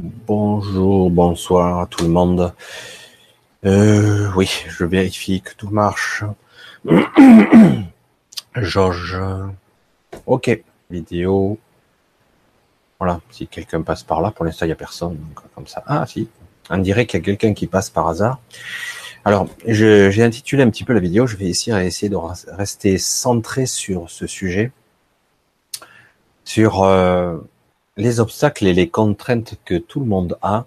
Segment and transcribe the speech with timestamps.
[0.00, 2.54] Bonjour, bonsoir à tout le monde.
[3.66, 6.22] Euh, oui, je vérifie que tout marche.
[8.54, 9.20] Georges.
[10.24, 11.58] Ok, vidéo.
[13.00, 15.18] Voilà, si quelqu'un passe par là, pour l'instant il n'y a personne,
[15.56, 15.82] comme ça.
[15.88, 16.28] Ah si,
[16.70, 18.38] on dirait qu'il y a quelqu'un qui passe par hasard.
[19.24, 22.16] Alors, j'ai intitulé un petit peu la vidéo, je vais essayer, essayer de
[22.52, 24.70] rester centré sur ce sujet,
[26.44, 27.38] sur euh,
[27.98, 30.64] les obstacles et les contraintes que tout le monde a,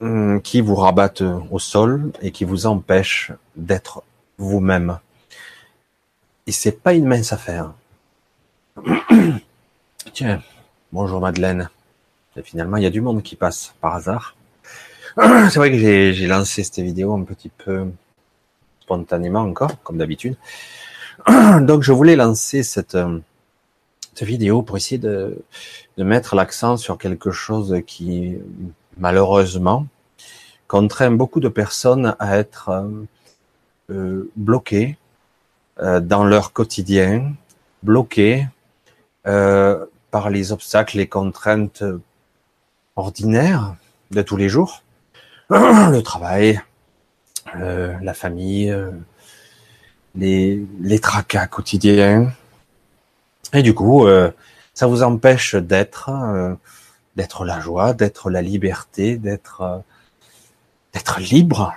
[0.00, 4.02] hum, qui vous rabattent au sol et qui vous empêchent d'être
[4.36, 4.98] vous-même.
[6.46, 7.72] Et c'est pas une mince affaire.
[10.12, 10.42] Tiens,
[10.92, 11.70] bonjour Madeleine.
[12.36, 14.36] Et finalement, il y a du monde qui passe par hasard.
[15.16, 17.86] C'est vrai que j'ai lancé cette vidéo un petit peu
[18.80, 20.36] spontanément encore, comme d'habitude.
[21.60, 22.98] Donc, je voulais lancer cette,
[24.14, 25.42] cette vidéo pour essayer de,
[25.96, 28.36] de mettre l'accent sur quelque chose qui,
[28.96, 29.86] malheureusement,
[30.68, 32.88] contraint beaucoup de personnes à être
[33.90, 34.96] euh, bloquées
[35.80, 37.32] euh, dans leur quotidien,
[37.82, 38.46] bloquées
[39.26, 41.84] euh, par les obstacles, les contraintes
[42.94, 43.74] ordinaires
[44.12, 44.82] de tous les jours,
[45.50, 46.60] le travail,
[47.56, 48.92] euh, la famille, euh,
[50.14, 52.32] les, les tracas quotidiens,
[53.54, 54.30] et du coup, euh,
[54.74, 56.54] ça vous empêche d'être, euh,
[57.14, 59.78] d'être la joie, d'être la liberté, d'être, euh,
[60.92, 61.72] d'être libre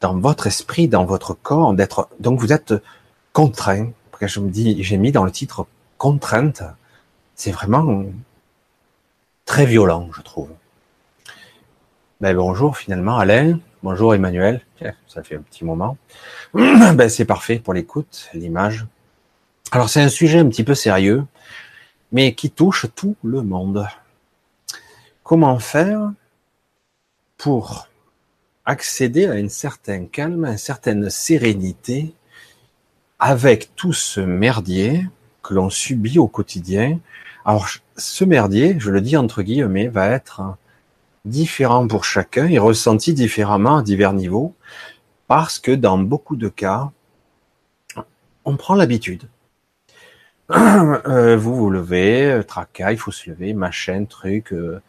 [0.00, 2.08] dans votre esprit, dans votre corps, d'être.
[2.20, 2.74] Donc vous êtes
[3.32, 3.90] contraint.
[4.12, 5.66] Que je me dis, j'ai mis dans le titre
[5.98, 6.62] contrainte.
[7.34, 8.04] C'est vraiment
[9.44, 10.50] très violent, je trouve.
[12.20, 14.60] Ben bonjour finalement Alain, bonjour Emmanuel,
[15.08, 15.96] ça fait un petit moment.
[16.54, 18.86] Ben c'est parfait pour l'écoute, l'image.
[19.70, 21.24] Alors c'est un sujet un petit peu sérieux,
[22.12, 23.86] mais qui touche tout le monde.
[25.22, 26.12] Comment faire
[27.38, 27.88] pour
[28.64, 32.14] accéder à un certain calme, à une certaine sérénité
[33.18, 35.08] avec tout ce merdier
[35.42, 37.00] que l'on subit au quotidien?
[37.44, 40.42] Alors ce merdier, je le dis entre guillemets, va être
[41.24, 44.54] différent pour chacun et ressenti différemment à divers niveaux
[45.26, 46.90] parce que dans beaucoup de cas,
[48.44, 49.28] on prend l'habitude.
[51.06, 54.80] Euh, vous vous levez, euh, tracas, il faut se lever, machin, truc, euh,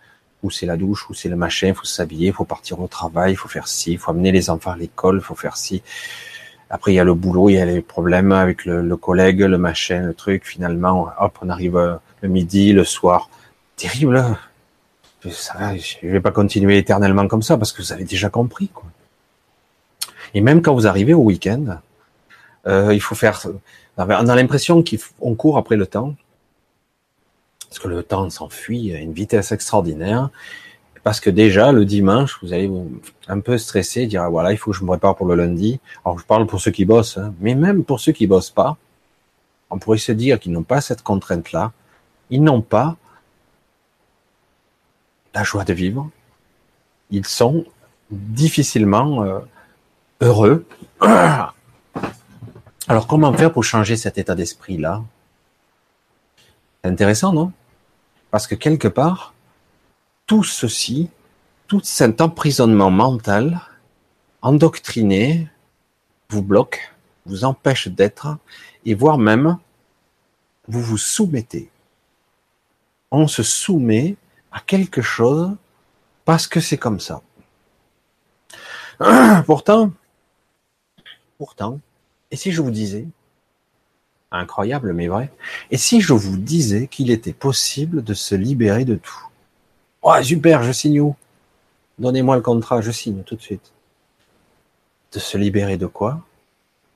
[0.44, 2.88] ou c'est la douche, ou c'est le machin, il faut s'habiller, il faut partir au
[2.88, 5.58] travail, il faut faire ci, il faut amener les enfants à l'école, il faut faire
[5.58, 5.82] ci.
[6.70, 9.58] Après, il y a le boulot, il y a les problèmes avec le, collègue, le
[9.58, 10.46] machin, le truc.
[10.46, 13.30] Finalement, hop, on arrive euh, le midi, le soir.
[13.76, 14.18] Terrible.
[14.18, 14.38] Hein
[15.32, 18.68] ça, je vais pas continuer éternellement comme ça parce que vous avez déjà compris.
[18.70, 18.86] Quoi.
[20.34, 21.80] Et même quand vous arrivez au week-end,
[22.68, 23.42] il faut faire
[23.97, 26.16] on a l'impression qu'on court après le temps,
[27.69, 30.29] parce que le temps s'enfuit à une vitesse extraordinaire,
[31.03, 32.91] parce que déjà, le dimanche, vous allez vous
[33.28, 35.79] un peu stresser, dire, ah, voilà, il faut que je me prépare pour le lundi.
[36.03, 38.78] Alors, je parle pour ceux qui bossent, hein, mais même pour ceux qui bossent pas,
[39.69, 41.73] on pourrait se dire qu'ils n'ont pas cette contrainte-là,
[42.31, 42.97] ils n'ont pas
[45.35, 46.09] la joie de vivre,
[47.12, 47.66] ils sont
[48.09, 49.39] difficilement euh,
[50.22, 50.66] heureux.
[52.88, 55.03] Alors, comment faire pour changer cet état d'esprit-là?
[56.84, 57.51] C'est intéressant, non?
[58.29, 59.34] Parce que quelque part,
[60.28, 61.09] tout ceci,
[61.68, 63.59] tout cet emprisonnement mental,
[64.44, 65.50] endoctriné,
[66.29, 66.94] vous bloque,
[67.25, 68.38] vous empêche d'être,
[68.85, 69.57] et voire même,
[70.68, 71.72] vous vous soumettez.
[73.09, 74.16] On se soumet
[74.51, 75.56] à quelque chose
[76.24, 77.22] parce que c'est comme ça.
[79.45, 79.91] Pourtant,
[81.38, 81.79] pourtant,
[82.35, 83.07] et si je vous disais,
[84.29, 85.31] incroyable mais vrai,
[85.72, 89.25] et si je vous disais qu'il était possible de se libérer de tout?
[90.01, 91.16] Oh super, je signe où?
[91.97, 93.72] Donnez-moi le contrat, je signe tout de suite.
[95.13, 96.25] De se libérer de quoi?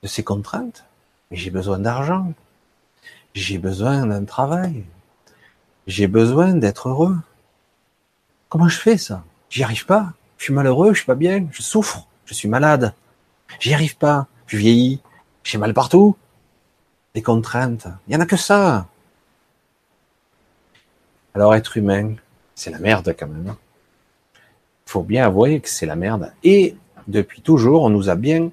[0.02, 0.84] De ces contraintes?
[1.30, 2.34] J'ai besoin d'argent.
[3.32, 4.84] J'ai besoin d'un travail.
[5.86, 7.16] J'ai besoin d'être heureux.
[8.50, 9.24] Comment je fais ça?
[9.48, 10.12] J'y arrive pas.
[10.36, 12.92] Je suis malheureux, je suis pas bien, je souffre, je suis malade.
[13.58, 14.26] J'y arrive pas.
[14.46, 15.00] Je vieillis,
[15.44, 16.16] j'ai mal partout.
[17.14, 17.88] Des contraintes.
[18.06, 18.86] Il y en a que ça.
[21.34, 22.14] Alors être humain,
[22.54, 23.42] c'est la merde quand même.
[23.44, 23.58] Il hein.
[24.86, 26.32] faut bien avouer que c'est la merde.
[26.44, 26.76] Et
[27.06, 28.50] depuis toujours, on nous a bien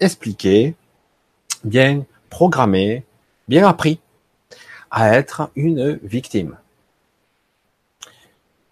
[0.00, 0.74] expliqué,
[1.64, 3.04] bien programmé,
[3.48, 4.00] bien appris
[4.90, 6.56] à être une victime.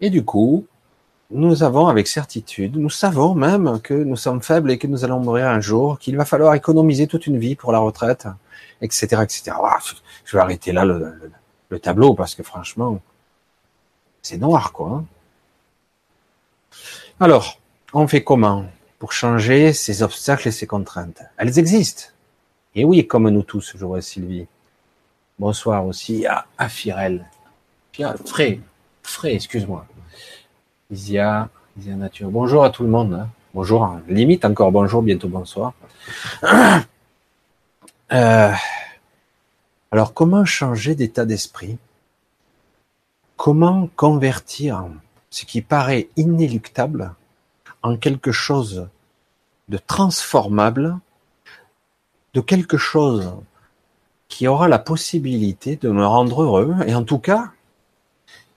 [0.01, 0.65] Et du coup,
[1.31, 5.19] nous avons avec certitude, nous savons même que nous sommes faibles et que nous allons
[5.19, 8.27] mourir un jour, qu'il va falloir économiser toute une vie pour la retraite,
[8.81, 9.57] etc., etc.
[10.25, 12.99] je vais arrêter là le, tableau parce que franchement,
[14.23, 14.89] c'est noir, quoi.
[14.89, 15.05] Hein.
[17.19, 17.59] Alors,
[17.93, 18.65] on fait comment
[18.97, 21.21] pour changer ces obstacles et ces contraintes?
[21.37, 22.05] Elles existent.
[22.73, 24.47] Et oui, comme nous tous, je vois Sylvie.
[25.37, 27.29] Bonsoir aussi à, à Firel.
[28.25, 28.59] Frais,
[29.03, 29.85] Frais, excuse-moi.
[30.91, 32.31] Isia, Isia Nature.
[32.31, 33.13] Bonjour à tout le monde.
[33.13, 33.29] Hein.
[33.53, 34.01] Bonjour, hein.
[34.07, 35.73] limite encore bonjour, bientôt bonsoir.
[38.11, 38.51] Euh,
[39.91, 41.77] alors, comment changer d'état d'esprit?
[43.37, 44.83] Comment convertir
[45.29, 47.13] ce qui paraît inéluctable
[47.83, 48.87] en quelque chose
[49.67, 50.97] de transformable,
[52.33, 53.31] de quelque chose
[54.27, 57.51] qui aura la possibilité de me rendre heureux, et en tout cas,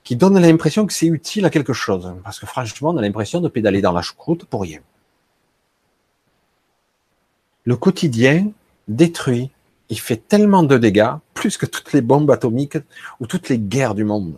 [0.04, 2.14] qui donne l'impression que c'est utile à quelque chose.
[2.25, 4.81] Parce que franchement, on a l'impression de pédaler dans la choucroute pour rien.
[7.64, 8.50] Le quotidien
[8.88, 9.50] détruit,
[9.88, 12.78] il fait tellement de dégâts, plus que toutes les bombes atomiques
[13.20, 14.34] ou toutes les guerres du monde.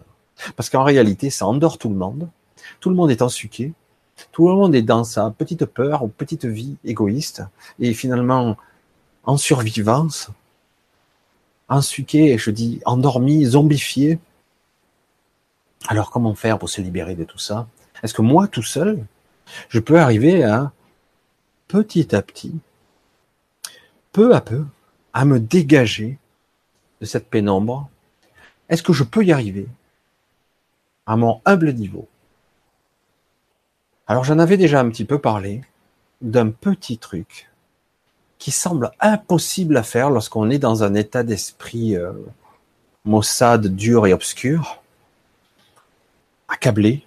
[0.56, 2.28] Parce qu'en réalité, ça endort tout le monde.
[2.81, 3.72] Tout le monde est ensuqué.
[4.32, 7.43] Tout le monde est dans sa petite peur ou petite vie égoïste.
[7.78, 8.56] Et finalement,
[9.25, 10.31] en survivance,
[11.69, 14.19] ensuqué, je dis endormi, zombifié.
[15.86, 17.69] Alors comment faire pour se libérer de tout ça?
[18.02, 19.04] Est-ce que moi, tout seul,
[19.69, 20.72] je peux arriver à,
[21.69, 22.54] petit à petit,
[24.12, 24.64] peu à peu,
[25.12, 26.19] à me dégager
[27.00, 27.88] de cette pénombre?
[28.69, 29.69] Est-ce que je peux y arriver
[31.06, 32.08] à mon humble niveau?
[34.06, 35.62] Alors j'en avais déjà un petit peu parlé
[36.20, 37.50] d'un petit truc
[38.38, 42.12] qui semble impossible à faire lorsqu'on est dans un état d'esprit euh,
[43.04, 44.82] maussade, dur et obscur,
[46.55, 47.03] accablé.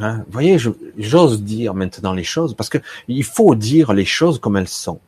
[0.00, 0.18] Hein?
[0.26, 0.56] Vous voyez,
[0.96, 2.78] j'ose dire maintenant les choses parce que
[3.08, 5.00] il faut dire les choses comme elles sont.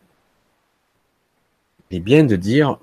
[1.90, 2.78] Est bien de dire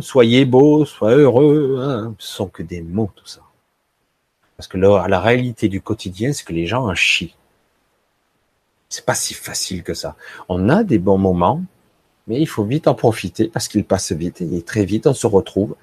[0.00, 1.78] soyez beau, soyez heureux.
[1.80, 2.14] Hein.
[2.18, 3.40] Ce sont que des mots tout ça.
[4.56, 7.34] Parce que la, la réalité du quotidien, c'est que les gens en chient.
[8.90, 10.14] C'est pas si facile que ça.
[10.48, 11.62] On a des bons moments,
[12.28, 15.26] mais il faut vite en profiter parce qu'ils passent vite et très vite on se
[15.26, 15.74] retrouve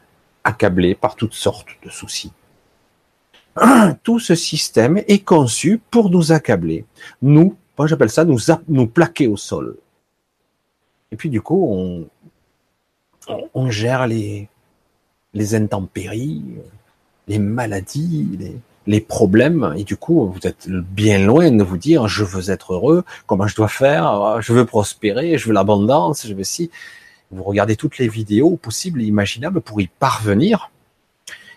[0.44, 2.32] accablé par toutes sortes de soucis.
[4.04, 6.86] Tout ce système est conçu pour nous accabler.
[7.22, 9.78] Nous, moi j'appelle ça nous, nous plaquer au sol.
[11.12, 12.08] Et puis du coup, on,
[13.54, 14.48] on gère les,
[15.34, 16.44] les intempéries,
[17.28, 18.58] les maladies, les,
[18.88, 22.74] les problèmes, et du coup, vous êtes bien loin de vous dire, je veux être
[22.74, 26.72] heureux, comment je dois faire, je veux prospérer, je veux l'abondance, je veux si.
[27.32, 30.72] Vous regardez toutes les vidéos possibles et imaginables pour y parvenir.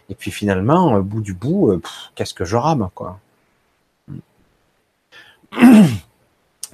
[0.09, 1.83] Et puis finalement, au bout du bout, euh,
[2.15, 3.19] qu'est-ce que je rame, quoi.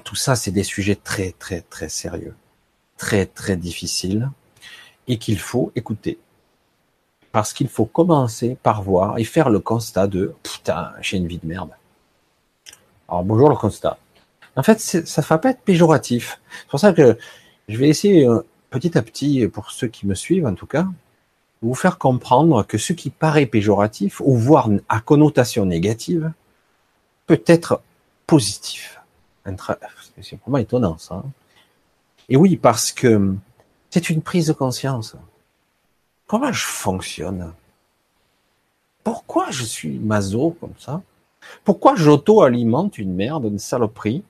[0.05, 2.35] Tout ça, c'est des sujets très, très, très sérieux,
[2.97, 4.31] très, très difficiles,
[5.07, 6.19] et qu'il faut écouter
[7.33, 11.39] parce qu'il faut commencer par voir et faire le constat de putain, j'ai une vie
[11.39, 11.71] de merde.
[13.09, 13.99] Alors bonjour le constat.
[14.57, 16.41] En fait, ça ne va pas être péjoratif.
[16.63, 17.17] C'est pour ça que
[17.69, 18.41] je vais essayer euh,
[18.71, 20.87] petit à petit, pour ceux qui me suivent en tout cas,
[21.63, 26.33] vous faire comprendre que ce qui paraît péjoratif ou voire à connotation négative
[27.27, 27.83] peut être
[28.27, 29.01] positif.
[30.23, 31.17] C'est vraiment étonnant ça.
[31.17, 31.31] Hein.
[32.29, 33.35] Et oui, parce que
[33.91, 35.17] c'est une prise de conscience.
[36.27, 37.53] Comment je fonctionne?
[39.03, 41.03] Pourquoi je suis maso comme ça?
[41.65, 44.23] Pourquoi j'auto-alimente une merde, une saloperie?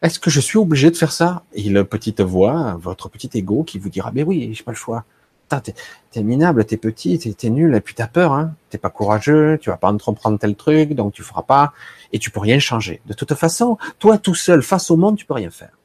[0.00, 1.42] Est-ce que je suis obligé de faire ça?
[1.52, 4.76] Et la petite voix, votre petit ego qui vous dira, mais oui, j'ai pas le
[4.76, 5.04] choix.
[5.48, 5.74] T'es,
[6.14, 8.54] es minable, t'es petit, t'es, nul, et puis t'as peur, hein.
[8.70, 11.72] T'es pas courageux, tu vas pas entreprendre tel truc, donc tu feras pas,
[12.12, 13.02] et tu peux rien changer.
[13.06, 15.76] De toute façon, toi tout seul, face au monde, tu peux rien faire.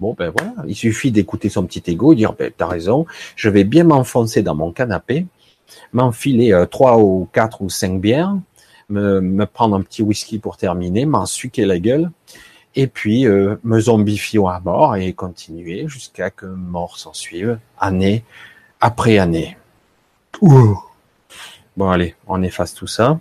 [0.00, 3.64] Bon, ben voilà, il suffit d'écouter son petit ego dire, ben, t'as raison, je vais
[3.64, 5.26] bien m'enfoncer dans mon canapé,
[5.92, 8.36] m'enfiler euh, trois ou quatre ou cinq bières,
[8.88, 12.10] me, me, prendre un petit whisky pour terminer, m'en suquer la gueule,
[12.76, 18.24] et puis euh, me zombifier à mort et continuer jusqu'à que mort s'en suive, année
[18.80, 19.56] après année.
[21.76, 23.18] Bon, allez, on efface tout ça.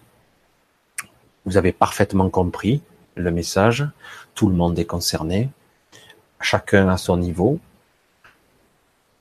[1.45, 2.81] Vous avez parfaitement compris
[3.15, 3.87] le message.
[4.33, 5.49] Tout le monde est concerné
[6.45, 7.59] chacun à son niveau,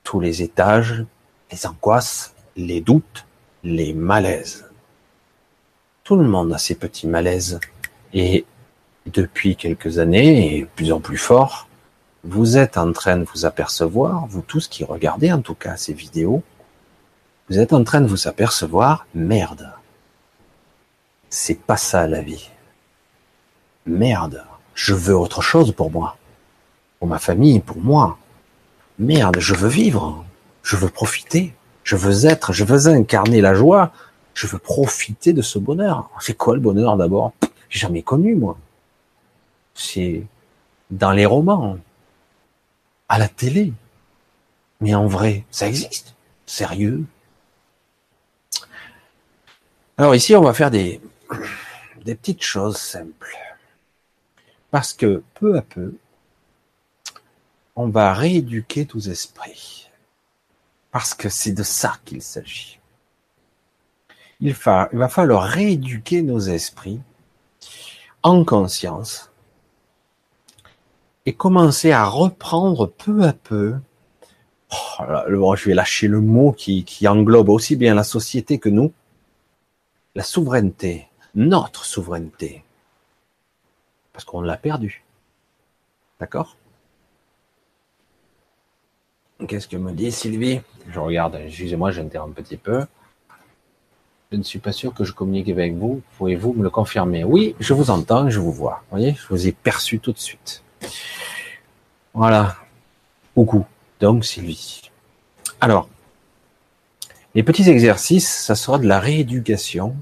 [0.02, 1.04] tous les étages,
[1.50, 3.24] les angoisses, les doutes,
[3.62, 4.66] les malaises.
[6.02, 7.60] Tout le monde a ses petits malaises.
[8.12, 8.44] Et
[9.06, 11.68] depuis quelques années, et plus en plus fort,
[12.24, 15.92] vous êtes en train de vous apercevoir, vous tous qui regardez en tout cas ces
[15.92, 16.42] vidéos,
[17.48, 19.70] vous êtes en train de vous apercevoir, merde.
[21.28, 22.48] C'est pas ça la vie.
[23.86, 24.44] Merde.
[24.74, 26.16] Je veux autre chose pour moi
[27.04, 28.16] pour ma famille, pour moi.
[28.98, 30.24] Merde, je veux vivre,
[30.62, 33.92] je veux profiter, je veux être, je veux incarner la joie,
[34.32, 36.08] Je veux profiter de ce bonheur.
[36.18, 37.34] C'est quoi le bonheur d'abord?
[37.68, 38.56] J'ai jamais connu moi.
[39.74, 40.24] C'est
[40.90, 41.78] dans les romans,
[43.08, 43.72] à la télé.
[44.80, 46.14] Mais en vrai, ça existe.
[46.46, 47.04] Sérieux.
[49.96, 51.00] Alors ici, on va faire des,
[52.04, 53.36] petites choses simples.
[54.70, 55.96] Parce que peu à peu,
[57.76, 59.88] on va rééduquer tous esprits.
[60.90, 62.78] Parce que c'est de ça qu'il s'agit.
[64.40, 67.00] Il va falloir rééduquer nos esprits
[68.22, 69.30] en conscience
[71.26, 73.76] et commencer à reprendre peu à peu.
[74.70, 78.92] Oh, je vais lâcher le mot qui, qui englobe aussi bien la société que nous.
[80.14, 82.62] La souveraineté, notre souveraineté.
[84.12, 85.02] Parce qu'on l'a perdu.
[86.20, 86.56] D'accord?
[89.48, 90.60] Qu'est-ce que me dit Sylvie?
[90.88, 92.86] Je regarde, excusez-moi, j'interromps un petit peu.
[94.30, 96.02] Je ne suis pas sûr que je communique avec vous.
[96.16, 97.24] Pouvez-vous me le confirmer?
[97.24, 98.82] Oui, je vous entends, je vous vois.
[98.90, 100.62] Vous voyez, je vous ai perçu tout de suite.
[102.12, 102.56] Voilà.
[103.34, 103.66] Coucou.
[104.00, 104.90] Donc, Sylvie.
[105.60, 105.88] Alors,
[107.34, 109.96] les petits exercices, ça sera de la rééducation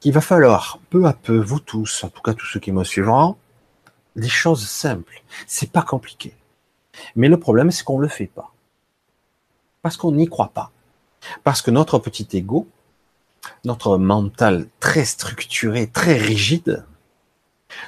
[0.00, 2.84] qu'il va falloir peu à peu, vous tous, en tout cas tous ceux qui me
[2.84, 3.36] suivront,
[4.16, 5.22] des choses simples.
[5.46, 6.34] C'est pas compliqué.
[7.16, 8.52] Mais le problème, c'est qu'on le fait pas.
[9.82, 10.70] Parce qu'on n'y croit pas.
[11.44, 12.66] Parce que notre petit ego,
[13.64, 16.84] notre mental très structuré, très rigide,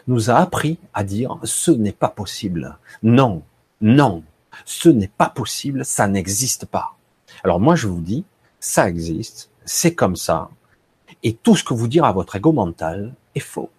[0.07, 2.79] nous a appris à dire ce n'est pas possible.
[3.03, 3.43] Non,
[3.81, 4.23] non,
[4.65, 6.97] ce n'est pas possible, ça n'existe pas.
[7.45, 8.25] Alors moi je vous dis,
[8.59, 10.51] ça existe, c'est comme ça,
[11.23, 13.71] et tout ce que vous dira votre ego mental est faux.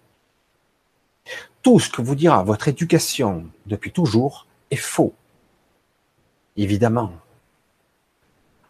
[1.62, 5.12] Tout ce que vous dira votre éducation depuis toujours est faux.
[6.56, 7.12] Évidemment.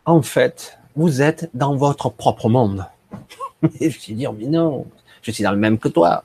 [0.05, 2.87] En fait, vous êtes dans votre propre monde.
[3.81, 4.87] Et je suis dire, mais non,
[5.23, 6.25] je suis dans le même que toi.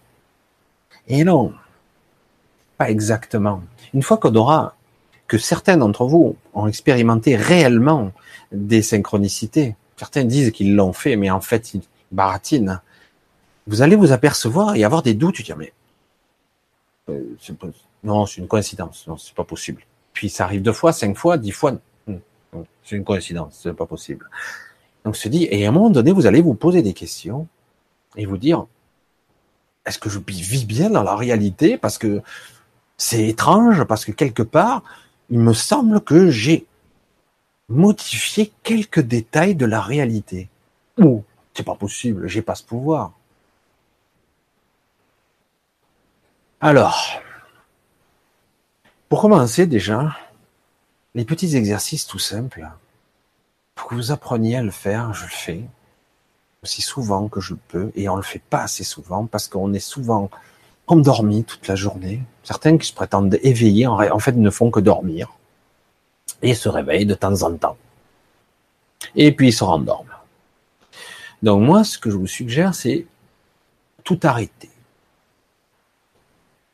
[1.07, 1.53] Et non,
[2.77, 3.61] pas exactement.
[3.93, 4.75] Une fois qu'on aura,
[5.27, 8.11] que certains d'entre vous ont expérimenté réellement
[8.51, 12.81] des synchronicités, certains disent qu'ils l'ont fait, mais en fait, ils baratinent,
[13.67, 15.73] vous allez vous apercevoir et avoir des doutes, dire, mais,
[17.09, 17.21] euh,
[18.03, 19.83] non, c'est une coïncidence, non, c'est pas possible.
[20.13, 21.73] Puis ça arrive deux fois, cinq fois, dix fois,
[22.83, 24.29] c'est une coïncidence, c'est pas possible.
[25.03, 27.47] Donc se dit, et à un moment donné, vous allez vous poser des questions
[28.15, 28.65] et vous dire,
[29.87, 31.77] est-ce que je vis bien dans la réalité?
[31.77, 32.21] Parce que
[32.97, 34.83] c'est étrange, parce que quelque part,
[35.29, 36.67] il me semble que j'ai
[37.69, 40.49] modifié quelques détails de la réalité.
[40.97, 43.13] Ou, c'est pas possible, j'ai pas ce pouvoir.
[46.59, 47.21] Alors,
[49.09, 50.17] pour commencer déjà,
[51.15, 52.67] les petits exercices tout simples,
[53.73, 55.63] pour que vous appreniez à le faire, je le fais
[56.63, 59.79] aussi souvent que je peux, et on le fait pas assez souvent parce qu'on est
[59.79, 60.29] souvent
[60.87, 62.21] endormi toute la journée.
[62.43, 65.33] Certains qui se prétendent éveillés, en fait, ne font que dormir
[66.41, 67.77] et se réveillent de temps en temps.
[69.15, 70.07] Et puis ils se rendorment.
[71.43, 73.05] Donc moi, ce que je vous suggère, c'est
[74.03, 74.71] tout arrêter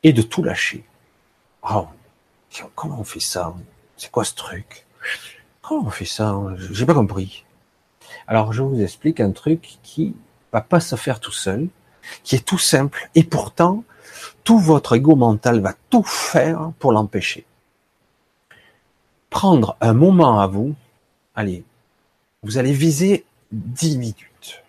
[0.03, 0.85] et de tout lâcher.
[1.69, 1.87] Oh,
[2.75, 3.53] comment on fait ça?
[3.97, 4.85] C'est quoi ce truc?
[5.61, 6.39] Comment on fait ça?
[6.71, 7.42] J'ai pas compris.
[8.27, 10.15] Alors je vous explique un truc qui
[10.51, 11.67] va pas se faire tout seul,
[12.23, 13.83] qui est tout simple, et pourtant
[14.43, 17.45] tout votre ego mental va tout faire pour l'empêcher.
[19.29, 20.75] Prendre un moment à vous,
[21.35, 21.63] allez,
[22.43, 24.63] vous allez viser 10 minutes.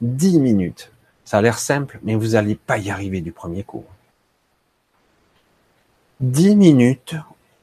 [0.00, 0.90] 10 minutes.
[1.24, 3.84] Ça a l'air simple, mais vous n'allez pas y arriver du premier coup.
[6.20, 7.14] 10 minutes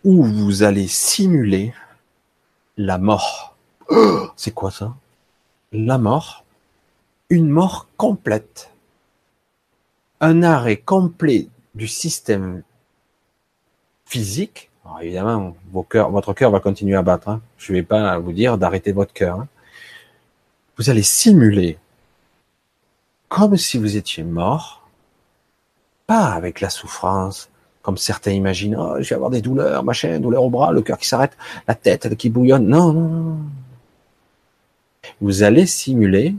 [0.04, 1.74] où vous allez simuler
[2.78, 3.57] la mort.
[4.36, 4.96] C'est quoi ça?
[5.72, 6.46] La mort.
[7.30, 8.72] Une mort complète.
[10.22, 12.64] Un arrêt complet du système
[14.06, 14.70] physique.
[15.02, 17.28] Évidemment, votre cœur va continuer à battre.
[17.28, 17.42] Hein.
[17.58, 19.42] Je ne vais pas vous dire d'arrêter votre cœur.
[19.42, 19.48] Hein.
[20.78, 21.78] Vous allez simuler
[23.30, 24.88] comme si vous étiez mort,
[26.06, 27.50] pas avec la souffrance,
[27.82, 30.98] comme certains imaginent, oh, je vais avoir des douleurs, machin, douleur au bras, le cœur
[30.98, 32.68] qui s'arrête, la tête qui bouillonne.
[32.68, 33.38] Non, non, non.
[35.22, 36.36] Vous allez simuler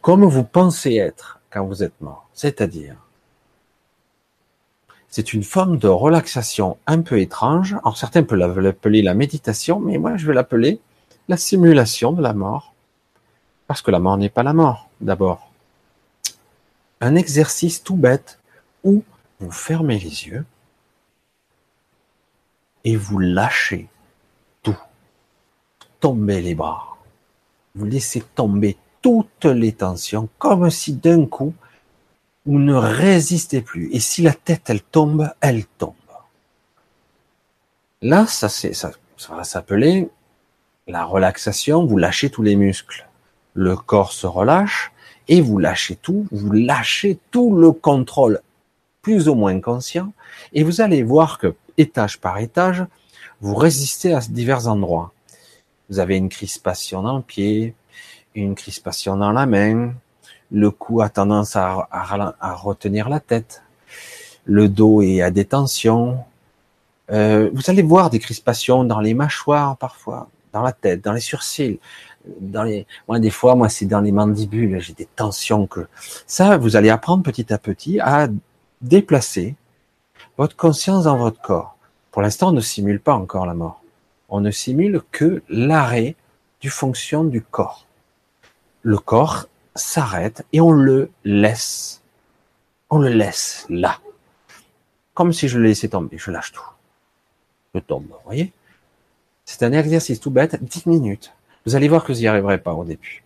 [0.00, 2.28] comme vous pensez être quand vous êtes mort.
[2.32, 2.96] C'est-à-dire,
[5.08, 7.74] c'est une forme de relaxation un peu étrange.
[7.82, 10.80] Alors certains peuvent l'appeler la méditation, mais moi je vais l'appeler
[11.28, 12.74] la simulation de la mort.
[13.66, 15.50] Parce que la mort n'est pas la mort, d'abord.
[17.00, 18.38] Un exercice tout bête
[18.84, 19.02] où
[19.40, 20.44] vous fermez les yeux
[22.84, 23.88] et vous lâchez
[26.00, 26.96] tomber les bras.
[27.74, 31.54] Vous laissez tomber toutes les tensions, comme si d'un coup,
[32.46, 33.90] vous ne résistez plus.
[33.92, 35.92] Et si la tête, elle tombe, elle tombe.
[38.00, 40.08] Là, ça, c'est, ça, ça va s'appeler
[40.86, 41.84] la relaxation.
[41.84, 43.06] Vous lâchez tous les muscles.
[43.54, 44.92] Le corps se relâche
[45.26, 46.26] et vous lâchez tout.
[46.30, 48.40] Vous lâchez tout le contrôle,
[49.02, 50.12] plus ou moins conscient.
[50.52, 52.84] Et vous allez voir que, étage par étage,
[53.40, 55.12] vous résistez à divers endroits.
[55.88, 57.74] Vous avez une crispation dans le pied,
[58.34, 59.92] une crispation dans la main,
[60.50, 61.88] le cou a tendance à,
[62.54, 63.62] retenir la tête,
[64.44, 66.18] le dos est à détention.
[67.10, 71.20] Euh, vous allez voir des crispations dans les mâchoires parfois, dans la tête, dans les
[71.20, 71.80] sourcils,
[72.40, 72.86] dans les.
[73.08, 74.78] Moi, des fois, moi, c'est dans les mandibules.
[74.80, 75.86] J'ai des tensions que
[76.26, 76.56] ça.
[76.56, 78.28] Vous allez apprendre petit à petit à
[78.80, 79.54] déplacer
[80.36, 81.76] votre conscience dans votre corps.
[82.10, 83.77] Pour l'instant, on ne simule pas encore la mort.
[84.28, 86.14] On ne simule que l'arrêt
[86.60, 87.86] du fonction du corps.
[88.82, 92.02] Le corps s'arrête et on le laisse.
[92.90, 94.00] On le laisse là.
[95.14, 96.18] Comme si je le laissais tomber.
[96.18, 96.68] Je lâche tout.
[97.74, 98.06] Je tombe.
[98.08, 98.52] Vous voyez?
[99.44, 100.62] C'est un exercice tout bête.
[100.62, 101.32] 10 minutes.
[101.64, 103.22] Vous allez voir que vous n'y arriverez pas au début.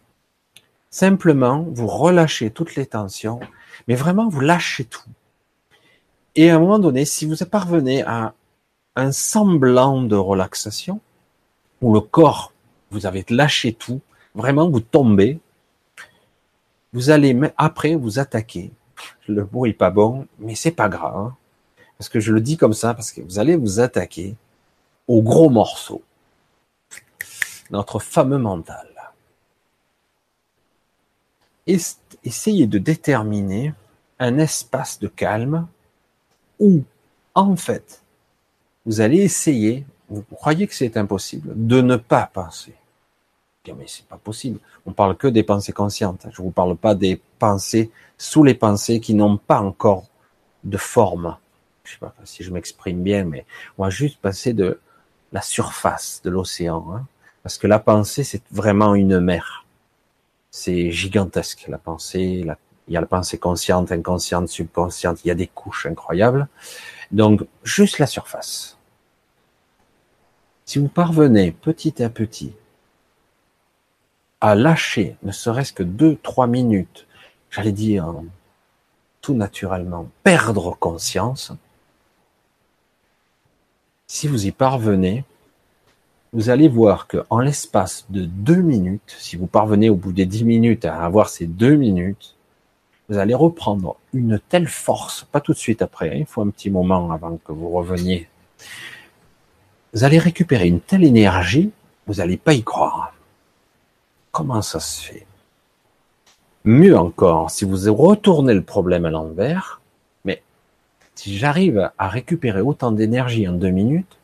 [0.90, 3.40] Simplement, vous relâchez toutes les tensions,
[3.88, 5.08] mais vraiment, vous lâchez tout.
[6.34, 8.34] Et à un moment donné, si vous parvenez à
[8.96, 11.00] un semblant de relaxation,
[11.80, 12.52] où le corps,
[12.90, 14.00] vous avez lâché tout,
[14.34, 15.40] vraiment vous tombez,
[16.92, 18.70] vous allez après vous attaquer.
[19.26, 21.16] Le mot est pas bon, mais c'est pas grave.
[21.16, 21.36] Hein.
[21.98, 24.36] parce que je le dis comme ça, parce que vous allez vous attaquer
[25.08, 26.02] au gros morceau.
[27.70, 28.88] Notre fameux mental.
[31.66, 33.72] Essayez de déterminer
[34.18, 35.66] un espace de calme
[36.58, 36.82] où,
[37.34, 38.01] en fait,
[38.86, 42.74] vous allez essayer, vous croyez que c'est impossible, de ne pas penser.
[43.68, 44.58] Mais c'est pas possible.
[44.86, 46.26] On parle que des pensées conscientes.
[46.32, 50.08] Je vous parle pas des pensées sous les pensées qui n'ont pas encore
[50.64, 51.36] de forme.
[51.84, 53.46] Je sais pas si je m'exprime bien, mais
[53.78, 54.80] on va juste passer de
[55.32, 56.84] la surface de l'océan.
[56.92, 57.06] Hein.
[57.42, 59.64] Parce que la pensée, c'est vraiment une mer.
[60.50, 62.44] C'est gigantesque, la pensée.
[62.88, 65.24] Il y a la pensée consciente, inconsciente, subconsciente.
[65.24, 66.48] Il y a des couches incroyables.
[67.12, 68.76] Donc, juste la surface.
[70.72, 72.54] Si vous parvenez petit à petit
[74.40, 77.06] à lâcher, ne serait-ce que deux, trois minutes,
[77.50, 78.14] j'allais dire
[79.20, 81.52] tout naturellement, perdre conscience,
[84.06, 85.26] si vous y parvenez,
[86.32, 90.24] vous allez voir que en l'espace de deux minutes, si vous parvenez au bout des
[90.24, 92.34] dix minutes à avoir ces deux minutes,
[93.10, 96.48] vous allez reprendre une telle force, pas tout de suite après, hein, il faut un
[96.48, 98.26] petit moment avant que vous reveniez.
[99.92, 101.70] Vous allez récupérer une telle énergie,
[102.06, 103.12] vous n'allez pas y croire.
[104.30, 105.26] Comment ça se fait?
[106.64, 109.82] Mieux encore, si vous retournez le problème à l'envers,
[110.24, 110.42] mais
[111.14, 114.16] si j'arrive à récupérer autant d'énergie en deux minutes,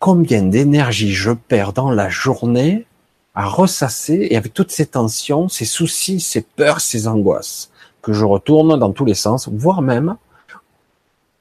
[0.00, 2.86] combien d'énergie je perds dans la journée
[3.34, 7.70] à ressasser et avec toutes ces tensions, ces soucis, ces peurs, ces angoisses
[8.02, 10.16] que je retourne dans tous les sens, voire même,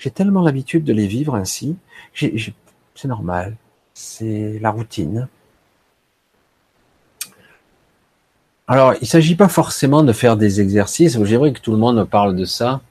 [0.04, 1.78] j'ai tellement l'habitude de les vivre ainsi,
[2.14, 3.56] c'est normal,
[3.94, 5.30] c'est la routine,
[8.68, 11.22] Alors, il ne s'agit pas forcément de faire des exercices.
[11.24, 12.82] J'aimerais que tout le monde parle de ça.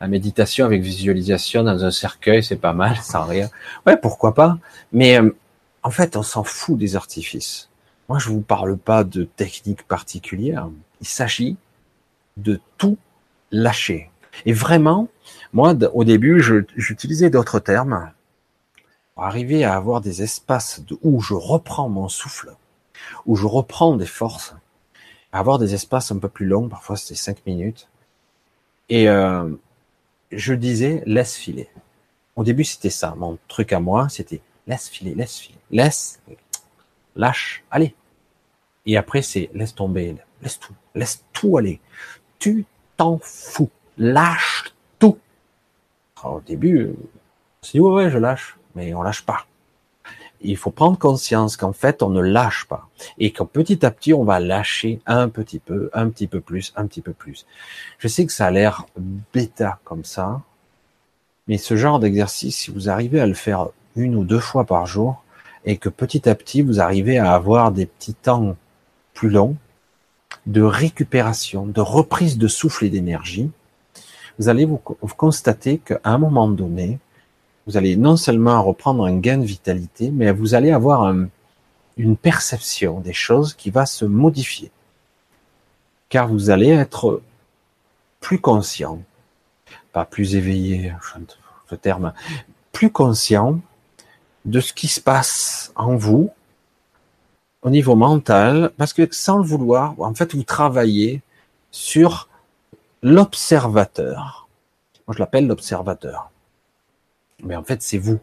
[0.00, 3.48] La méditation avec visualisation dans un cercueil, c'est pas mal, sans rien.
[3.86, 4.58] Ouais, pourquoi pas.
[4.92, 5.34] Mais euh,
[5.82, 7.70] en fait, on s'en fout des artifices.
[8.08, 10.68] Moi, je vous parle pas de techniques particulières.
[11.00, 11.56] Il s'agit
[12.36, 12.98] de tout
[13.50, 14.10] lâcher.
[14.44, 15.08] Et vraiment,
[15.52, 16.42] moi, au début,
[16.76, 18.10] j'utilisais d'autres termes
[19.14, 22.54] pour arriver à avoir des espaces où je reprends mon souffle
[23.26, 24.54] où je reprends des forces,
[25.32, 27.88] avoir des espaces un peu plus longs, parfois c'était cinq minutes.
[28.88, 29.50] Et euh,
[30.32, 31.68] je disais laisse filer.
[32.36, 36.20] Au début c'était ça, mon truc à moi, c'était laisse filer, laisse filer, laisse,
[37.16, 37.94] lâche, allez.
[38.86, 41.80] Et après c'est laisse tomber, laisse tout, laisse tout aller.
[42.38, 42.64] Tu
[42.96, 44.74] t'en fous, lâche
[46.20, 46.28] tout.
[46.28, 49.46] au début, on dit ouais, ouais je lâche, mais on lâche pas
[50.40, 52.88] il faut prendre conscience qu'en fait, on ne lâche pas.
[53.18, 56.72] Et qu'en petit à petit, on va lâcher un petit peu, un petit peu plus,
[56.76, 57.46] un petit peu plus.
[57.98, 58.86] Je sais que ça a l'air
[59.32, 60.40] bêta comme ça.
[61.48, 64.86] Mais ce genre d'exercice, si vous arrivez à le faire une ou deux fois par
[64.86, 65.22] jour,
[65.64, 68.56] et que petit à petit, vous arrivez à avoir des petits temps
[69.14, 69.56] plus longs
[70.46, 73.50] de récupération, de reprise de souffle et d'énergie,
[74.38, 76.98] vous allez vous, vous constater qu'à un moment donné,
[77.66, 81.28] vous allez non seulement reprendre un gain de vitalité, mais vous allez avoir un,
[81.98, 84.70] une perception des choses qui va se modifier.
[86.08, 87.20] Car vous allez être
[88.20, 89.02] plus conscient,
[89.92, 90.94] pas plus éveillé,
[91.68, 92.12] ce terme,
[92.72, 93.60] plus conscient
[94.44, 96.30] de ce qui se passe en vous
[97.62, 101.20] au niveau mental, parce que sans le vouloir, en fait, vous travaillez
[101.70, 102.27] sur
[103.02, 104.48] l'observateur.
[105.06, 106.30] Moi, je l'appelle l'observateur.
[107.42, 108.18] Mais en fait, c'est vous.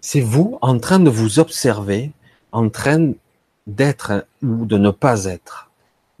[0.00, 2.12] C'est vous en train de vous observer,
[2.52, 3.12] en train
[3.66, 5.70] d'être ou de ne pas être,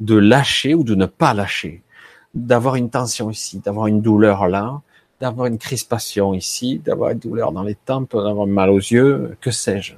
[0.00, 1.82] de lâcher ou de ne pas lâcher,
[2.34, 4.80] d'avoir une tension ici, d'avoir une douleur là,
[5.20, 9.50] d'avoir une crispation ici, d'avoir une douleur dans les tempes, d'avoir mal aux yeux, que
[9.50, 9.94] sais-je.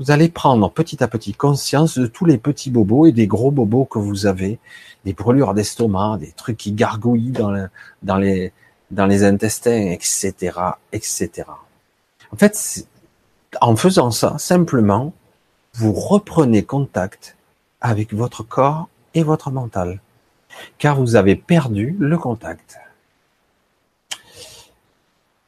[0.00, 3.52] Vous allez prendre petit à petit conscience de tous les petits bobos et des gros
[3.52, 4.58] bobos que vous avez,
[5.04, 8.52] des brûlures d'estomac, des trucs qui gargouillent dans, les,
[8.90, 10.58] les intestins, etc.,
[10.92, 11.44] etc.
[12.32, 12.88] En fait,
[13.60, 15.12] en faisant ça, simplement,
[15.74, 17.36] vous reprenez contact
[17.80, 20.00] avec votre corps et votre mental,
[20.78, 22.78] car vous avez perdu le contact.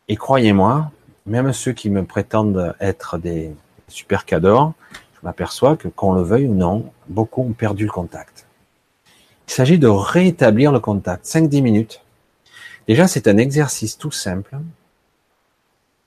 [0.06, 0.92] Et croyez-moi,
[1.26, 3.52] même ceux qui me prétendent être des,
[3.88, 8.46] super cadors, je m'aperçois que qu'on le veuille ou non, beaucoup ont perdu le contact.
[9.48, 12.02] Il s'agit de rétablir le contact, 5-10 minutes.
[12.88, 14.56] Déjà, c'est un exercice tout simple,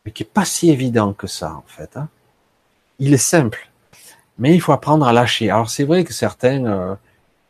[0.06, 1.98] mais qui est pas si évident que ça, en fait.
[1.98, 2.08] Hein.
[3.00, 3.70] Il est simple,
[4.38, 5.50] mais il faut apprendre à lâcher.
[5.50, 6.96] Alors, c'est vrai que certains euh,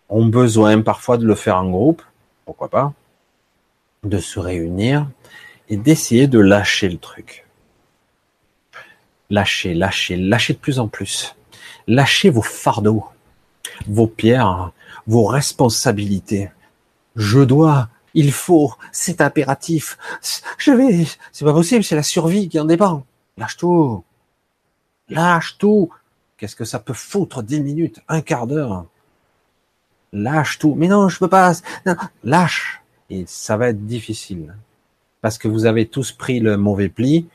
[0.09, 2.01] ont besoin parfois de le faire en groupe,
[2.45, 2.93] pourquoi pas,
[4.03, 5.07] de se réunir
[5.69, 7.45] et d'essayer de lâcher le truc.
[9.29, 11.35] Lâchez, lâchez, lâchez de plus en plus.
[11.87, 13.05] Lâchez vos fardeaux,
[13.87, 14.71] vos pierres,
[15.05, 16.49] vos responsabilités.
[17.15, 19.97] Je dois, il faut, c'est impératif.
[20.57, 23.05] Je vais, c'est pas possible, c'est la survie qui en dépend.
[23.37, 24.03] Lâche tout.
[25.09, 25.89] Lâche tout.
[26.37, 28.85] Qu'est-ce que ça peut foutre dix minutes, un quart d'heure?
[30.13, 30.73] Lâche tout.
[30.75, 31.53] Mais non, je peux pas.
[32.23, 32.81] lâche.
[33.09, 34.55] Et ça va être difficile.
[35.21, 37.27] Parce que vous avez tous pris le mauvais pli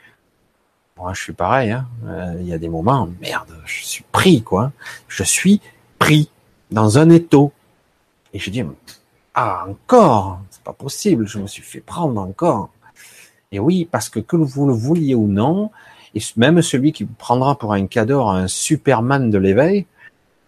[0.96, 1.72] moi, je suis pareil.
[1.72, 1.88] Hein.
[2.06, 4.72] Euh, il y a des moments, merde, je suis pris, quoi.
[5.08, 5.60] Je suis
[5.98, 6.30] pris
[6.70, 7.52] dans un étau.
[8.32, 8.62] Et je dis,
[9.34, 12.70] ah, encore, c'est pas possible, je me suis fait prendre encore.
[13.52, 15.70] Et oui, parce que que vous le vouliez ou non,
[16.14, 19.86] et même celui qui prendra pour un cadeau, un Superman de l'éveil,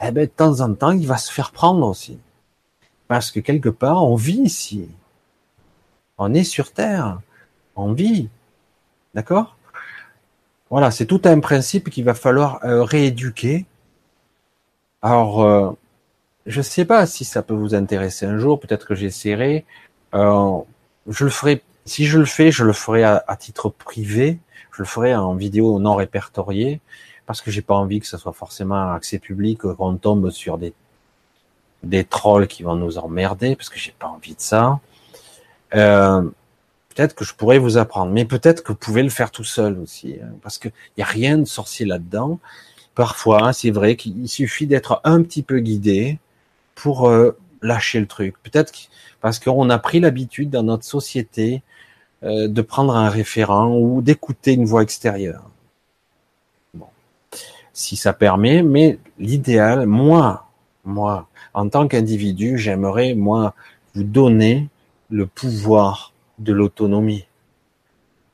[0.00, 2.18] eh ben, de temps en temps, il va se faire prendre aussi.
[3.08, 4.88] Parce que quelque part, on vit ici.
[6.18, 7.20] On est sur Terre.
[7.74, 8.28] On vit.
[9.14, 9.55] D'accord?
[10.70, 13.66] Voilà, c'est tout un principe qu'il va falloir euh, rééduquer.
[15.02, 15.70] Alors, euh,
[16.46, 18.58] je ne sais pas si ça peut vous intéresser un jour.
[18.58, 19.64] Peut-être que j'essaierai.
[20.14, 20.58] Euh,
[21.08, 21.62] je le ferai.
[21.84, 24.38] Si je le fais, je le ferai à, titre privé.
[24.72, 26.80] Je le ferai en vidéo non répertoriée
[27.26, 30.74] parce que j'ai pas envie que ce soit forcément accès public, qu'on tombe sur des
[31.82, 34.80] des trolls qui vont nous emmerder parce que j'ai pas envie de ça.
[35.74, 36.22] Euh,
[36.96, 39.78] peut-être que je pourrais vous apprendre, mais peut-être que vous pouvez le faire tout seul
[39.78, 42.38] aussi, hein, parce qu'il n'y a rien de sorcier là-dedans.
[42.94, 46.18] Parfois, c'est vrai qu'il suffit d'être un petit peu guidé
[46.74, 48.34] pour euh, lâcher le truc.
[48.42, 48.72] Peut-être
[49.20, 51.62] parce qu'on a pris l'habitude dans notre société
[52.22, 55.50] euh, de prendre un référent ou d'écouter une voix extérieure.
[56.72, 56.86] Bon,
[57.74, 60.46] si ça permet, mais l'idéal, moi,
[60.84, 63.54] moi, en tant qu'individu, j'aimerais moi
[63.94, 64.68] vous donner
[65.10, 67.26] le pouvoir de l'autonomie.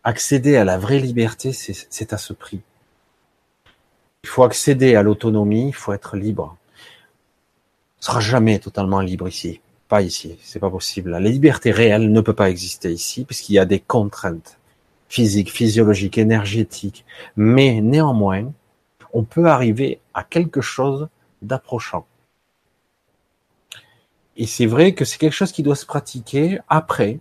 [0.04, 2.60] Accéder à la vraie liberté, c'est à ce prix.
[4.24, 6.56] Il faut accéder à l'autonomie, il faut être libre.
[8.00, 9.60] On sera jamais totalement libre ici.
[9.88, 11.10] Pas ici, c'est pas possible.
[11.10, 14.58] La liberté réelle ne peut pas exister ici puisqu'il y a des contraintes
[15.08, 17.04] physiques, physiologiques, énergétiques.
[17.36, 18.50] Mais néanmoins,
[19.12, 21.08] on peut arriver à quelque chose
[21.42, 22.06] d'approchant.
[24.36, 27.20] Et c'est vrai que c'est quelque chose qui doit se pratiquer après,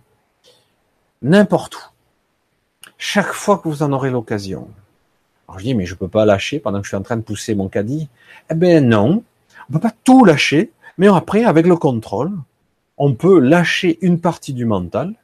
[1.22, 1.80] n'importe où.
[2.98, 4.68] Chaque fois que vous en aurez l'occasion.
[5.48, 7.22] Alors je dis, mais je peux pas lâcher pendant que je suis en train de
[7.22, 8.08] pousser mon caddie.
[8.50, 9.22] Eh ben non,
[9.68, 12.32] on peut pas tout lâcher, mais après, avec le contrôle,
[12.98, 15.14] on peut lâcher une partie du mental,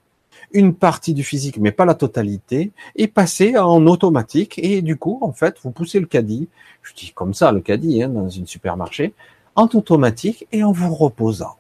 [0.53, 4.59] une partie du physique, mais pas la totalité, et passer en automatique.
[4.63, 6.49] Et du coup, en fait, vous poussez le caddie,
[6.83, 9.13] je dis comme ça, le caddie, hein, dans une supermarché,
[9.55, 11.58] en automatique et en vous reposant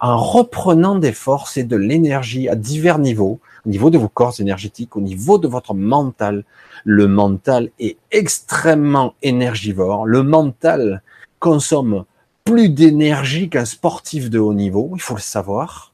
[0.00, 4.40] en reprenant des forces et de l'énergie à divers niveaux, au niveau de vos corps
[4.40, 6.44] énergétiques, au niveau de votre mental.
[6.84, 10.06] Le mental est extrêmement énergivore.
[10.06, 11.02] Le mental
[11.38, 12.04] consomme
[12.44, 15.92] plus d'énergie qu'un sportif de haut niveau, il faut le savoir.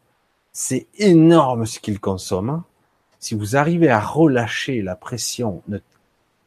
[0.53, 2.63] C'est énorme ce qu'il consomme.
[3.21, 5.63] Si vous arrivez à relâcher la pression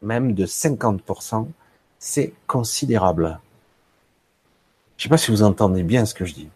[0.01, 1.47] même de 50%,
[2.05, 3.39] C'est considérable.
[4.97, 6.49] Je sais pas si vous entendez bien ce que je dis.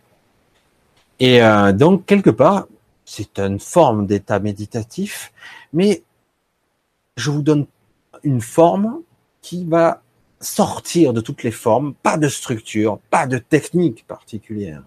[1.20, 2.68] Et euh, donc, quelque part,
[3.06, 5.32] c'est une forme d'état méditatif,
[5.74, 6.04] mais
[7.16, 7.66] je vous donne
[8.24, 9.02] une forme
[9.42, 10.02] qui va
[10.40, 14.84] sortir de toutes les formes, pas de structure, pas de technique particulière.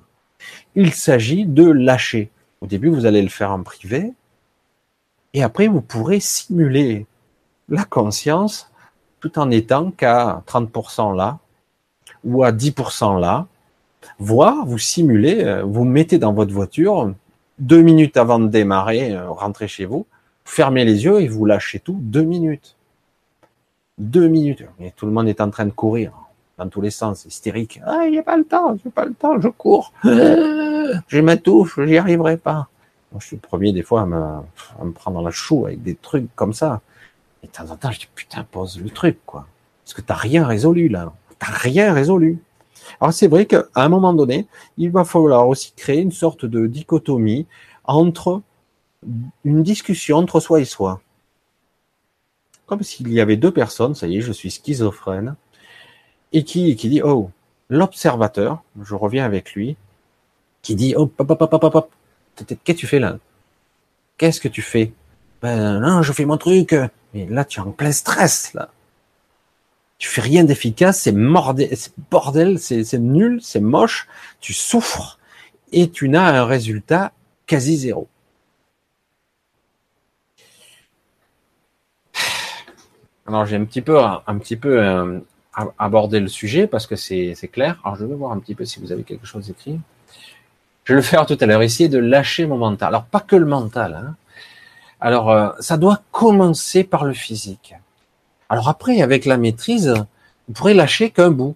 [0.74, 2.30] Il s'agit de lâcher.
[2.60, 4.12] Au début, vous allez le faire en privé,
[5.32, 7.06] et après, vous pourrez simuler
[7.68, 8.70] la conscience
[9.20, 11.38] tout en étant qu'à 30% là,
[12.24, 13.46] ou à 10% là,
[14.18, 17.12] voire vous simulez, euh, vous mettez dans votre voiture,
[17.58, 20.06] deux minutes avant de démarrer, euh, rentrez chez vous,
[20.44, 22.76] fermez les yeux et vous lâchez tout deux minutes.
[23.98, 24.64] Deux minutes.
[24.80, 26.12] Et tout le monde est en train de courir
[26.56, 27.80] dans tous les sens, hystérique.
[27.86, 29.92] Ah, il n'y a pas le temps, j'ai pas le temps, je cours.
[30.04, 32.68] Je m'étouffe, j'y arriverai pas.
[33.12, 35.82] Moi, je suis le premier des fois à me, à me prendre la chou avec
[35.82, 36.80] des trucs comme ça.
[37.42, 39.46] Et de temps en temps, je dis putain, pose le truc, quoi.
[39.84, 41.12] Parce que t'as rien résolu là.
[41.38, 42.38] T'as rien résolu.
[43.00, 44.46] Alors c'est vrai qu'à un moment donné,
[44.78, 47.46] il va falloir aussi créer une sorte de dichotomie
[47.84, 48.42] entre
[49.44, 51.00] une discussion entre soi et soi.
[52.66, 55.34] Comme s'il y avait deux personnes, ça y est, je suis schizophrène,
[56.32, 57.30] et qui, qui dit, oh,
[57.68, 59.76] l'observateur, je reviens avec lui,
[60.62, 61.90] qui dit, oh, pop, pop, pop, pop,
[62.36, 63.18] qu'est-ce que tu fais là?
[64.18, 64.92] Qu'est-ce que tu fais?
[65.42, 66.74] Ben non, je fais mon truc.
[67.14, 68.68] Mais là, tu es en plein stress, là.
[70.00, 71.14] Tu fais rien d'efficace, c'est
[72.10, 74.08] bordel, c'est nul, c'est moche,
[74.40, 75.18] tu souffres
[75.72, 77.12] et tu n'as un résultat
[77.46, 78.08] quasi zéro.
[83.26, 85.20] Alors j'ai un petit peu, un petit peu euh,
[85.78, 87.78] abordé le sujet parce que c'est clair.
[87.84, 89.78] Alors je vais voir un petit peu si vous avez quelque chose écrit.
[90.84, 92.88] Je vais le faire tout à l'heure, essayer de lâcher mon mental.
[92.88, 93.92] Alors pas que le mental.
[93.94, 94.16] Hein.
[94.98, 97.74] Alors euh, ça doit commencer par le physique.
[98.50, 99.94] Alors après, avec la maîtrise,
[100.48, 101.54] vous pourrez lâcher qu'un bout.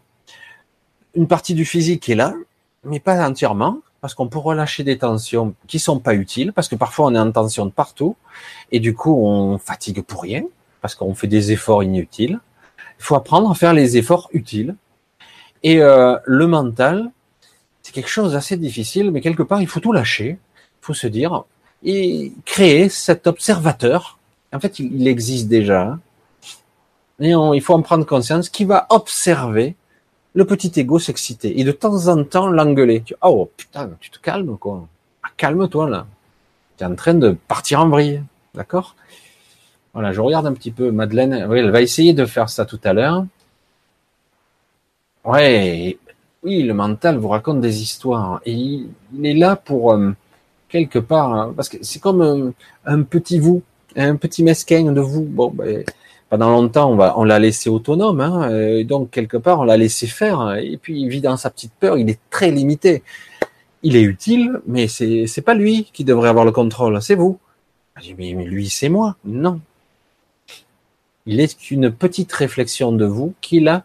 [1.16, 2.34] Une partie du physique est là,
[2.84, 6.76] mais pas entièrement, parce qu'on peut relâcher des tensions qui sont pas utiles, parce que
[6.76, 8.14] parfois on est en tension de partout,
[8.70, 10.44] et du coup on fatigue pour rien,
[10.82, 12.38] parce qu'on fait des efforts inutiles.
[13.00, 14.76] Il faut apprendre à faire les efforts utiles.
[15.64, 17.10] Et euh, le mental,
[17.82, 20.38] c'est quelque chose d'assez difficile, mais quelque part il faut tout lâcher.
[20.82, 21.42] Il faut se dire
[21.82, 24.18] et créer cet observateur.
[24.52, 25.98] En fait, il existe déjà.
[27.20, 29.76] Il faut en prendre conscience, qui va observer
[30.34, 33.04] le petit ego s'exciter et de temps en temps l'engueuler.
[33.22, 34.86] Oh putain, tu te calmes quoi.
[35.22, 36.06] Ah, calme-toi là.
[36.76, 38.22] Tu es en train de partir en vrille.
[38.54, 38.96] D'accord?
[39.92, 41.46] Voilà, je regarde un petit peu Madeleine.
[41.48, 43.24] Oui, elle va essayer de faire ça tout à l'heure.
[45.24, 45.96] Ouais,
[46.42, 48.40] oui, le mental vous raconte des histoires.
[48.44, 48.88] Et il,
[49.24, 50.12] est là pour euh,
[50.68, 52.52] quelque part, hein, parce que c'est comme un,
[52.84, 53.62] un, petit vous,
[53.96, 55.22] un petit mesquin de vous.
[55.24, 55.84] Ben,
[56.30, 60.56] pendant longtemps, on, l'a laissé autonome, hein, et donc quelque part, on l'a laissé faire,
[60.56, 63.02] et puis il vit dans sa petite peur, il est très limité.
[63.82, 67.38] Il est utile, mais c'est c'est pas lui qui devrait avoir le contrôle, c'est vous.
[68.18, 69.16] mais lui, c'est moi.
[69.24, 69.60] Non.
[71.26, 73.84] Il est qu'une petite réflexion de vous qu'il a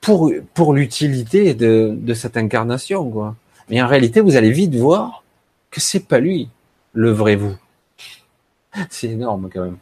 [0.00, 3.36] pour, l'utilité de, de cette incarnation, quoi.
[3.68, 5.22] Mais en réalité, vous allez vite voir
[5.70, 6.48] que c'est pas lui,
[6.92, 7.56] le vrai vous.
[8.90, 9.78] C'est énorme, quand même.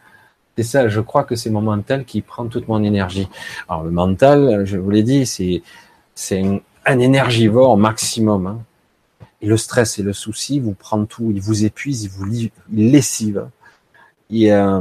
[0.58, 3.28] C'est ça, je crois que c'est mon mental qui prend toute mon énergie.
[3.68, 5.62] Alors le mental, je vous l'ai dit, c'est
[6.16, 6.42] c'est
[6.84, 8.48] un, énergivore maximum.
[8.48, 8.58] Hein.
[9.40, 12.26] Et le stress et le souci vous prend tout, il vous épuise, il vous
[12.72, 13.44] il.
[14.30, 14.80] Et euh,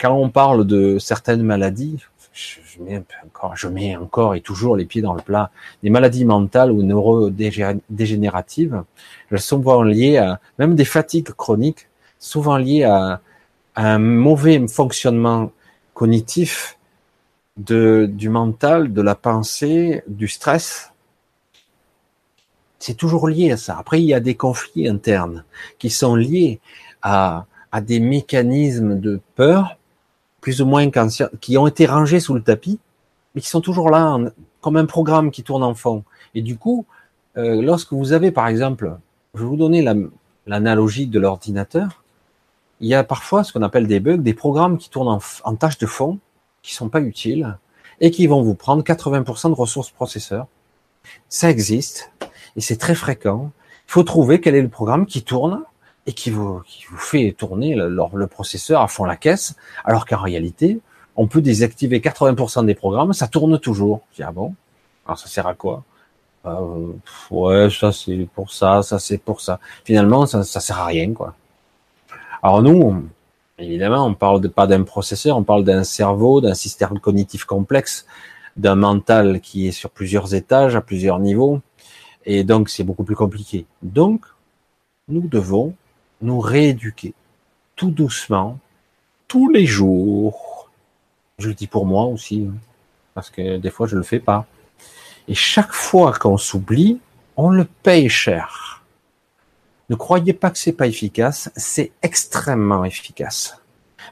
[0.00, 2.00] quand on parle de certaines maladies,
[2.32, 5.52] je, mets encore, je mets encore et toujours les pieds dans le plat.
[5.84, 8.82] Des maladies mentales ou neurodégénératives,
[9.30, 11.86] elles sont souvent liées à même des fatigues chroniques,
[12.18, 13.20] souvent liées à
[13.76, 15.50] un mauvais fonctionnement
[15.94, 16.78] cognitif
[17.56, 20.92] de, du mental, de la pensée, du stress,
[22.78, 23.78] c'est toujours lié à ça.
[23.78, 25.44] Après, il y a des conflits internes
[25.78, 26.60] qui sont liés
[27.02, 29.78] à, à des mécanismes de peur,
[30.40, 30.90] plus ou moins
[31.40, 32.78] qui ont été rangés sous le tapis,
[33.34, 34.18] mais qui sont toujours là,
[34.60, 36.04] comme un programme qui tourne en fond.
[36.34, 36.86] Et du coup,
[37.36, 38.96] euh, lorsque vous avez, par exemple,
[39.34, 39.84] je vais vous donner
[40.46, 42.03] l'analogie de l'ordinateur,
[42.84, 45.78] il y a parfois ce qu'on appelle des bugs, des programmes qui tournent en, tâche
[45.78, 46.18] de fond,
[46.60, 47.56] qui sont pas utiles,
[47.98, 50.48] et qui vont vous prendre 80% de ressources processeurs.
[51.30, 52.12] Ça existe,
[52.56, 53.52] et c'est très fréquent.
[53.88, 55.64] Il faut trouver quel est le programme qui tourne
[56.06, 60.04] et qui vous, qui vous fait tourner le, le processeur à fond la caisse, alors
[60.04, 60.80] qu'en réalité,
[61.16, 64.02] on peut désactiver 80% des programmes, ça tourne toujours.
[64.10, 64.54] Je dis, ah bon?
[65.06, 65.84] Alors ça sert à quoi?
[66.44, 66.92] Euh,
[67.30, 69.58] Ouais, ça c'est pour ça, ça c'est pour ça.
[69.84, 71.34] Finalement, ça, ça sert à rien, quoi.
[72.44, 73.08] Alors nous,
[73.58, 78.04] Évidemment, on parle pas d'un processeur, on parle d'un cerveau, d'un système cognitif complexe,
[78.56, 81.62] d'un mental qui est sur plusieurs étages, à plusieurs niveaux,
[82.26, 83.64] et donc c'est beaucoup plus compliqué.
[83.82, 84.26] Donc,
[85.08, 85.74] nous devons
[86.20, 87.14] nous rééduquer
[87.76, 88.58] tout doucement,
[89.26, 90.68] tous les jours.
[91.38, 92.54] Je le dis pour moi aussi, hein,
[93.14, 94.46] parce que des fois je le fais pas.
[95.28, 96.98] Et chaque fois qu'on s'oublie,
[97.38, 98.73] on le paye cher.
[99.90, 103.60] Ne croyez pas que c'est pas efficace, c'est extrêmement efficace.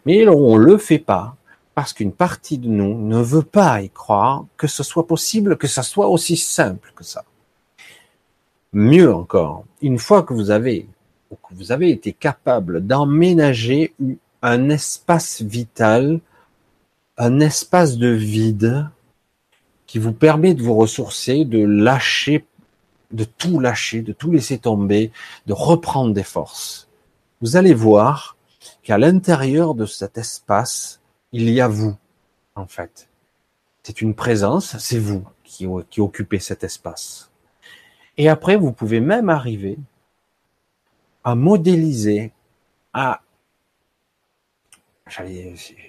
[0.05, 1.37] Mais on le fait pas
[1.75, 5.69] parce qu'une partie de nous ne veut pas y croire que ce soit possible, que
[5.69, 7.25] ça soit aussi simple que ça.
[8.73, 10.89] Mieux encore, une fois que vous avez
[11.31, 13.95] que vous avez été capable d'emménager
[14.43, 16.21] un espace vital,
[17.17, 18.89] un espace de vide
[19.87, 22.45] qui vous permet de vous ressourcer, de lâcher
[23.13, 25.13] de tout lâcher, de tout laisser tomber,
[25.47, 26.89] de reprendre des forces.
[27.41, 28.37] Vous allez voir
[28.83, 31.01] qu'à l'intérieur de cet espace,
[31.33, 31.97] il y a vous,
[32.55, 33.09] en fait.
[33.83, 37.31] C'est une présence, c'est vous qui, occupez cet espace.
[38.17, 39.79] Et après, vous pouvez même arriver
[41.25, 42.33] à modéliser,
[42.93, 43.23] à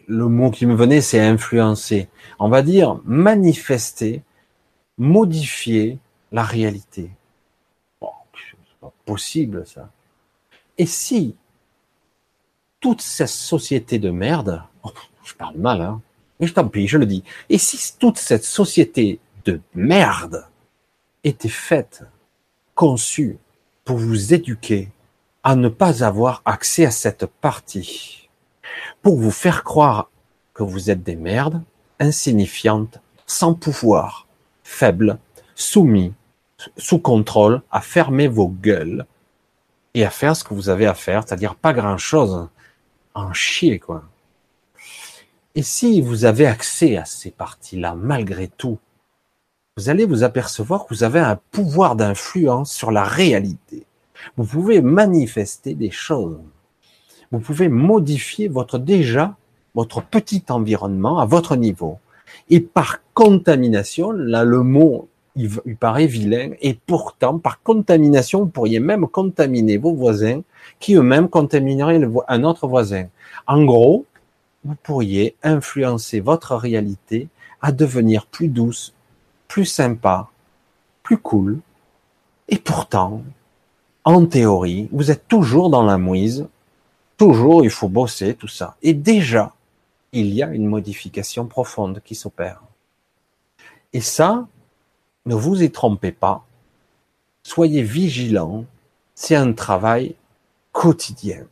[0.08, 2.10] le mot qui me venait, c'est influencer.
[2.40, 4.22] On va dire manifester,
[4.98, 5.98] modifier
[6.34, 7.12] la réalité.
[8.02, 9.90] Bon, c'est pas possible ça.
[10.78, 11.36] Et si
[12.82, 14.92] toute cette société de merde, oh,
[15.24, 16.02] je parle mal, hein,
[16.40, 17.24] mais t'en prie, je le dis.
[17.50, 20.48] Et si toute cette société de merde
[21.24, 22.04] était faite,
[22.76, 23.38] conçue
[23.86, 24.90] pour vous éduquer
[25.44, 28.30] à ne pas avoir accès à cette partie,
[29.02, 30.10] pour vous faire croire
[30.54, 31.62] que vous êtes des merdes,
[32.00, 34.28] insignifiantes, sans pouvoir,
[34.64, 35.20] faibles,
[35.56, 36.14] soumis,
[36.78, 39.06] sous contrôle, à fermer vos gueules
[39.94, 42.48] et à faire ce que vous avez à faire, c'est-à-dire pas grand-chose,
[43.14, 44.04] en chier quoi.
[45.56, 48.80] Et si vous avez accès à ces parties-là, malgré tout,
[49.78, 53.86] vous allez vous apercevoir que vous avez un pouvoir d'influence sur la réalité.
[54.38, 56.40] Vous pouvez manifester des choses.
[57.32, 59.36] Vous pouvez modifier votre déjà,
[59.76, 62.00] votre petit environnement à votre niveau.
[62.50, 68.80] Et par contamination, là le mot il, paraît vilain, et pourtant, par contamination, vous pourriez
[68.80, 70.42] même contaminer vos voisins,
[70.80, 73.08] qui eux-mêmes contamineraient un autre voisin.
[73.48, 74.06] En gros,
[74.64, 77.28] vous pourriez influencer votre réalité
[77.62, 78.94] à devenir plus douce,
[79.48, 80.30] plus sympa,
[81.02, 81.60] plus cool.
[82.48, 83.24] Et pourtant,
[84.04, 86.48] en théorie, vous êtes toujours dans la mouise,
[87.18, 88.76] toujours il faut bosser, tout ça.
[88.84, 89.54] Et déjà,
[90.12, 92.62] il y a une modification profonde qui s'opère.
[93.94, 94.48] Et ça,
[95.26, 96.46] ne vous y trompez pas.
[97.44, 98.66] Soyez vigilants.
[99.16, 100.16] C'est un travail
[100.72, 101.46] quotidien.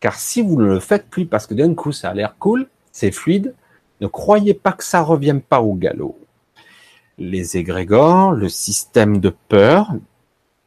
[0.00, 2.68] Car si vous ne le faites plus parce que d'un coup ça a l'air cool,
[2.92, 3.54] c'est fluide,
[4.00, 6.16] ne croyez pas que ça revienne pas au galop.
[7.18, 9.92] Les égrégores, le système de peur,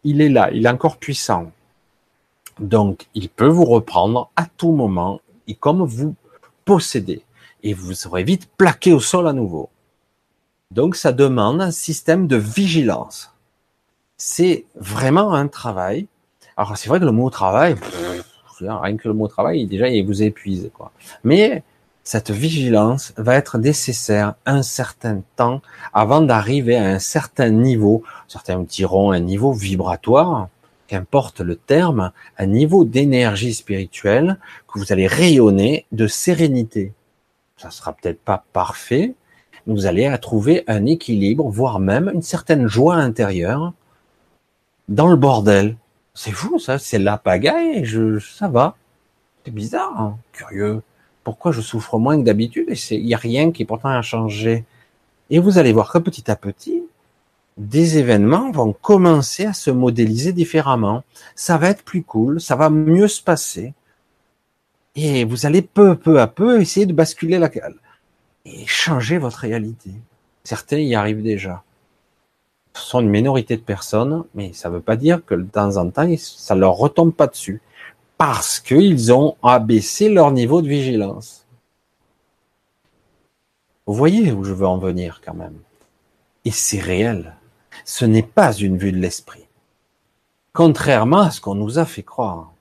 [0.03, 1.51] il est là, il est encore puissant.
[2.59, 6.15] Donc, il peut vous reprendre à tout moment et comme vous
[6.65, 7.23] possédez.
[7.63, 9.69] Et vous serez vite plaqué au sol à nouveau.
[10.71, 13.33] Donc ça demande un système de vigilance.
[14.17, 16.07] C'est vraiment un travail.
[16.55, 17.75] Alors c'est vrai que le mot travail,
[18.59, 20.71] rien que le mot travail, déjà il vous épuise.
[21.25, 21.63] Mais
[22.03, 25.61] cette vigilance va être nécessaire un certain temps
[25.93, 28.03] avant d'arriver à un certain niveau.
[28.29, 30.47] Certains diront un niveau vibratoire,
[30.87, 36.93] qu'importe le terme, un niveau d'énergie spirituelle que vous allez rayonner de sérénité.
[37.57, 39.13] Ça sera peut-être pas parfait,
[39.67, 43.73] vous allez trouver un équilibre, voire même une certaine joie intérieure
[44.89, 45.77] dans le bordel.
[46.13, 48.75] C'est fou, ça, c'est la pagaille, je, ça va.
[49.45, 50.17] C'est bizarre, hein.
[50.33, 50.81] curieux.
[51.23, 54.65] Pourquoi je souffre moins que d'habitude et il n'y a rien qui pourtant a changé.
[55.29, 56.83] Et vous allez voir que petit à petit,
[57.57, 61.03] des événements vont commencer à se modéliser différemment.
[61.35, 63.73] Ça va être plus cool, ça va mieux se passer.
[64.95, 67.49] Et vous allez peu, peu à peu essayer de basculer la,
[68.45, 69.91] et changer votre réalité.
[70.43, 71.63] Certains y arrivent déjà.
[72.73, 75.77] Ce sont une minorité de personnes, mais ça ne veut pas dire que de temps
[75.77, 77.61] en temps, ça leur retombe pas dessus.
[78.17, 81.45] Parce qu'ils ont abaissé leur niveau de vigilance.
[83.85, 85.57] Vous voyez où je veux en venir quand même.
[86.45, 87.35] Et c'est réel.
[87.83, 89.47] Ce n'est pas une vue de l'esprit.
[90.53, 92.53] Contrairement à ce qu'on nous a fait croire.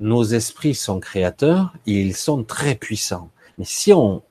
[0.00, 3.30] Nos esprits sont créateurs et ils sont très puissants.
[3.58, 4.22] Mais si on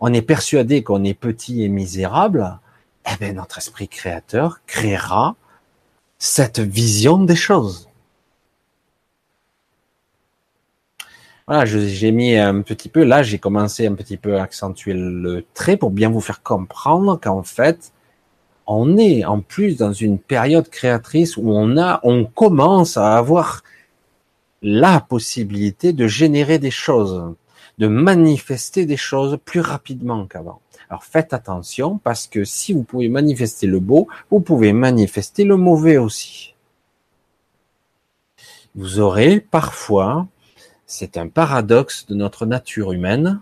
[0.00, 2.58] on est persuadé qu'on est petit et misérable,
[3.10, 5.36] eh bien notre esprit créateur créera
[6.18, 7.90] cette vision des choses.
[11.50, 15.44] voilà, j'ai mis un petit peu, là, j'ai commencé un petit peu à accentuer le
[15.52, 17.90] trait pour bien vous faire comprendre qu'en fait,
[18.68, 23.64] on est en plus dans une période créatrice où on a, on commence à avoir
[24.62, 27.34] la possibilité de générer des choses,
[27.80, 30.60] de manifester des choses plus rapidement qu'avant.
[30.88, 35.56] Alors faites attention parce que si vous pouvez manifester le beau, vous pouvez manifester le
[35.56, 36.54] mauvais aussi.
[38.76, 40.28] Vous aurez parfois,
[40.86, 43.40] c'est un paradoxe de notre nature humaine,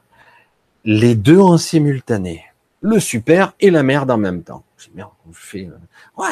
[0.85, 2.45] les deux en simultané.
[2.81, 4.63] Le super et la merde en même temps.
[4.77, 4.91] C'est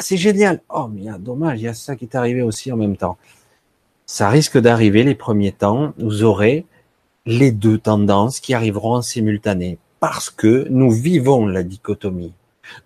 [0.01, 0.63] c'est génial.
[0.69, 3.19] Oh, mais dommage, il y a ça qui est arrivé aussi en même temps
[4.07, 6.65] ça risque d'arriver les premiers temps, vous aurez
[7.27, 12.33] les deux tendances qui arriveront en simultané, parce que nous vivons la dichotomie,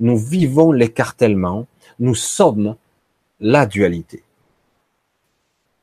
[0.01, 1.67] nous vivons l'écartèlement,
[1.99, 2.77] nous sommes
[3.39, 4.25] la dualité.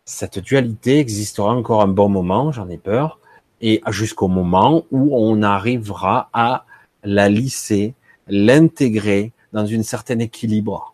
[0.06, 3.20] Cette dualité existera encore un bon moment, j'en ai peur,
[3.62, 6.66] et jusqu'au moment où on arrivera à
[7.04, 7.94] la lisser,
[8.28, 10.94] l'intégrer dans une certaine équilibre.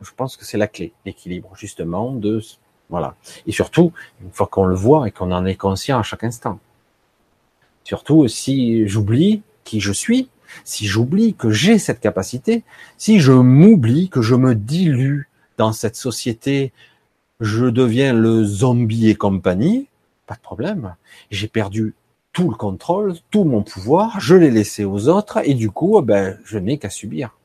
[0.00, 2.40] Je pense que c'est la clé, l'équilibre justement de
[2.90, 3.14] voilà.
[3.46, 6.58] Et surtout, une fois qu'on le voit et qu'on en est conscient à chaque instant.
[7.84, 10.28] Surtout, si j'oublie qui je suis,
[10.64, 12.64] si j'oublie que j'ai cette capacité,
[12.98, 16.72] si je m'oublie que je me dilue dans cette société,
[17.40, 19.88] je deviens le zombie et compagnie,
[20.26, 20.94] pas de problème.
[21.30, 21.94] J'ai perdu
[22.32, 26.38] tout le contrôle, tout mon pouvoir, je l'ai laissé aux autres et du coup, ben,
[26.44, 27.36] je n'ai qu'à subir.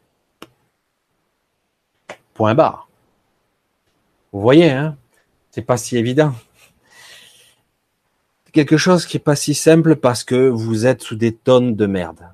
[2.33, 2.89] Point barre.
[4.31, 4.97] Vous voyez, hein?
[5.55, 6.33] C'est pas si évident.
[8.51, 11.85] Quelque chose qui est pas si simple parce que vous êtes sous des tonnes de
[11.85, 12.27] merde.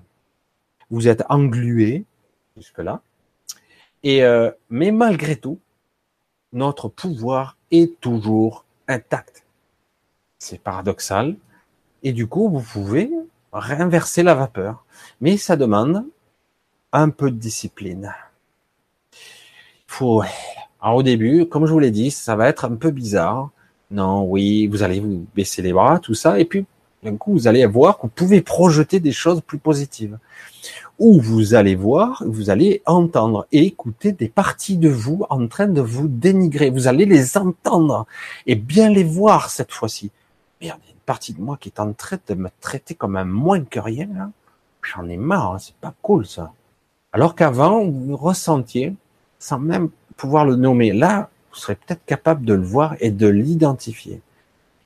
[0.89, 2.03] Vous êtes englué
[2.57, 3.03] jusque-là.
[4.01, 5.59] Et euh, mais malgré tout,
[6.51, 9.45] notre pouvoir est toujours intact.
[10.39, 11.35] C'est paradoxal.
[12.01, 13.11] Et du coup, vous pouvez
[13.53, 14.83] réinverser la vapeur.
[15.19, 16.07] Mais ça demande
[16.91, 18.15] un peu de discipline.
[19.13, 19.19] Il
[19.85, 20.23] faut
[20.81, 23.49] alors au début, comme je vous l'ai dit, ça va être un peu bizarre.
[23.91, 26.65] Non, oui, vous allez vous baisser les bras, tout ça, et puis
[27.03, 30.17] d'un coup, vous allez voir que vous pouvez projeter des choses plus positives.
[30.99, 35.67] Ou vous allez voir, vous allez entendre et écouter des parties de vous en train
[35.67, 36.69] de vous dénigrer.
[36.69, 38.05] Vous allez les entendre
[38.45, 40.11] et bien les voir cette fois-ci.
[40.61, 43.63] Merde, une partie de moi qui est en train de me traiter comme un moins
[43.63, 44.31] que rien.
[44.83, 46.53] J'en ai marre, hein, c'est pas cool ça.
[47.13, 48.93] Alors qu'avant, vous ressentiez,
[49.39, 49.89] sans même
[50.45, 50.91] le nommer.
[50.93, 54.21] Là, vous serez peut-être capable de le voir et de l'identifier.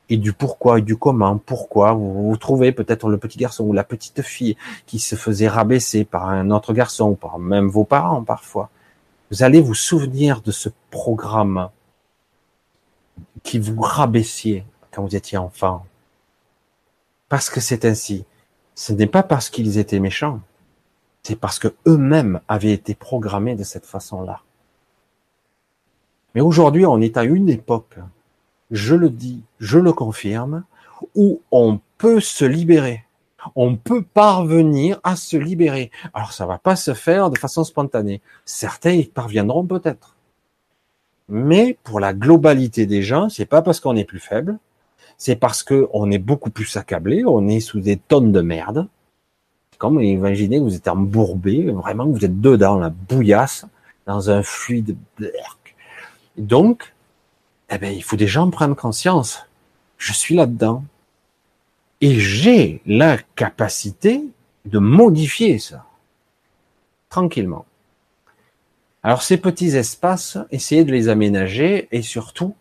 [0.10, 1.94] Et du pourquoi, et du comment, pourquoi.
[1.94, 4.56] Vous, vous trouvez peut-être le petit garçon ou la petite fille
[4.86, 8.70] qui se faisait rabaisser par un autre garçon ou par même vos parents parfois.
[9.32, 11.70] Vous allez vous souvenir de ce programme
[13.44, 15.86] qui vous rabaissiez quand vous étiez enfant.
[17.28, 18.26] Parce que c'est ainsi.
[18.76, 20.42] Ce n'est pas parce qu'ils étaient méchants.
[21.24, 24.42] C'est parce que eux-mêmes avaient été programmés de cette façon-là.
[26.36, 27.96] Mais aujourd'hui, on est à une époque,
[28.70, 30.64] je le dis, je le confirme,
[31.16, 33.06] où on peut se libérer.
[33.56, 35.92] On peut parvenir à se libérer.
[36.14, 38.22] Alors ça va pas se faire de façon spontanée.
[38.44, 40.16] Certains y parviendront peut-être.
[41.30, 44.58] Mais pour la globalité des gens, c'est pas parce qu'on est plus faible,
[45.18, 48.88] c'est parce qu'on est beaucoup plus accablé, on est sous des tonnes de merde.
[49.78, 53.66] Comme imaginez vous êtes embourbé, vraiment vous êtes dedans, la bouillasse,
[54.06, 54.98] dans un fluide
[56.38, 56.94] donc,
[57.70, 59.46] eh ben, il faut déjà en prendre conscience.
[59.98, 60.84] Je suis là-dedans.
[62.02, 64.24] Et j'ai la capacité
[64.66, 65.86] de modifier ça.
[67.10, 67.66] Tranquillement.
[69.02, 72.56] Alors ces petits espaces, essayez de les aménager et surtout,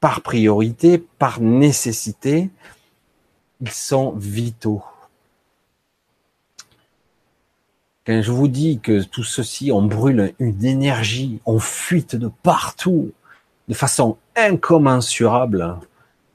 [0.00, 2.50] par priorité, par nécessité,
[3.60, 4.82] ils sont vitaux.
[8.06, 13.10] Quand je vous dis que tout ceci, on brûle une énergie, on fuite de partout,
[13.66, 15.76] de façon incommensurable,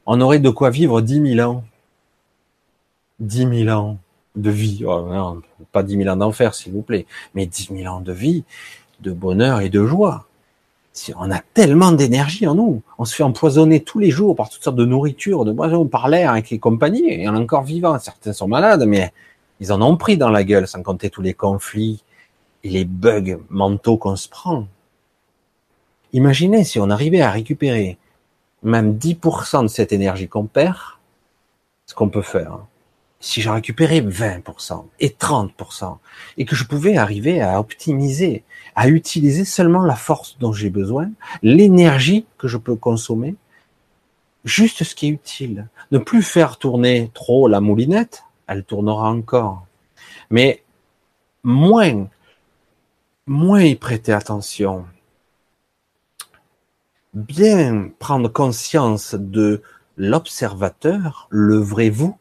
[0.05, 1.63] on aurait de quoi vivre dix mille ans.
[3.21, 3.97] Dix mille ans
[4.35, 4.83] de vie.
[4.85, 5.39] Oh
[5.71, 7.05] pas dix mille ans d'enfer, s'il vous plaît,
[7.35, 8.43] mais dix mille ans de vie,
[8.99, 10.25] de bonheur et de joie.
[11.15, 12.81] On a tellement d'énergie en nous.
[12.97, 16.09] On se fait empoisonner tous les jours par toutes sortes de nourriture, de boissons, par
[16.09, 17.09] l'air et compagnie.
[17.09, 17.97] Et on est encore vivant.
[17.97, 19.13] Certains sont malades, mais
[19.61, 22.03] ils en ont pris dans la gueule, sans compter tous les conflits
[22.63, 24.67] et les bugs mentaux qu'on se prend.
[26.13, 27.99] Imaginez si on arrivait à récupérer
[28.63, 30.77] même 10% de cette énergie qu'on perd,
[31.85, 32.57] ce qu'on peut faire.
[33.19, 35.97] Si j'en récupérais 20% et 30%,
[36.39, 38.43] et que je pouvais arriver à optimiser,
[38.75, 41.11] à utiliser seulement la force dont j'ai besoin,
[41.43, 43.35] l'énergie que je peux consommer,
[44.43, 45.67] juste ce qui est utile.
[45.91, 49.65] Ne plus faire tourner trop la moulinette, elle tournera encore.
[50.29, 50.61] Mais
[51.43, 52.09] moins,
[53.25, 54.85] moins y prêter attention.
[57.13, 59.61] Bien prendre conscience de
[59.95, 62.17] l'observateur, le vrai vous,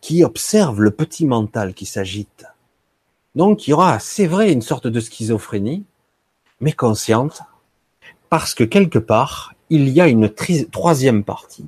[0.00, 2.46] qui observe le petit mental qui s'agite.
[3.34, 5.84] Donc il y aura, c'est vrai, une sorte de schizophrénie,
[6.60, 7.42] mais consciente,
[8.30, 10.32] parce que quelque part, il y a une
[10.70, 11.66] troisième partie.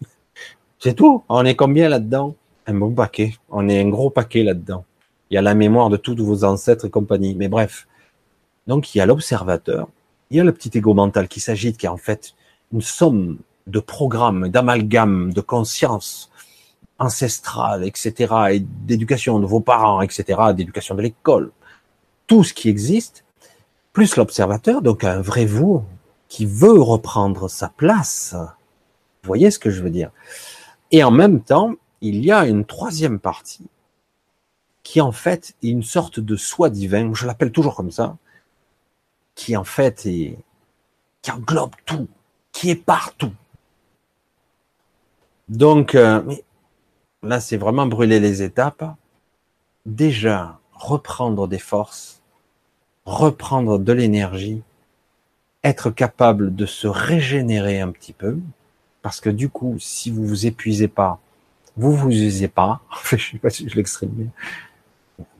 [0.78, 1.24] C'est tout.
[1.28, 2.34] On est combien là-dedans?
[2.66, 3.34] Un bon paquet.
[3.50, 4.84] On est un gros paquet là-dedans.
[5.30, 7.34] Il y a la mémoire de tous vos ancêtres et compagnie.
[7.34, 7.86] Mais bref.
[8.66, 9.88] Donc il y a l'observateur,
[10.30, 12.34] il y a le petit égo mental qui s'agite, qui est en fait
[12.72, 16.30] une somme de programmes, d'amalgames, de conscience
[16.98, 21.50] ancestrale, etc., et d'éducation de vos parents, etc., d'éducation de l'école,
[22.26, 23.24] tout ce qui existe,
[23.92, 25.84] plus l'observateur, donc un vrai vous,
[26.28, 28.34] qui veut reprendre sa place.
[28.34, 30.10] Vous voyez ce que je veux dire
[30.92, 33.66] Et en même temps, il y a une troisième partie
[34.82, 38.16] qui en fait est une sorte de soi divin, je l'appelle toujours comme ça,
[39.34, 40.36] qui en fait est
[41.22, 42.08] qui englobe tout,
[42.50, 43.32] qui est partout.
[45.48, 46.22] Donc, euh,
[47.22, 48.84] là, c'est vraiment brûler les étapes.
[49.86, 52.20] Déjà, reprendre des forces,
[53.04, 54.62] reprendre de l'énergie,
[55.62, 58.38] être capable de se régénérer un petit peu,
[59.00, 61.20] parce que du coup, si vous vous épuisez pas,
[61.76, 64.28] vous vous usez pas, je sais pas si je l'exprime bien,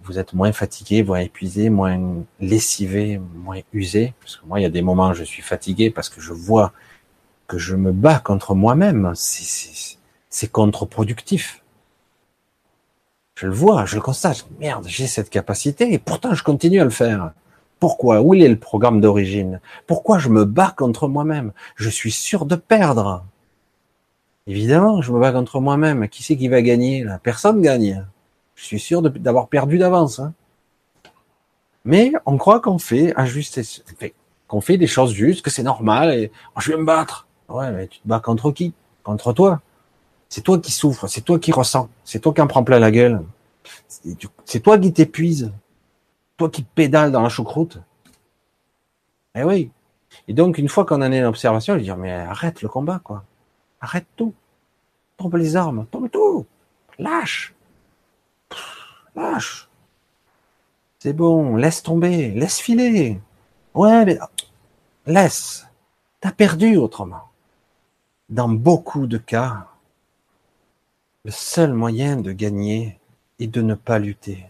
[0.05, 4.67] vous êtes moins fatigué, moins épuisé, moins lessivé, moins usé, parce que moi, il y
[4.67, 6.73] a des moments où je suis fatigué parce que je vois
[7.47, 11.63] que je me bats contre moi-même, c'est contre-productif.
[13.35, 16.85] Je le vois, je le constate, merde, j'ai cette capacité, et pourtant je continue à
[16.85, 17.33] le faire.
[17.81, 18.21] Pourquoi?
[18.21, 19.61] Où est le programme d'origine?
[19.89, 21.53] Pourquoi je me bats contre moi-même?
[21.75, 23.25] Je suis sûr de perdre.
[24.47, 26.09] Évidemment, je me bats contre moi-même.
[26.09, 27.19] Qui c'est qui va gagner là?
[27.19, 28.05] Personne gagne.
[28.55, 30.19] Je suis sûr d'avoir perdu d'avance.
[30.19, 30.33] Hein.
[31.85, 33.63] Mais on croit qu'on fait ajuster,
[34.47, 37.27] qu'on fait des choses justes, que c'est normal et oh, je vais me battre.
[37.49, 38.73] Ouais, mais tu te bats contre qui?
[39.03, 39.61] Contre toi.
[40.29, 42.91] C'est toi qui souffres, c'est toi qui ressens, c'est toi qui en prends plein la
[42.91, 43.23] gueule.
[44.45, 45.53] C'est toi qui t'épuise.
[46.37, 47.79] Toi qui pédales dans la choucroute.
[49.35, 49.71] Eh oui.
[50.29, 53.01] Et donc, une fois qu'on en est en observation, je dis, mais arrête le combat,
[53.03, 53.25] quoi.
[53.83, 54.33] Arrête tout.
[55.19, 55.85] Tombe les armes.
[55.91, 56.47] Tombe tout.
[56.99, 57.53] Lâche.
[59.15, 59.69] lâche.
[60.99, 61.57] C'est bon.
[61.57, 62.31] Laisse tomber.
[62.31, 63.21] Laisse filer.
[63.75, 64.19] Ouais, mais
[65.05, 65.67] laisse.
[66.21, 67.29] T'as perdu autrement.
[68.31, 69.69] Dans beaucoup de cas,
[71.27, 72.99] le seul moyen de gagner
[73.39, 74.47] est de ne pas lutter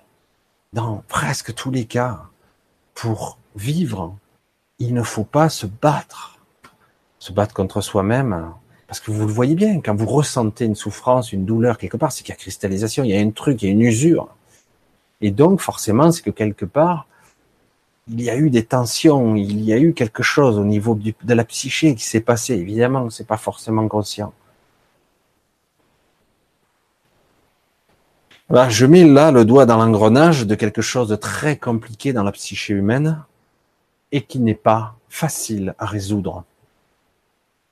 [0.73, 2.23] dans presque tous les cas,
[2.95, 4.17] pour vivre,
[4.79, 6.39] il ne faut pas se battre.
[7.19, 8.55] Se battre contre soi-même,
[8.93, 12.13] parce que vous le voyez bien, quand vous ressentez une souffrance, une douleur quelque part,
[12.13, 14.29] c'est qu'il y a cristallisation, il y a un truc, il y a une usure.
[15.23, 17.07] Et donc, forcément, c'est que quelque part,
[18.07, 21.33] il y a eu des tensions, il y a eu quelque chose au niveau de
[21.33, 22.53] la psyché qui s'est passé.
[22.53, 24.35] Évidemment, c'est pas forcément conscient.
[28.69, 32.33] je mets là le doigt dans l'engrenage de quelque chose de très compliqué dans la
[32.33, 33.25] psyché humaine
[34.11, 36.45] et qui n'est pas facile à résoudre.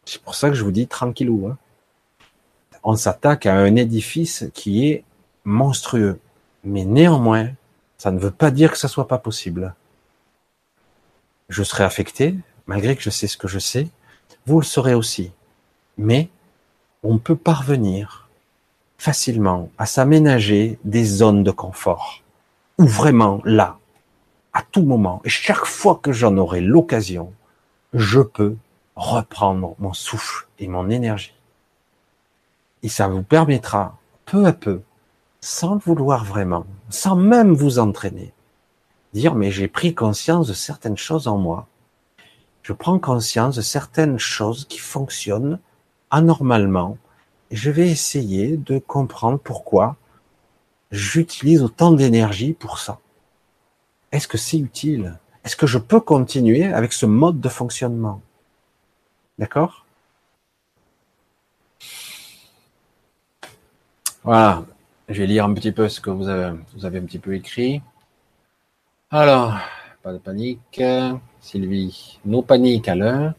[0.05, 1.49] C'est pour ça que je vous dis tranquillou.
[1.49, 1.59] Hein.
[2.83, 5.05] On s'attaque à un édifice qui est
[5.45, 6.19] monstrueux.
[6.65, 7.51] Mais néanmoins,
[7.99, 9.75] ça ne veut pas dire que ça soit pas possible.
[11.49, 12.35] Je serai affecté,
[12.67, 13.89] malgré que je sais ce que je sais.
[14.47, 15.33] Vous le saurez aussi.
[15.99, 16.29] Mais
[17.03, 18.29] on peut parvenir
[18.99, 22.23] facilement à s'aménager des zones de confort.
[22.79, 23.79] Où vraiment, là,
[24.53, 27.33] à tout moment, et chaque fois que j'en aurai l'occasion,
[27.95, 28.57] je peux
[28.97, 31.35] reprendre mon souffle et mon énergie.
[32.83, 34.83] Et ça vous permettra, peu à peu,
[35.41, 38.33] sans vouloir vraiment, sans même vous entraîner,
[39.13, 41.67] dire mais j'ai pris conscience de certaines choses en moi.
[42.63, 45.59] Je prends conscience de certaines choses qui fonctionnent
[46.11, 46.99] anormalement,
[47.51, 49.97] je vais essayer de comprendre pourquoi
[50.91, 52.99] j'utilise autant d'énergie pour ça.
[54.13, 55.19] Est-ce que c'est utile?
[55.45, 58.21] Est-ce que je peux continuer avec ce mode de fonctionnement?
[59.41, 59.87] D'accord?
[64.23, 64.65] Voilà,
[65.09, 67.35] je vais lire un petit peu ce que vous avez, vous avez un petit peu
[67.35, 67.81] écrit.
[69.11, 69.57] Alors,
[70.03, 70.83] pas de panique.
[71.41, 73.33] Sylvie, nos paniques à l'heure.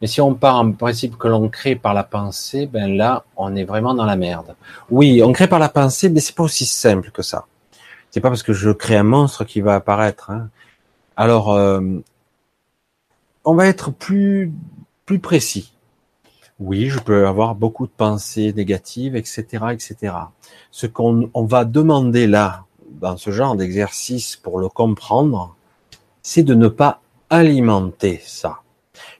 [0.00, 3.56] Mais si on part en principe que l'on crée par la pensée, ben là, on
[3.56, 4.54] est vraiment dans la merde.
[4.90, 7.46] Oui, on crée par la pensée, mais c'est pas aussi simple que ça.
[8.12, 10.30] C'est pas parce que je crée un monstre qui va apparaître.
[10.30, 10.50] Hein.
[11.16, 11.80] Alors, euh,
[13.44, 14.52] on va être plus
[15.08, 15.72] plus précis.
[16.58, 20.14] Oui, je peux avoir beaucoup de pensées négatives, etc., etc.
[20.70, 22.66] Ce qu'on on va demander là,
[23.00, 25.56] dans ce genre d'exercice pour le comprendre,
[26.20, 27.00] c'est de ne pas
[27.30, 28.60] alimenter ça.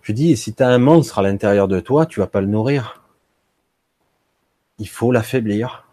[0.02, 2.48] Je dis, si tu as un monstre à l'intérieur de toi, tu vas pas le
[2.48, 3.02] nourrir.
[4.78, 5.86] Il faut l'affaiblir.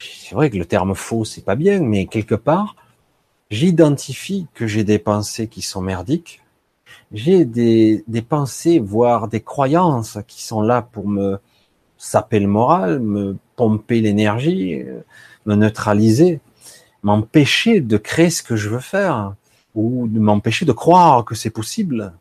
[0.00, 2.74] C'est vrai que le terme faux, c'est pas bien, mais quelque part,
[3.52, 6.42] j'identifie que j'ai des pensées qui sont merdiques,
[7.12, 11.38] j'ai des, pensées, voire des croyances qui sont là pour me
[11.98, 14.82] saper le moral, me pomper l'énergie,
[15.46, 16.40] me neutraliser,
[17.02, 19.34] m'empêcher de créer ce que je veux faire,
[19.74, 22.12] ou de m'empêcher de croire que c'est possible.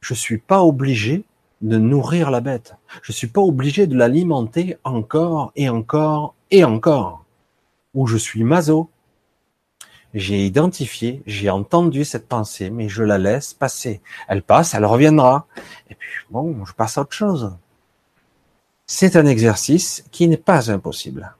[0.00, 1.24] Je suis pas obligé
[1.60, 2.76] de nourrir la bête.
[3.02, 7.24] Je suis pas obligé de l'alimenter encore et encore et encore.
[7.94, 8.90] Ou je suis maso,
[10.14, 14.00] j'ai identifié, j'ai entendu cette pensée, mais je la laisse passer.
[14.26, 15.46] Elle passe, elle reviendra.
[15.90, 17.56] Et puis, bon, je passe à autre chose.
[18.86, 21.34] C'est un exercice qui n'est pas impossible.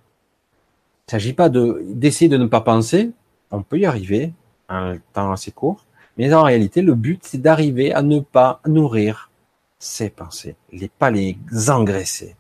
[1.06, 3.10] Il ne s'agit pas de, d'essayer de ne pas penser.
[3.50, 4.32] On peut y arriver,
[4.68, 5.86] un temps assez court.
[6.18, 9.30] Mais en réalité, le but, c'est d'arriver à ne pas nourrir
[9.78, 11.38] ces pensées, les, pas les
[11.68, 12.36] engraisser.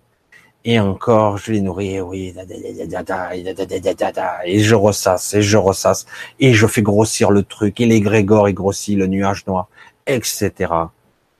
[0.70, 2.34] Et encore, je les nourris, oui,
[4.44, 6.04] et je ressasse, et je ressasse,
[6.40, 9.68] et je fais grossir le truc, et les et grossit le nuage noir,
[10.06, 10.52] etc.,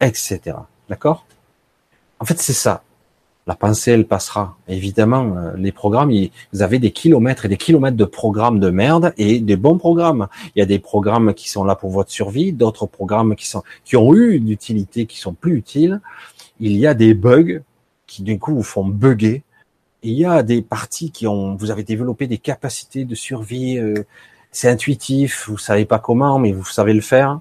[0.01, 0.41] etc.
[0.89, 1.27] D'accord
[2.21, 2.83] En fait, c'est ça.
[3.47, 4.57] La pensée, elle passera.
[4.67, 6.11] Évidemment, les programmes,
[6.55, 10.29] vous avez des kilomètres et des kilomètres de programmes de merde et des bons programmes.
[10.57, 13.63] Il y a des programmes qui sont là pour votre survie, d'autres programmes qui sont
[13.85, 16.01] qui ont eu une utilité, qui sont plus utiles.
[16.61, 17.61] Il y a des bugs
[18.09, 19.45] qui du coup vous font bugger.
[20.03, 24.05] il y a des parties qui ont, vous avez développé des capacités de survie, euh,
[24.51, 27.41] c'est intuitif, vous savez pas comment, mais vous savez le faire.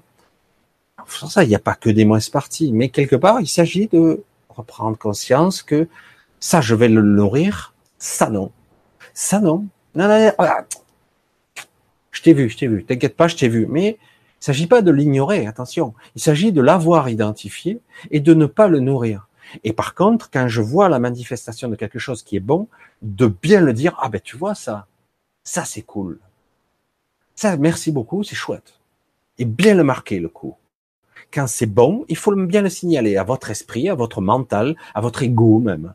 [0.96, 3.88] Pour ça, il n'y a pas que des moins parties, mais quelque part, il s'agit
[3.88, 5.88] de reprendre conscience que
[6.38, 8.52] ça, je vais le nourrir, ça non,
[9.14, 10.44] ça non, non, non, non
[12.10, 13.98] je t'ai vu, je t'ai vu, t'inquiète pas, je t'ai vu, mais
[14.40, 18.68] il s'agit pas de l'ignorer, attention, il s'agit de l'avoir identifié et de ne pas
[18.68, 19.27] le nourrir.
[19.64, 22.68] Et par contre, quand je vois la manifestation de quelque chose qui est bon,
[23.02, 24.86] de bien le dire, ah ben tu vois ça,
[25.44, 26.18] ça c'est cool.
[27.34, 28.80] Ça, merci beaucoup, c'est chouette.
[29.38, 30.56] Et bien le marquer le coup.
[31.32, 35.00] Quand c'est bon, il faut bien le signaler à votre esprit, à votre mental, à
[35.00, 35.94] votre ego même.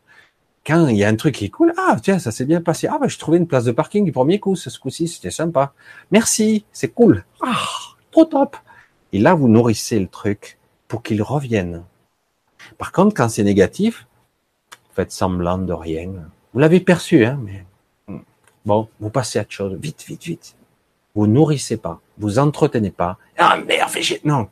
[0.66, 2.86] Quand il y a un truc qui est cool, ah tiens, ça s'est bien passé.
[2.90, 5.74] Ah ben je trouvais une place de parking du premier coup, ce coup-ci, c'était sympa.
[6.10, 7.24] Merci, c'est cool.
[7.42, 7.58] Ah,
[8.10, 8.56] trop top.
[9.12, 11.84] Et là, vous nourrissez le truc pour qu'il revienne
[12.78, 14.06] par contre, quand c'est négatif,
[14.94, 16.10] faites semblant de rien.
[16.52, 17.64] Vous l'avez perçu, hein, mais
[18.64, 19.76] bon, vous passez à autre chose.
[19.80, 20.56] Vite, vite, vite.
[21.14, 23.18] Vous nourrissez pas, vous entretenez pas.
[23.38, 24.48] Ah merde, fais non.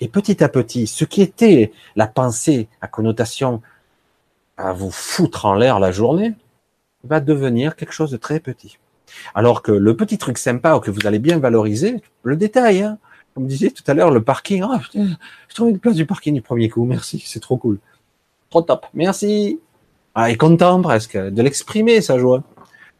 [0.00, 3.62] Et petit à petit, ce qui était la pensée à connotation
[4.56, 6.34] à vous foutre en l'air la journée,
[7.04, 8.78] va devenir quelque chose de très petit.
[9.34, 12.98] Alors que le petit truc sympa que vous allez bien valoriser, le détail, hein,
[13.34, 14.62] comme disait tout à l'heure, le parking.
[14.64, 16.84] Ah, je trouve une place du parking du premier coup.
[16.84, 17.78] Merci, c'est trop cool.
[18.50, 18.86] Trop top.
[18.94, 19.60] Merci.
[20.14, 22.42] Ah, est content presque de l'exprimer, sa joie.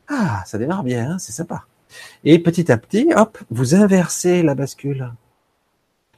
[0.09, 1.65] Ah, ça démarre bien, hein, c'est sympa.
[2.25, 5.13] Et petit à petit, hop, vous inversez la bascule.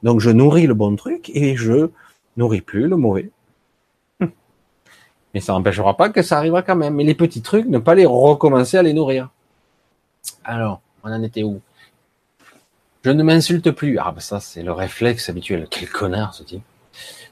[0.04, 1.90] Donc je nourris le bon truc et je
[2.36, 3.30] nourris plus le mauvais.
[5.34, 6.94] Mais ça n'empêchera pas que ça arrivera quand même.
[6.94, 9.30] Mais les petits trucs, ne pas les recommencer à les nourrir.
[10.44, 11.60] Alors, on en était où?
[13.04, 13.98] Je ne m'insulte plus.
[13.98, 15.66] Ah, bah ça, c'est le réflexe habituel.
[15.70, 16.62] Quel connard, ce type.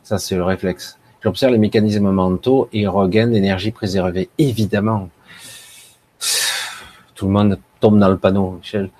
[0.03, 0.99] Ça, c'est le réflexe.
[1.23, 4.29] J'observe les mécanismes mentaux et regagne l'énergie préservée.
[4.37, 5.09] Évidemment.
[7.15, 8.91] Tout le monde tombe dans le panneau, Michel.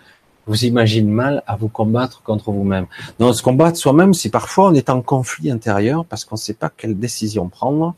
[0.47, 2.87] Vous imaginez mal à vous combattre contre vous-même.
[3.21, 6.55] Non, se combattre soi-même, c'est parfois on est en conflit intérieur parce qu'on ne sait
[6.55, 7.95] pas quelle décision prendre.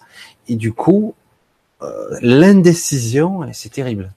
[0.48, 1.14] Et du coup,
[1.82, 4.12] euh, l'indécision, c'est terrible.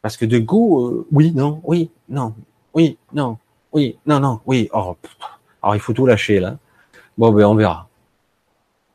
[0.00, 2.34] Parce que de goût, euh, oui, non, oui, non,
[2.72, 3.38] oui, non,
[3.74, 4.70] oui, non, non, oui.
[4.72, 4.96] Oh,
[5.62, 6.56] alors il faut tout lâcher là.
[7.18, 7.88] Bon, ben on verra.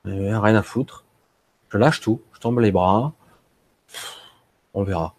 [0.05, 1.03] rien à foutre.
[1.69, 3.11] Je lâche tout, je tombe les bras.
[4.73, 5.13] On verra.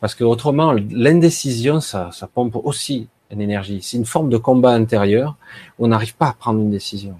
[0.00, 3.80] Parce que autrement, l'indécision, ça, ça pompe aussi une énergie.
[3.82, 5.36] C'est une forme de combat intérieur.
[5.78, 7.18] On n'arrive pas à prendre une décision.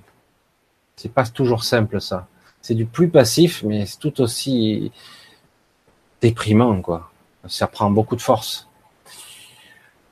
[0.97, 2.27] C'est pas toujours simple ça.
[2.63, 4.91] C'est du plus passif, mais c'est tout aussi
[6.21, 7.11] déprimant quoi.
[7.47, 8.69] Ça prend beaucoup de force.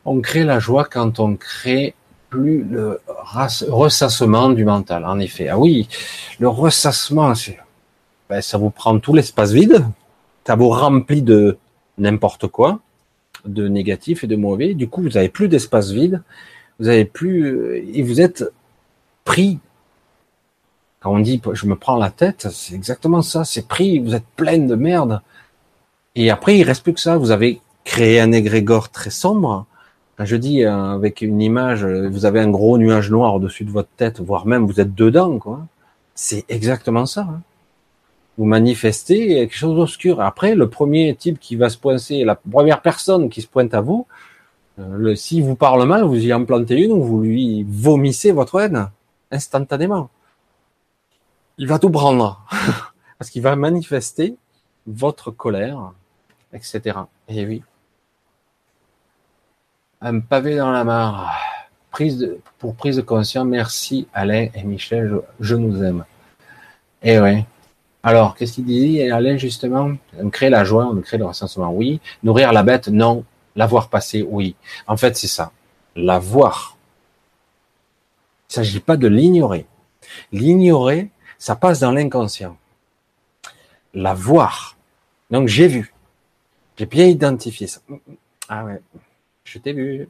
[0.05, 1.94] On crée la joie quand on crée
[2.28, 5.05] plus le ressassement du mental.
[5.05, 5.88] En effet, ah oui,
[6.40, 7.34] le ressassement,
[8.28, 9.84] ben, ça vous prend tout l'espace vide,
[10.46, 11.59] ça vous remplit de
[11.98, 12.80] n'importe quoi,
[13.44, 14.74] de négatif et de mauvais.
[14.74, 16.22] Du coup, vous avez plus d'espace vide,
[16.78, 18.44] vous avez plus, et vous êtes
[19.24, 19.59] pris
[21.00, 23.44] Quand on dit je me prends la tête, c'est exactement ça.
[23.44, 25.20] C'est pris, vous êtes plein de merde.
[26.14, 27.16] Et après, il reste plus que ça.
[27.18, 29.66] Vous avez créé un égrégore très sombre.
[30.17, 33.71] Quand je dis euh, avec une image, vous avez un gros nuage noir au-dessus de
[33.71, 35.67] votre tête, voire même vous êtes dedans, quoi.
[36.15, 37.23] C'est exactement ça.
[37.23, 37.41] Hein.
[38.39, 40.21] Vous manifestez quelque chose d'obscur.
[40.21, 43.81] Après, le premier type qui va se pointer, la première personne qui se pointe à
[43.81, 44.07] vous,
[44.79, 48.61] euh, s'il vous parle mal, vous y en plantez une ou vous lui vomissez votre
[48.61, 48.91] haine
[49.31, 50.11] instantanément
[51.59, 52.45] il va tout prendre.
[53.19, 54.37] Parce qu'il va manifester
[54.87, 55.93] votre colère,
[56.53, 56.99] etc.
[57.29, 57.63] Et oui.
[60.05, 61.32] Un pavé dans la mare.
[62.59, 63.46] Pour prise de conscience.
[63.46, 66.05] Merci Alain et Michel, je, nous aime.
[67.05, 67.44] Et oui.
[68.03, 69.92] Alors, qu'est-ce qu'il dit Alain justement?
[70.18, 72.00] On crée la joie, on crée le recensement, oui.
[72.24, 73.24] Nourrir la bête, non.
[73.55, 74.57] La voir passer, oui.
[74.88, 75.53] En fait, c'est ça.
[75.94, 76.76] La voir.
[78.48, 79.66] Il ne s'agit pas de l'ignorer.
[80.32, 82.57] L'ignorer, ça passe dans l'inconscient.
[83.94, 84.76] La voir.
[85.30, 85.94] Donc j'ai vu.
[86.76, 87.80] J'ai bien identifié ça.
[88.48, 88.80] Ah ouais,
[89.45, 90.09] je t'ai vu.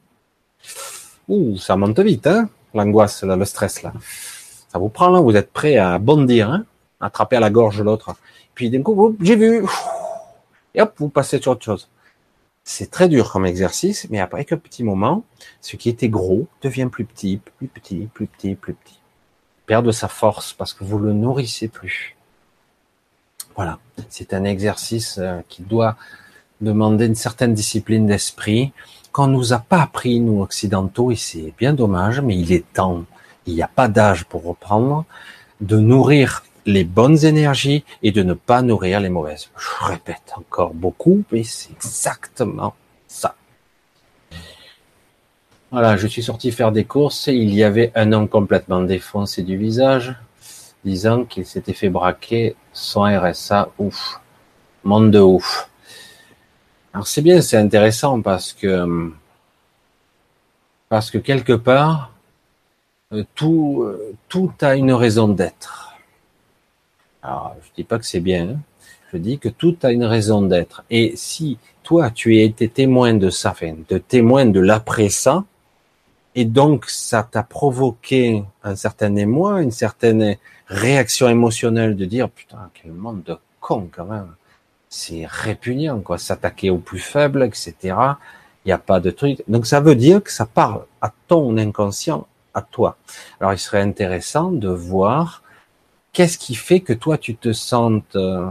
[1.28, 3.92] Ouh, ça monte vite, hein L'angoisse, le stress, là.
[4.68, 6.64] Ça vous prend, là, vous êtes prêt à bondir, hein
[7.00, 8.14] Attraper à la gorge l'autre.
[8.54, 9.64] Puis d'un coup, j'ai vu.
[10.74, 11.88] Et hop, vous passez sur autre chose.
[12.64, 15.24] C'est très dur comme exercice, mais après quelques petit moment,
[15.60, 19.02] ce qui était gros devient plus petit, plus petit, plus petit, plus petit
[19.66, 22.16] perd de sa force parce que vous le nourrissez plus.
[23.56, 23.78] Voilà,
[24.08, 25.96] c'est un exercice euh, qui doit
[26.60, 28.72] demander une certaine discipline d'esprit
[29.12, 33.04] qu'on nous a pas appris nous occidentaux et c'est bien dommage, mais il est temps.
[33.46, 35.04] Il n'y a pas d'âge pour reprendre
[35.60, 39.50] de nourrir les bonnes énergies et de ne pas nourrir les mauvaises.
[39.56, 42.74] Je répète encore beaucoup, mais c'est exactement
[45.72, 49.42] voilà, je suis sorti faire des courses et il y avait un homme complètement défoncé
[49.42, 50.14] du visage,
[50.84, 53.70] disant qu'il s'était fait braquer son RSA.
[53.78, 54.20] Ouf,
[54.84, 55.70] monde de ouf.
[56.92, 59.10] Alors c'est bien, c'est intéressant parce que
[60.88, 62.12] parce que quelque part
[63.12, 63.86] euh, tout
[64.28, 65.94] tout a une raison d'être.
[67.22, 68.58] Alors je dis pas que c'est bien, hein.
[69.12, 70.84] je dis que tout a une raison d'être.
[70.90, 75.44] Et si toi tu as été témoin de ça, enfin, de témoin de l'après ça,
[76.34, 80.36] et donc ça t'a provoqué un certain émoi, une certaine
[80.66, 84.34] réaction émotionnelle de dire putain quel monde de con quand même.
[84.94, 87.74] C'est répugnant quoi, s'attaquer au plus faible, etc.
[87.82, 89.42] Il n'y a pas de truc.
[89.48, 92.98] Donc ça veut dire que ça parle à ton inconscient, à toi.
[93.40, 95.42] Alors il serait intéressant de voir
[96.12, 98.50] qu'est-ce qui fait que toi tu te sentes euh,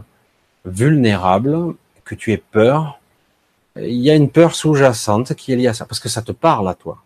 [0.65, 1.75] vulnérable,
[2.05, 2.99] que tu aies peur.
[3.75, 6.31] Il y a une peur sous-jacente qui est liée à ça, parce que ça te
[6.31, 7.03] parle à toi.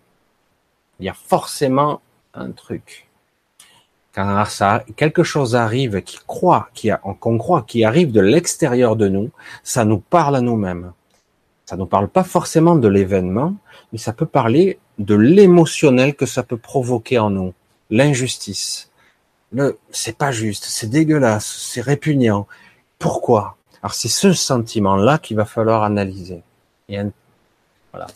[1.01, 2.01] Il y a forcément
[2.33, 3.04] un truc.
[4.15, 6.89] Quand ça, quelque chose arrive qui croit, qui
[7.19, 9.29] qu'on croit, qui arrive de l'extérieur de nous,
[9.61, 10.93] ça nous parle à nous-mêmes.
[11.65, 13.55] Ça nous parle pas forcément de l'événement,
[13.91, 17.53] mais ça peut parler de l'émotionnel que ça peut provoquer en nous.
[17.89, 18.89] L'injustice.
[19.51, 22.47] Le, c'est pas juste, c'est dégueulasse, c'est répugnant.
[22.99, 23.57] Pourquoi?
[23.81, 26.41] Alors c'est ce sentiment-là qu'il va falloir analyser.
[26.87, 26.99] Et
[27.91, 28.07] voilà.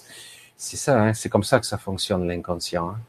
[0.56, 2.90] C'est ça, hein, c'est comme ça que ça fonctionne l'inconscient.
[2.90, 3.00] Hein.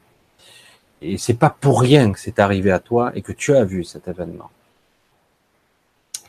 [1.01, 3.83] Et c'est pas pour rien que c'est arrivé à toi et que tu as vu
[3.83, 4.51] cet événement.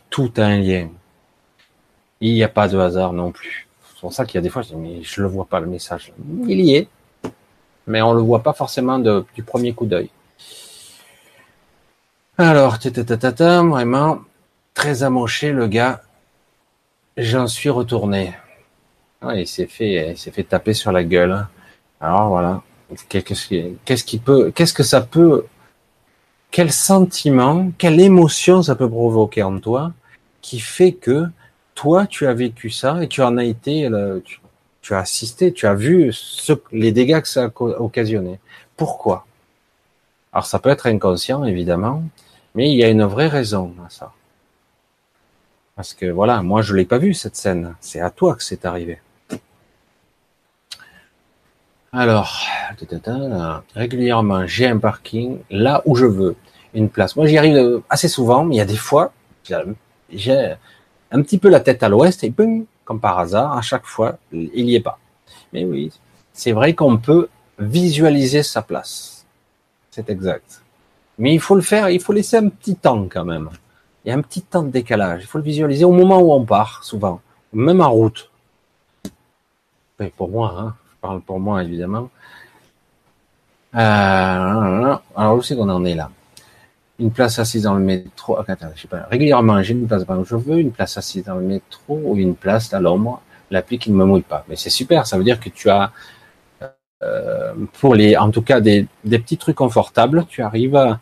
[0.08, 0.88] Tout a un lien.
[2.20, 3.68] Il n'y a pas de hasard non plus.
[3.94, 6.12] C'est pour ça qu'il y a des fois, je le vois pas le message.
[6.46, 6.88] Il y est,
[7.86, 10.10] mais on le voit pas forcément du premier coup d'œil.
[12.38, 14.20] Alors, tata, vraiment
[14.74, 16.02] très amoché le gars.
[17.16, 18.34] J'en suis retourné.
[19.34, 21.46] Il s'est fait, il s'est fait taper sur la gueule.
[22.00, 22.62] Alors voilà,
[23.08, 25.46] qu'est-ce qui peut, qu'est-ce que ça peut,
[26.50, 29.92] quel sentiment, quelle émotion ça peut provoquer en toi,
[30.40, 31.26] qui fait que
[31.74, 33.88] toi tu as vécu ça et tu en as été,
[34.80, 38.38] tu, as assisté, tu as vu ce, les dégâts que ça a occasionné.
[38.76, 39.26] Pourquoi?
[40.32, 42.02] Alors ça peut être inconscient évidemment,
[42.54, 44.12] mais il y a une vraie raison à ça.
[45.76, 47.74] Parce que voilà, moi je l'ai pas vu cette scène.
[47.80, 49.00] C'est à toi que c'est arrivé.
[51.94, 52.40] Alors,
[53.74, 56.36] régulièrement, j'ai un parking là où je veux,
[56.72, 57.16] une place.
[57.16, 59.12] Moi, j'y arrive assez souvent, mais il y a des fois,
[60.10, 60.54] j'ai
[61.10, 64.16] un petit peu la tête à l'ouest et boum, comme par hasard, à chaque fois,
[64.32, 64.98] il n'y est pas.
[65.52, 65.92] Mais oui,
[66.32, 67.28] c'est vrai qu'on peut
[67.58, 69.26] visualiser sa place.
[69.90, 70.62] C'est exact.
[71.18, 73.50] Mais il faut le faire, il faut laisser un petit temps quand même.
[74.04, 75.24] Il y a un petit temps de décalage.
[75.24, 77.20] Il faut le visualiser au moment où on part, souvent,
[77.52, 78.30] même en route.
[80.00, 82.08] Mais pour moi, hein, parle pour moi évidemment.
[83.74, 86.08] Euh, alors où c'est qu'on en est là?
[86.98, 88.36] Une place assise dans le métro.
[88.38, 89.06] Ah, attends, je sais pas.
[89.10, 92.36] Régulièrement, j'ai une place où je veux, une place assise dans le métro ou une
[92.36, 94.44] place à l'ombre, l'appli qui ne me mouille pas.
[94.48, 95.90] Mais c'est super, ça veut dire que tu as,
[97.02, 101.00] euh, pour les, en tout cas, des, des petits trucs confortables, tu arrives à.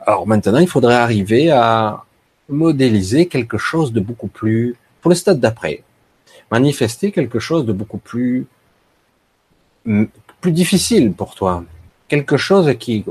[0.00, 2.04] Alors maintenant, il faudrait arriver à
[2.48, 5.82] modéliser quelque chose de beaucoup plus, pour le stade d'après,
[6.52, 8.46] manifester quelque chose de beaucoup plus,
[10.40, 11.64] plus difficile pour toi,
[12.08, 13.04] quelque chose qui,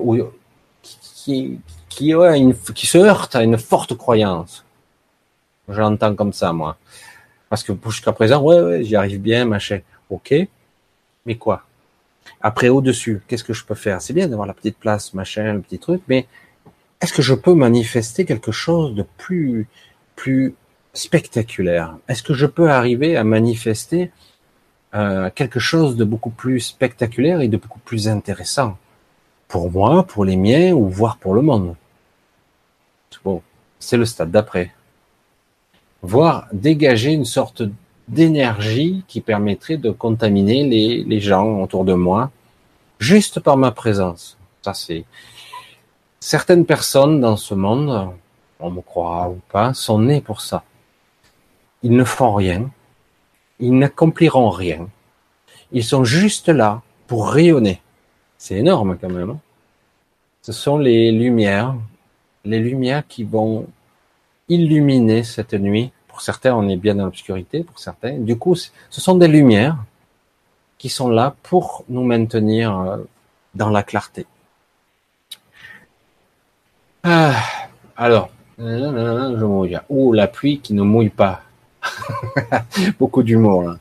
[0.81, 1.59] qui,
[1.89, 4.63] qui, ouais, une, qui se heurte à une forte croyance.
[5.67, 6.77] J'entends comme ça, moi.
[7.49, 9.79] Parce que jusqu'à présent, ouais, ouais, j'y arrive bien, machin.
[10.09, 10.33] Ok.
[11.25, 11.63] Mais quoi?
[12.41, 14.01] Après, au-dessus, qu'est-ce que je peux faire?
[14.01, 16.27] C'est bien d'avoir la petite place, machin, le petit truc, mais
[17.01, 19.67] est-ce que je peux manifester quelque chose de plus,
[20.15, 20.53] plus
[20.93, 21.97] spectaculaire?
[22.07, 24.11] Est-ce que je peux arriver à manifester
[24.95, 28.77] euh, quelque chose de beaucoup plus spectaculaire et de beaucoup plus intéressant
[29.47, 31.75] pour moi, pour les miens ou voire pour le monde?
[33.23, 33.41] Bon,
[33.79, 34.71] c'est le stade d'après.
[36.01, 37.63] Voir dégager une sorte
[38.07, 42.31] d'énergie qui permettrait de contaminer les, les gens autour de moi
[42.99, 44.37] juste par ma présence.
[44.61, 45.05] Ça, c'est
[46.19, 48.11] certaines personnes dans ce monde,
[48.59, 50.63] on me croira ou pas, sont nées pour ça.
[51.83, 52.69] Ils ne font rien,
[53.59, 54.87] ils n'accompliront rien.
[55.71, 57.81] Ils sont juste là pour rayonner.
[58.37, 59.31] C'est énorme quand même.
[59.31, 59.39] Hein.
[60.41, 61.75] Ce sont les lumières
[62.45, 63.67] les lumières qui vont
[64.47, 65.91] illuminer cette nuit.
[66.07, 68.17] Pour certains, on est bien dans l'obscurité, pour certains.
[68.17, 69.77] Du coup, ce sont des lumières
[70.77, 72.97] qui sont là pour nous maintenir euh,
[73.53, 74.25] dans la clarté.
[77.03, 77.35] Ah,
[77.97, 79.77] alors, je mouille.
[79.89, 81.41] Ou la pluie qui ne mouille pas.
[82.99, 83.77] Beaucoup d'humour là.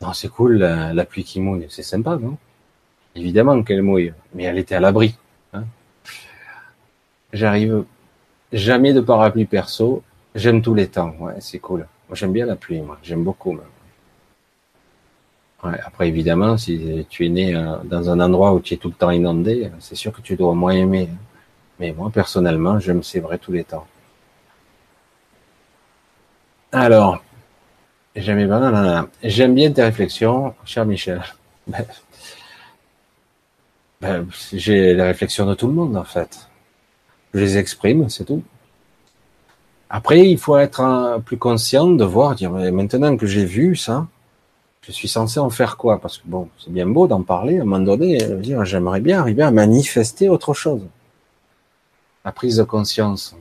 [0.00, 2.36] Non, c'est cool la, pluie qui mouille, c'est sympa, non?
[3.14, 5.16] Évidemment qu'elle mouille, mais elle était à l'abri.
[7.32, 7.84] J'arrive
[8.52, 10.02] jamais de parapluie perso.
[10.34, 11.14] J'aime tous les temps.
[11.20, 11.86] Ouais, c'est cool.
[12.08, 12.80] Moi, j'aime bien la pluie.
[12.80, 13.52] Moi, j'aime beaucoup.
[13.52, 13.62] Même.
[15.62, 18.94] Après, évidemment, si tu es né euh, dans un endroit où tu es tout le
[18.94, 21.08] temps inondé, c'est sûr que tu dois moins aimer.
[21.78, 23.86] Mais moi, personnellement, j'aime c'est vrai tous les temps.
[26.72, 27.22] Alors,
[28.16, 31.22] j'aime bien tes réflexions, cher Michel.
[34.00, 36.48] Ben, j'ai les réflexions de tout le monde, en fait
[37.34, 38.42] je les exprime, c'est tout.
[39.90, 44.06] Après, il faut être plus conscient de voir, dire, maintenant que j'ai vu ça,
[44.82, 46.00] je suis censé en faire quoi?
[46.00, 49.20] Parce que bon, c'est bien beau d'en parler, à un moment donné, dire, j'aimerais bien
[49.20, 50.82] arriver à manifester autre chose.
[52.24, 53.36] La prise de conscience.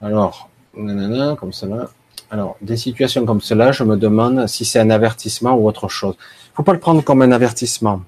[0.00, 1.88] Alors, nanana, comme cela.
[2.30, 6.16] Alors, des situations comme cela, je me demande si c'est un avertissement ou autre chose.
[6.54, 8.02] Faut pas le prendre comme un avertissement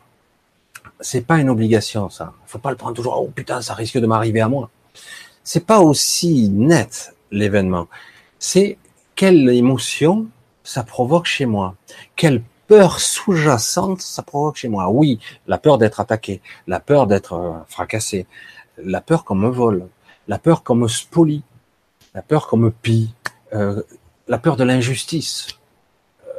[1.01, 2.33] c'est pas une obligation, ça.
[2.47, 4.71] Faut pas le prendre toujours, oh putain, ça risque de m'arriver à moi.
[5.45, 7.89] C'est pas aussi net, l'événement.
[8.39, 8.79] C'est
[9.15, 10.27] quelle émotion
[10.65, 11.75] ça provoque chez moi.
[12.17, 14.89] Quelle peur sous-jacente ça provoque chez moi.
[14.89, 18.27] Oui, la peur d'être attaqué, la peur d'être euh, fracassé,
[18.79, 19.87] la peur qu'on me vole,
[20.27, 21.43] la peur qu'on me spolie,
[22.15, 23.11] la peur qu'on me pille,
[23.53, 23.83] euh,
[24.29, 25.49] la peur de l'injustice.
[26.27, 26.33] Euh,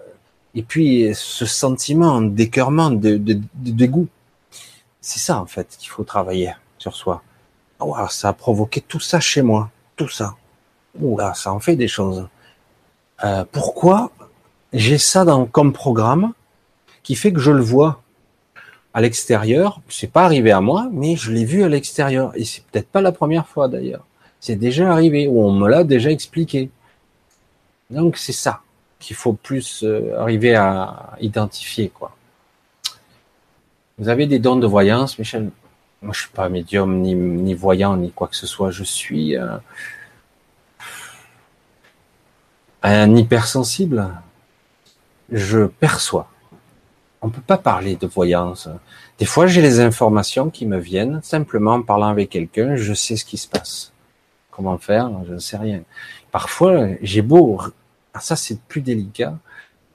[0.55, 4.07] et puis ce sentiment d'écœurement, de, de dégoût.
[5.01, 7.23] C'est ça en fait qu'il faut travailler sur soi.
[7.79, 10.35] Oh, ça a provoqué tout ça chez moi, tout ça.
[10.99, 12.27] Oula, ça en fait des choses.
[13.23, 14.11] Euh, pourquoi
[14.73, 16.33] j'ai ça dans, comme programme
[17.03, 18.01] qui fait que je le vois
[18.93, 19.81] à l'extérieur?
[19.89, 23.01] C'est pas arrivé à moi, mais je l'ai vu à l'extérieur et c'est peut-être pas
[23.01, 24.05] la première fois d'ailleurs.
[24.39, 26.69] C'est déjà arrivé ou on me l'a déjà expliqué.
[27.89, 28.61] Donc c'est ça
[28.99, 32.15] qu'il faut plus euh, arriver à identifier quoi.
[33.99, 35.49] Vous avez des dons de voyance, Michel?
[36.03, 38.69] Moi, je suis pas médium, ni, voyant, ni quoi que ce soit.
[38.69, 39.57] Je suis euh,
[42.83, 44.07] un hypersensible.
[45.31, 46.29] Je perçois.
[47.23, 48.69] On peut pas parler de voyance.
[49.17, 52.75] Des fois, j'ai les informations qui me viennent simplement en parlant avec quelqu'un.
[52.75, 53.91] Je sais ce qui se passe.
[54.51, 55.09] Comment faire?
[55.27, 55.81] Je ne sais rien.
[56.37, 57.59] Parfois, j'ai beau.
[58.13, 59.39] Ah, ça, c'est plus délicat.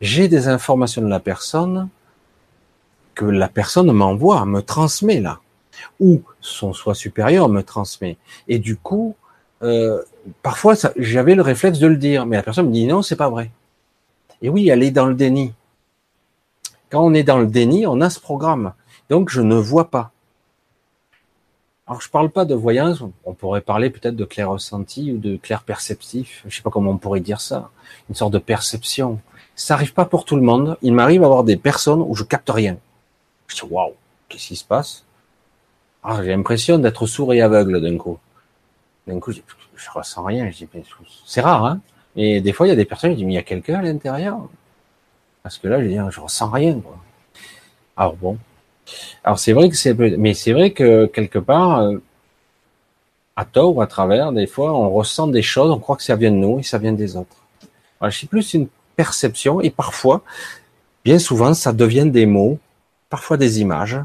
[0.01, 1.89] J'ai des informations de la personne
[3.15, 5.39] que la personne m'envoie, me transmet là,
[6.01, 8.17] ou son soi supérieur me transmet.
[8.49, 9.15] Et du coup,
[9.63, 10.03] euh,
[10.43, 13.31] parfois, j'avais le réflexe de le dire, mais la personne me dit non, c'est pas
[13.31, 13.53] vrai.
[14.43, 15.53] Et oui, elle est dans le déni.
[16.91, 18.73] Quand on est dans le déni, on a ce programme.
[19.11, 20.11] Donc, je ne vois pas.
[21.93, 23.03] Alors, je parle pas de voyance.
[23.27, 26.43] On pourrait parler peut-être de clair ressenti ou de clair perceptif.
[26.49, 27.69] Je sais pas comment on pourrait dire ça.
[28.09, 29.21] Une sorte de perception.
[29.57, 30.79] Ça arrive pas pour tout le monde.
[30.81, 32.79] Il m'arrive à avoir des personnes où je capte rien.
[33.47, 33.93] Je dis, waouh,
[34.31, 35.05] qu'est-ce qui se passe?
[36.03, 38.19] Ah, j'ai l'impression d'être sourd et aveugle d'un coup.
[39.07, 39.41] D'un coup, je,
[39.77, 40.51] je ressens rien.
[41.27, 41.83] c'est rare, hein.
[42.17, 43.81] Et des fois, il y a des personnes qui disent, mais il y a quelqu'un
[43.81, 44.49] à l'intérieur.
[45.43, 46.97] Parce que là, je dis, je ressens rien, quoi.
[47.99, 48.39] Alors bon.
[49.25, 51.99] Alors c'est vrai que c'est, mais c'est vrai que quelque part, euh,
[53.37, 56.17] à tort ou à travers, des fois, on ressent des choses, on croit que ça
[56.17, 57.37] vient de nous et ça vient des autres.
[57.99, 60.23] Voilà, c'est plus une perception et parfois,
[61.05, 62.59] bien souvent, ça devient des mots,
[63.09, 63.99] parfois des images,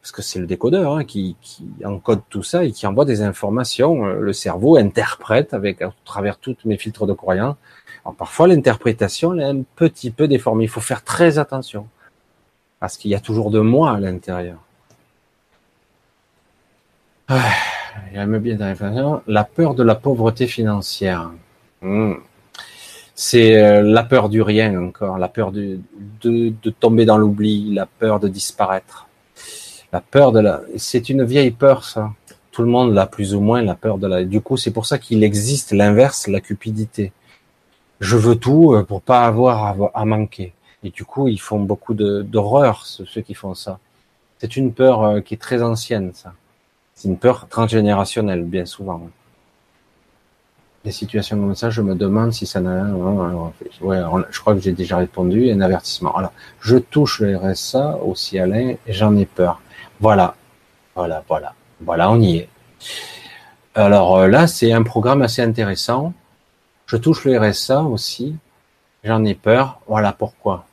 [0.00, 1.36] parce que c'est le décodeur hein, qui,
[1.84, 4.06] encode tout ça et qui envoie des informations.
[4.06, 7.56] Euh, le cerveau interprète avec à travers tous mes filtres de croyance.
[8.04, 10.64] Alors parfois l'interprétation est un petit peu déformée.
[10.64, 11.86] Il faut faire très attention
[12.82, 14.58] parce qu'il y a toujours de moi à l'intérieur.
[17.28, 17.52] Ah,
[19.26, 21.30] la peur de la pauvreté financière.
[21.80, 22.14] Hmm.
[23.14, 25.78] C'est euh, la peur du rien encore, la peur de,
[26.24, 29.06] de tomber dans l'oubli, la peur de disparaître
[29.92, 32.12] la peur de la, c'est une vieille peur, ça.
[32.50, 34.86] Tout le monde l'a plus ou moins, la peur de la, du coup, c'est pour
[34.86, 37.12] ça qu'il existe l'inverse, la cupidité.
[38.00, 40.52] Je veux tout euh, pour pas avoir à, manquer.
[40.84, 43.78] Et du coup, ils font beaucoup d'horreur, ceux qui font ça.
[44.38, 46.34] C'est une peur euh, qui est très ancienne, ça.
[46.94, 49.08] C'est une peur transgénérationnelle, bien souvent.
[50.84, 52.86] Des situations comme ça, je me demande si ça n'a.
[53.80, 55.50] Ouais, je crois que j'ai déjà répondu.
[55.52, 56.16] Un avertissement.
[56.16, 59.60] Alors, je touche le RSA aussi, Alain, et j'en ai peur.
[60.00, 60.34] Voilà,
[60.96, 62.48] voilà, voilà, voilà, on y est.
[63.74, 66.12] Alors euh, là, c'est un programme assez intéressant.
[66.86, 68.36] Je touche le RSA aussi.
[69.04, 69.80] J'en ai peur.
[69.86, 70.66] Voilà pourquoi.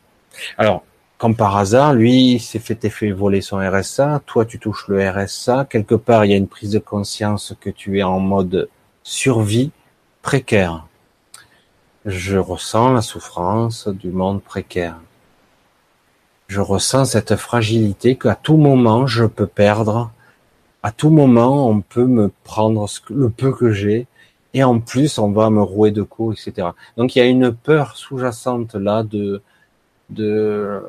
[0.57, 0.83] Alors,
[1.17, 4.21] comme par hasard, lui s'est fait, fait voler son RSA.
[4.25, 5.65] Toi, tu touches le RSA.
[5.69, 8.69] Quelque part, il y a une prise de conscience que tu es en mode
[9.03, 9.71] survie
[10.21, 10.85] précaire.
[12.05, 14.99] Je ressens la souffrance du monde précaire
[16.49, 20.11] je ressens cette fragilité qu'à tout moment je peux perdre,
[20.81, 24.07] à tout moment on peut me prendre le peu que j'ai,
[24.55, 26.69] et en plus on va me rouer de coups, etc.
[26.97, 29.43] Donc il y a une peur sous-jacente là de,
[30.09, 30.81] de,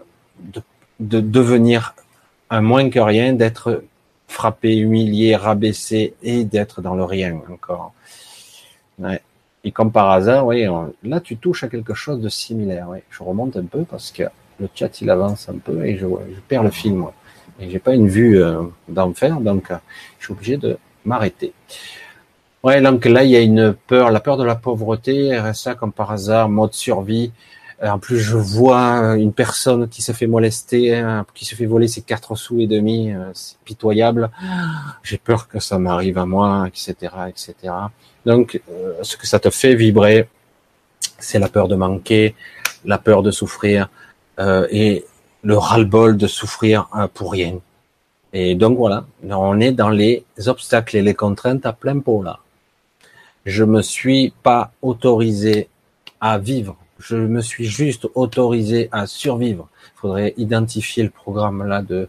[0.99, 1.95] de, devenir
[2.51, 3.85] un moins que rien, d'être
[4.29, 7.93] frappé, humilié, rabaissé et d'être dans le rien encore.
[9.63, 10.67] Et comme par hasard, oui,
[11.03, 12.87] là tu touches à quelque chose de similaire.
[12.91, 12.99] Oui.
[13.11, 14.25] Je remonte un peu parce que
[14.59, 17.07] le chat il avance un peu et je, je perds le film.
[17.61, 19.77] Et j'ai pas une vue euh, d'enfer, donc euh,
[20.19, 21.53] je suis obligé de m'arrêter.
[22.63, 25.93] Ouais, donc là il y a une peur, la peur de la pauvreté, RSA comme
[25.93, 27.33] par hasard, mode survie.
[27.83, 31.67] Euh, en plus, je vois une personne qui se fait molester, hein, qui se fait
[31.67, 34.31] voler ses quatre sous et demi, c'est pitoyable.
[35.03, 36.95] J'ai peur que ça m'arrive à moi, etc.,
[37.29, 37.55] etc.
[38.27, 38.61] Donc,
[39.03, 40.29] ce que ça te fait vibrer,
[41.19, 42.35] c'est la peur de manquer,
[42.85, 43.89] la peur de souffrir,
[44.41, 45.05] euh, et
[45.43, 47.59] le ras-le-bol de souffrir euh, pour rien.
[48.33, 52.39] Et donc voilà, on est dans les obstacles et les contraintes à plein pot là.
[53.45, 55.69] Je me suis pas autorisé
[56.21, 59.69] à vivre, je me suis juste autorisé à survivre.
[59.97, 62.09] Il faudrait identifier le programme là de,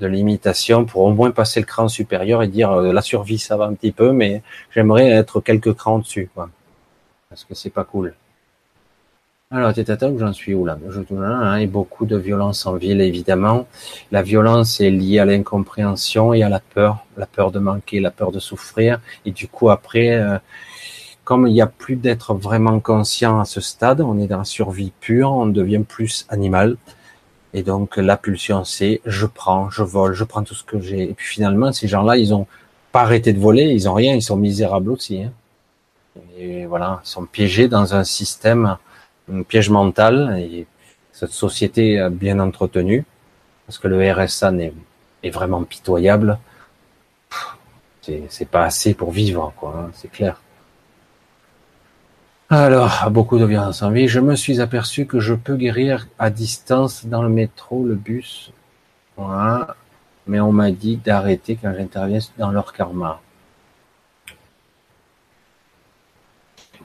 [0.00, 3.56] de l'imitation pour au moins passer le cran supérieur et dire euh, la survie ça
[3.56, 4.42] va un petit peu, mais
[4.74, 6.50] j'aimerais être quelques crans dessus, quoi.
[7.28, 8.14] Parce que c'est pas cool.
[9.50, 10.76] Alors, où j'en suis où là?
[10.88, 13.68] Je hein, et beaucoup de violence en ville, évidemment.
[14.10, 18.10] La violence est liée à l'incompréhension et à la peur, la peur de manquer, la
[18.10, 19.00] peur de souffrir.
[19.24, 20.38] Et du coup, après, euh,
[21.24, 24.44] comme il n'y a plus d'être vraiment conscient à ce stade, on est dans la
[24.44, 26.76] survie pure, on devient plus animal.
[27.54, 31.10] Et donc, la pulsion, c'est je prends, je vole, je prends tout ce que j'ai.
[31.10, 32.46] Et puis finalement, ces gens-là, ils ont
[32.92, 35.22] pas arrêté de voler, ils ont rien, ils sont misérables aussi.
[35.22, 35.32] Hein.
[36.38, 38.76] Et voilà, ils sont piégés dans un système
[39.32, 40.66] un piège mental et
[41.12, 43.04] cette société bien entretenue,
[43.66, 44.72] parce que le RSA est,
[45.22, 46.38] est vraiment pitoyable.
[48.28, 50.42] C'est pas assez pour vivre, quoi, hein, c'est clair.
[52.50, 54.06] Alors, beaucoup de violence en vie.
[54.06, 58.52] Je me suis aperçu que je peux guérir à distance dans le métro, le bus.
[59.16, 59.76] Voilà.
[60.26, 63.20] Mais on m'a dit d'arrêter quand j'interviens dans leur karma.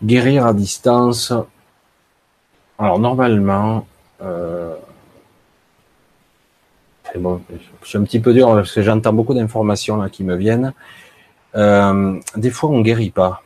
[0.01, 1.33] Guérir à distance,
[2.77, 3.85] alors normalement,
[4.21, 4.75] euh,
[7.15, 7.41] bon,
[7.81, 10.73] je suis un petit peu dur parce que j'entends beaucoup d'informations qui me viennent.
[11.55, 13.43] Euh, des fois, on guérit pas.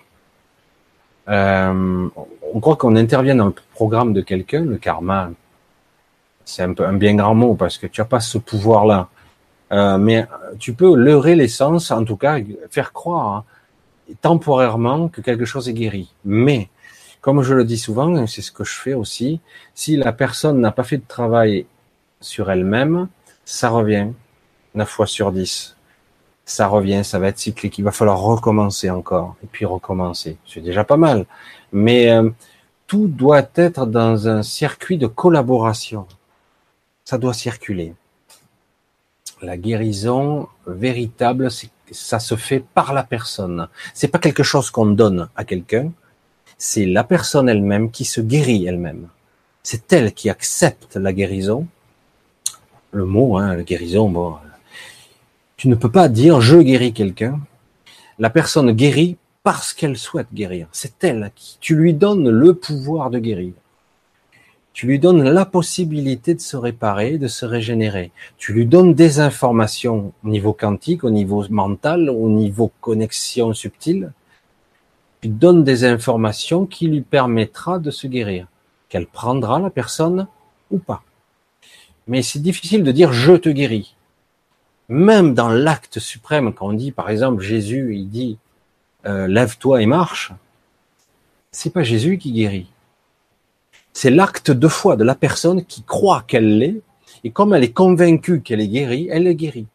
[1.30, 2.10] Euh,
[2.54, 5.32] on croit qu'on intervient dans le programme de quelqu'un, le karma.
[6.46, 9.10] C'est un peu un bien grand mot parce que tu n'as pas ce pouvoir-là.
[9.72, 10.28] Euh, mais
[10.60, 12.38] tu peux leurrer l'essence, en tout cas,
[12.70, 13.44] faire croire hein,
[14.22, 16.14] temporairement que quelque chose est guéri.
[16.26, 16.70] Mais
[17.22, 19.40] comme je le dis souvent, c'est ce que je fais aussi,
[19.74, 21.66] si la personne n'a pas fait de travail
[22.20, 23.08] sur elle-même,
[23.46, 24.10] ça revient
[24.76, 25.73] 9 fois sur 10.
[26.46, 27.78] Ça revient, ça va être cyclique.
[27.78, 30.38] Il va falloir recommencer encore et puis recommencer.
[30.46, 31.26] C'est déjà pas mal,
[31.72, 32.30] mais euh,
[32.88, 36.06] tout doit être dans un circuit de collaboration.
[37.06, 37.94] Ça doit circuler.
[39.42, 41.50] La guérison véritable,
[41.92, 43.68] ça se fait par la personne.
[43.94, 45.92] C'est pas quelque chose qu'on donne à quelqu'un.
[46.58, 49.08] C'est la personne elle-même qui se guérit elle-même.
[49.64, 51.68] C'est elle qui accepte la guérison.
[52.92, 54.36] Le mot, hein, la guérison, bon,
[55.58, 57.40] tu ne peux pas dire je guéris quelqu'un.
[58.20, 60.68] La personne guérit parce qu'elle souhaite guérir.
[60.72, 63.54] C'est elle qui, tu lui donnes le pouvoir de guérir.
[64.74, 68.12] Tu lui donnes la possibilité de se réparer, de se régénérer.
[68.38, 74.12] Tu lui donnes des informations au niveau quantique, au niveau mental, au niveau connexion subtile.
[75.22, 78.48] Tu donnes des informations qui lui permettra de se guérir.
[78.90, 80.28] Qu'elle prendra la personne
[80.72, 81.04] ou pas.
[82.08, 83.96] Mais c'est difficile de dire je te guéris.
[84.94, 88.38] Même dans l'acte suprême, quand on dit, par exemple, Jésus, il dit,
[89.06, 90.32] euh, lève-toi et marche,
[91.52, 92.68] c'est pas Jésus qui guérit
[93.94, 96.82] c'est l'acte de foi de la personne qui croit qu'elle l'est,
[97.24, 99.68] et comme elle est convaincue qu'elle est guérie, elle est guérie.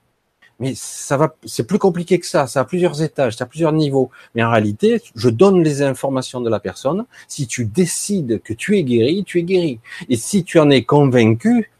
[0.60, 2.48] Mais ça va, c'est plus compliqué que ça.
[2.48, 4.10] Ça a plusieurs étages, ça a plusieurs niveaux.
[4.34, 7.06] Mais en réalité, je donne les informations de la personne.
[7.28, 9.78] Si tu décides que tu es guéri, tu es guéri.
[10.08, 11.70] Et si tu en es convaincu,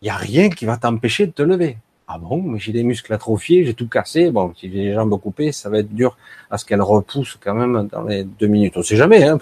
[0.00, 1.76] il y a rien qui va t'empêcher de te lever.
[2.08, 4.30] Ah bon, mais j'ai des muscles atrophiés, j'ai tout cassé.
[4.30, 6.16] Bon, si j'ai les jambes coupées, ça va être dur
[6.50, 8.76] à ce qu'elle repousse quand même dans les deux minutes.
[8.76, 9.38] On sait jamais, hein.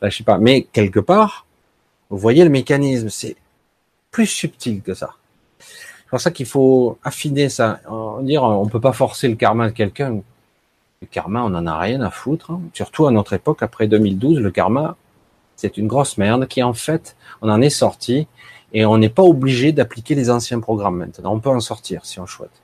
[0.00, 0.38] Là, je sais pas.
[0.38, 1.46] Mais quelque part,
[2.10, 3.36] vous voyez le mécanisme, c'est
[4.10, 5.10] plus subtil que ça.
[5.58, 7.80] C'est pour ça qu'il faut affiner ça.
[7.88, 10.20] On dire, peut pas forcer le karma de quelqu'un.
[11.02, 12.52] Le karma, on en a rien à foutre.
[12.52, 12.60] Hein.
[12.72, 14.96] Surtout à notre époque, après 2012, le karma,
[15.56, 18.26] c'est une grosse merde qui, en fait, on en est sorti
[18.76, 21.32] et on n'est pas obligé d'appliquer les anciens programmes maintenant.
[21.32, 22.60] On peut en sortir si on souhaite.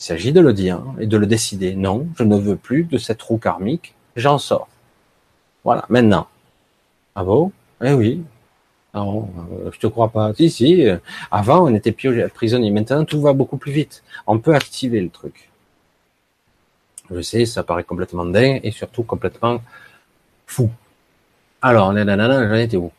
[0.00, 1.74] Il s'agit de le dire et de le décider.
[1.74, 3.94] Non, je ne veux plus de cette roue karmique.
[4.16, 4.68] J'en sors.
[5.64, 6.28] Voilà, maintenant.
[7.14, 7.52] Ah bon?
[7.84, 8.22] Eh oui.
[8.94, 10.32] Non, euh, je te crois pas.
[10.32, 10.86] Si, si.
[11.30, 12.70] Avant, on était prisonnier.
[12.70, 14.02] Maintenant, tout va beaucoup plus vite.
[14.26, 15.50] On peut activer le truc.
[17.10, 19.60] Je sais, ça paraît complètement dingue et surtout complètement
[20.46, 20.70] fou.
[21.60, 22.90] Alors, nanana, j'en étais où?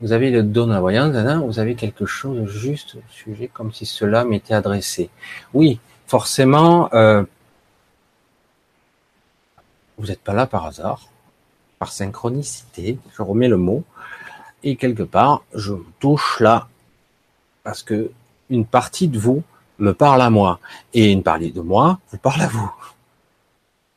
[0.00, 1.14] Vous avez le don de la voyance,
[1.44, 5.08] vous avez quelque chose juste au sujet comme si cela m'était adressé.
[5.54, 7.24] Oui, forcément, euh,
[9.96, 11.08] vous n'êtes pas là par hasard
[11.78, 13.84] par synchronicité, je remets le mot,
[14.62, 16.68] et quelque part, je touche là,
[17.62, 18.10] parce que
[18.50, 19.42] une partie de vous
[19.78, 20.60] me parle à moi,
[20.92, 22.72] et une partie de moi vous parle à vous.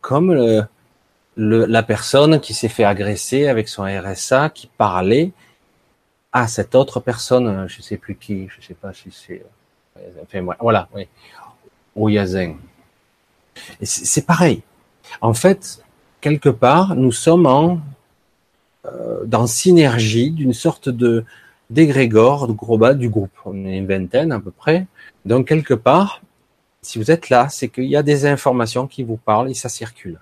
[0.02, 0.68] Comme le,
[1.66, 5.32] la personne qui s'est fait agresser avec son RSA, qui parlait
[6.42, 9.44] à cette autre personne, je sais plus qui, je sais pas si c'est,
[10.24, 11.08] enfin, voilà, oui,
[11.96, 12.58] Oyazen.
[13.82, 14.62] C'est pareil.
[15.22, 15.84] En fait,
[16.22, 17.80] quelque part, nous sommes en,
[18.86, 21.26] euh, dans synergie d'une sorte de
[21.70, 23.38] d'égrégore, de gros bas du groupe.
[23.44, 24.88] On est une vingtaine à peu près.
[25.26, 26.22] Donc quelque part,
[26.82, 29.68] si vous êtes là, c'est qu'il y a des informations qui vous parlent et ça
[29.68, 30.20] circule.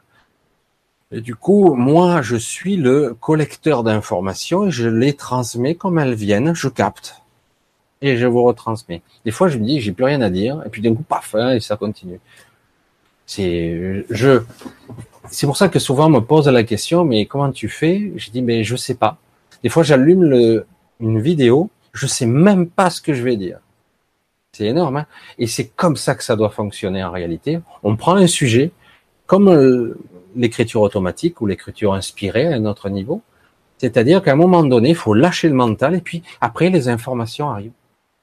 [1.11, 6.15] Et du coup, moi, je suis le collecteur d'informations et je les transmets comme elles
[6.15, 7.21] viennent, je capte
[8.01, 9.01] et je vous retransmets.
[9.23, 11.35] Des fois, je me dis, j'ai plus rien à dire, et puis d'un coup, paf,
[11.35, 12.19] hein, et ça continue.
[13.25, 14.41] C'est, je,
[15.31, 18.11] c'est pour ça que souvent on me pose la question, mais comment tu fais?
[18.15, 19.17] Je dis, mais je sais pas.
[19.63, 20.67] Des fois, j'allume le,
[20.99, 23.59] une vidéo, je sais même pas ce que je vais dire.
[24.51, 25.05] C'est énorme, hein
[25.37, 27.59] Et c'est comme ça que ça doit fonctionner en réalité.
[27.83, 28.71] On prend un sujet,
[29.25, 29.97] comme euh,
[30.35, 33.21] l'écriture automatique ou l'écriture inspirée à un autre niveau.
[33.77, 37.49] C'est-à-dire qu'à un moment donné, il faut lâcher le mental et puis après, les informations
[37.49, 37.71] arrivent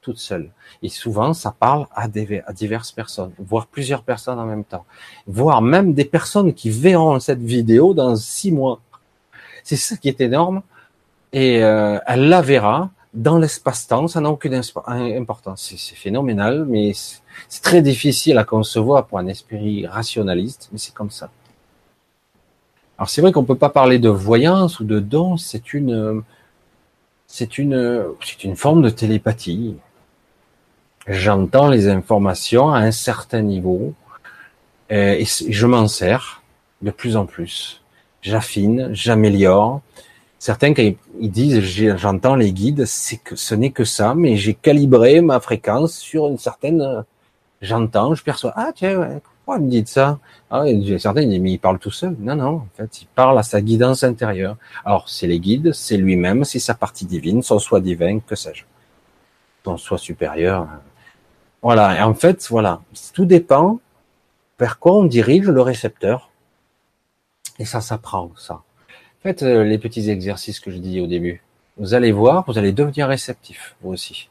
[0.01, 0.51] toutes seules.
[0.83, 2.09] Et souvent, ça parle à,
[2.53, 4.85] diverses personnes, voire plusieurs personnes en même temps,
[5.27, 8.81] voire même des personnes qui verront cette vidéo dans six mois.
[9.63, 10.63] C'est ça qui est énorme.
[11.33, 15.75] Et euh, elle la verra dans l'espace-temps, ça n'a aucune importance.
[15.77, 21.11] C'est phénoménal, mais c'est très difficile à concevoir pour un esprit rationaliste, mais c'est comme
[21.11, 21.31] ça.
[22.99, 26.23] Alors c'est vrai qu'on peut pas parler de voyance ou de don, c'est une,
[27.27, 29.77] c'est une, c'est une forme de télépathie
[31.07, 33.95] j'entends les informations à un certain niveau
[34.91, 36.43] euh, et je m'en sers
[36.83, 37.83] de plus en plus.
[38.23, 39.81] J'affine, j'améliore.
[40.39, 40.83] Certains, quand
[41.21, 41.61] ils disent
[41.97, 46.27] j'entends les guides, c'est que ce n'est que ça, mais j'ai calibré ma fréquence sur
[46.27, 47.05] une certaine.
[47.61, 48.53] J'entends, je perçois.
[48.57, 50.21] Ah tiens, ouais, pourquoi me dites ça?
[50.51, 50.65] Ah,
[50.99, 52.15] Certains disent mais il parle tout seul.
[52.21, 54.57] Non, non, en fait, il parle à sa guidance intérieure.
[54.85, 58.65] Alors c'est les guides, c'est lui-même, c'est sa partie divine, son soi divin, que sais-je,
[59.65, 60.69] son soi supérieur.
[61.61, 61.99] Voilà.
[61.99, 62.83] Et en fait, voilà,
[63.15, 63.81] tout dépend
[64.61, 66.31] vers quoi on dirige le récepteur.
[67.59, 68.63] Et ça s'apprend, ça.
[69.25, 71.43] Faites euh, les petits exercices que je dis au début.
[71.79, 74.29] Vous allez voir, vous allez devenir réceptif, vous aussi.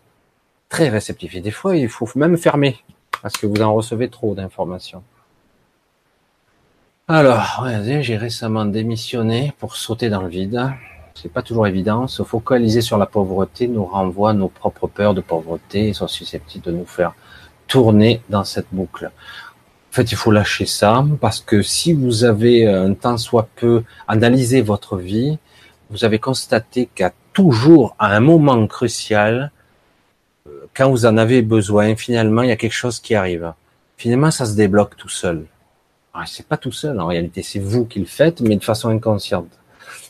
[0.69, 1.35] Très réceptif.
[1.35, 2.77] Et des fois, il faut même fermer,
[3.21, 5.03] parce que vous en recevez trop d'informations.
[7.07, 10.71] Alors, j'ai récemment démissionné pour sauter dans le vide.
[11.13, 12.07] C'est pas toujours évident.
[12.07, 16.65] Se focaliser sur la pauvreté nous renvoie nos propres peurs de pauvreté et sont susceptibles
[16.65, 17.13] de nous faire
[17.67, 19.05] tourner dans cette boucle.
[19.07, 23.83] En fait, il faut lâcher ça parce que si vous avez un temps soit peu
[24.07, 25.37] analysé votre vie,
[25.89, 29.60] vous avez constaté qu'à toujours, à un moment crucial, euh,
[30.75, 33.53] quand vous en avez besoin, finalement, il y a quelque chose qui arrive.
[33.97, 35.45] Finalement, ça se débloque tout seul.
[36.13, 38.89] Ah, c'est pas tout seul, en réalité, c'est vous qui le faites, mais de façon
[38.89, 39.49] inconsciente.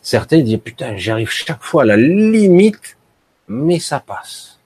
[0.02, 2.98] Certains disent, putain, j'arrive chaque fois à la limite,
[3.48, 4.60] mais ça passe.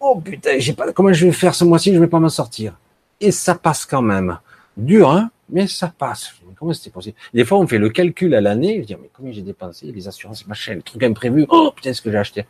[0.00, 2.74] Oh putain, j'ai pas, comment je vais faire ce mois-ci, je vais pas m'en sortir
[3.20, 4.38] et ça passe quand même.
[4.76, 6.32] Dur, hein, mais ça passe.
[6.56, 7.16] Comment c'était possible?
[7.34, 10.08] Des fois, on fait le calcul à l'année, je dis, mais combien j'ai dépensé Les
[10.08, 11.46] assurances, machin, les trucs imprévus.
[11.48, 12.46] Oh putain, ce que j'ai acheté.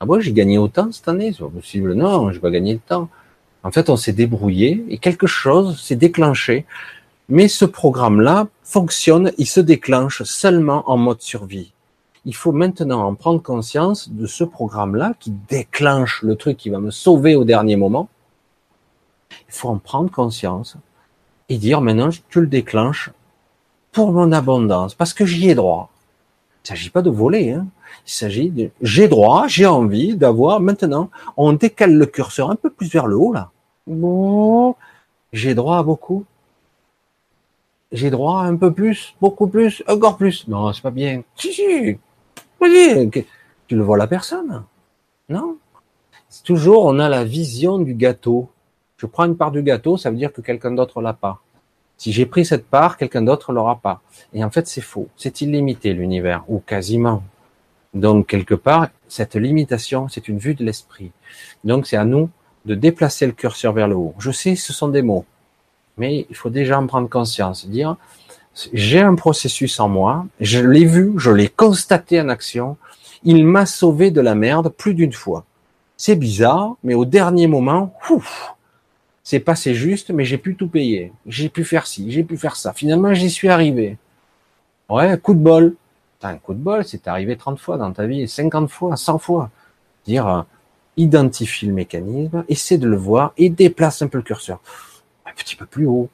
[0.00, 1.94] Ah bon, j'ai gagné autant cette année C'est pas possible.
[1.94, 3.08] Non, j'ai pas gagné le temps.
[3.62, 6.66] En fait, on s'est débrouillé et quelque chose s'est déclenché.
[7.28, 11.72] Mais ce programme-là fonctionne, il se déclenche seulement en mode survie.
[12.24, 16.78] Il faut maintenant en prendre conscience de ce programme-là qui déclenche le truc qui va
[16.78, 18.08] me sauver au dernier moment
[19.48, 20.76] il faut en prendre conscience
[21.48, 23.10] et dire maintenant, tu le déclenches
[23.92, 25.90] pour mon abondance, parce que j'y ai droit.
[26.66, 27.68] Il ne s'agit pas de voler, hein.
[28.08, 32.70] il s'agit de j'ai droit, j'ai envie d'avoir maintenant, on décale le curseur un peu
[32.70, 33.52] plus vers le haut là.
[33.86, 34.74] Bon,
[35.32, 36.24] j'ai droit à beaucoup.
[37.92, 40.48] J'ai droit à un peu plus, beaucoup plus, encore plus.
[40.48, 41.22] Non, c'est pas bien.
[41.36, 41.98] Si, si.
[43.68, 44.64] Tu le vois la personne?
[45.28, 45.58] Non?
[46.42, 48.48] Toujours, on a la vision du gâteau.
[48.96, 51.40] Je prends une part du gâteau, ça veut dire que quelqu'un d'autre l'a pas.
[51.96, 54.02] Si j'ai pris cette part, quelqu'un d'autre l'aura pas.
[54.32, 55.08] Et en fait, c'est faux.
[55.16, 57.22] C'est illimité l'univers, ou quasiment.
[57.94, 61.12] Donc quelque part, cette limitation, c'est une vue de l'esprit.
[61.64, 62.28] Donc c'est à nous
[62.66, 64.14] de déplacer le curseur vers le haut.
[64.18, 65.24] Je sais, ce sont des mots,
[65.96, 67.96] mais il faut déjà en prendre conscience, dire
[68.72, 72.76] j'ai un processus en moi, je l'ai vu, je l'ai constaté en action,
[73.22, 75.44] il m'a sauvé de la merde plus d'une fois.
[75.96, 78.54] C'est bizarre, mais au dernier moment, ouf,
[79.26, 81.12] c'est passé juste, mais j'ai pu tout payer.
[81.26, 82.72] J'ai pu faire ci, j'ai pu faire ça.
[82.72, 83.98] Finalement, j'y suis arrivé.
[84.88, 85.74] Ouais, coup de bol.
[86.22, 89.50] un coup de bol, c'est arrivé 30 fois dans ta vie, 50 fois, 100 fois.
[90.04, 90.42] Dire, euh,
[90.96, 94.60] identifie le mécanisme, essaie de le voir et déplace un peu le curseur.
[95.26, 96.08] Un petit peu plus haut.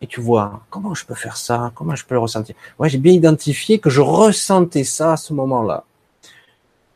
[0.00, 1.70] Et tu vois, comment je peux faire ça?
[1.76, 2.56] Comment je peux le ressentir?
[2.76, 5.84] Ouais, j'ai bien identifié que je ressentais ça à ce moment-là.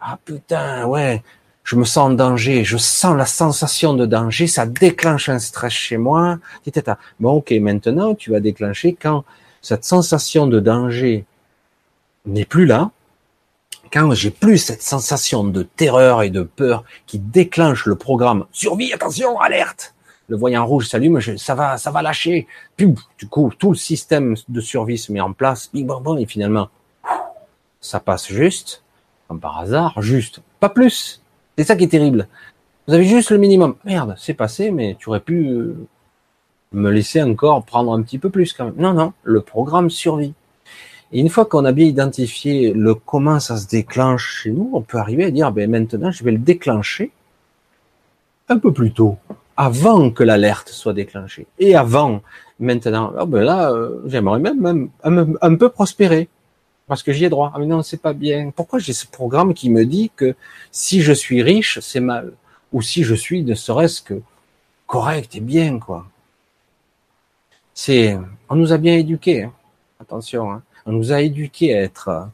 [0.00, 1.22] Ah putain, ouais,
[1.66, 5.72] je me sens en danger, je sens la sensation de danger, ça déclenche un stress
[5.72, 6.38] chez moi.
[7.18, 9.24] Bon, ok, maintenant tu vas déclencher quand
[9.62, 11.26] cette sensation de danger
[12.24, 12.92] n'est plus là,
[13.92, 18.92] quand j'ai plus cette sensation de terreur et de peur qui déclenche le programme survie,
[18.92, 19.92] attention, alerte.
[20.28, 22.46] Le voyant rouge s'allume, ça va, ça va lâcher.
[22.78, 22.94] Du
[23.28, 25.68] coup, tout le système de survie se met en place.
[25.72, 26.68] Bing, bang, et finalement,
[27.80, 28.84] ça passe juste,
[29.40, 31.22] par hasard, juste, pas plus.
[31.56, 32.28] C'est ça qui est terrible.
[32.86, 33.76] Vous avez juste le minimum.
[33.84, 35.76] Merde, c'est passé, mais tu aurais pu euh,
[36.72, 38.74] me laisser encore prendre un petit peu plus quand même.
[38.76, 40.34] Non, non, le programme survit.
[41.12, 44.82] Et une fois qu'on a bien identifié le comment ça se déclenche chez nous, on
[44.82, 47.12] peut arriver à dire, ben maintenant, je vais le déclencher
[48.48, 49.16] un peu plus tôt,
[49.56, 51.46] avant que l'alerte soit déclenchée.
[51.58, 52.22] Et avant,
[52.60, 56.28] maintenant, oh ben là, euh, j'aimerais même un, peu prospérer
[56.86, 57.52] parce que j'y ai droit.
[57.54, 58.50] Ah mais non, c'est pas bien.
[58.50, 60.34] Pourquoi j'ai ce programme qui me dit que
[60.70, 62.32] si je suis riche, c'est mal,
[62.72, 64.20] ou si je suis ne serait-ce que
[64.86, 66.06] correct et bien, quoi.
[67.74, 68.16] C'est,
[68.48, 69.44] on nous a bien éduqués.
[69.44, 69.52] Hein.
[70.00, 70.62] Attention, hein.
[70.86, 72.24] on nous a éduqués à être euh,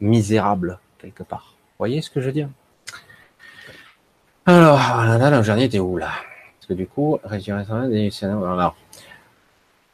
[0.00, 1.54] misérables quelque part.
[1.54, 2.48] Vous voyez ce que je veux dire?
[4.46, 6.10] Alors, là, là, le dernier était où là?
[6.58, 8.76] Parce que du coup, alors,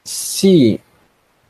[0.04, 0.80] si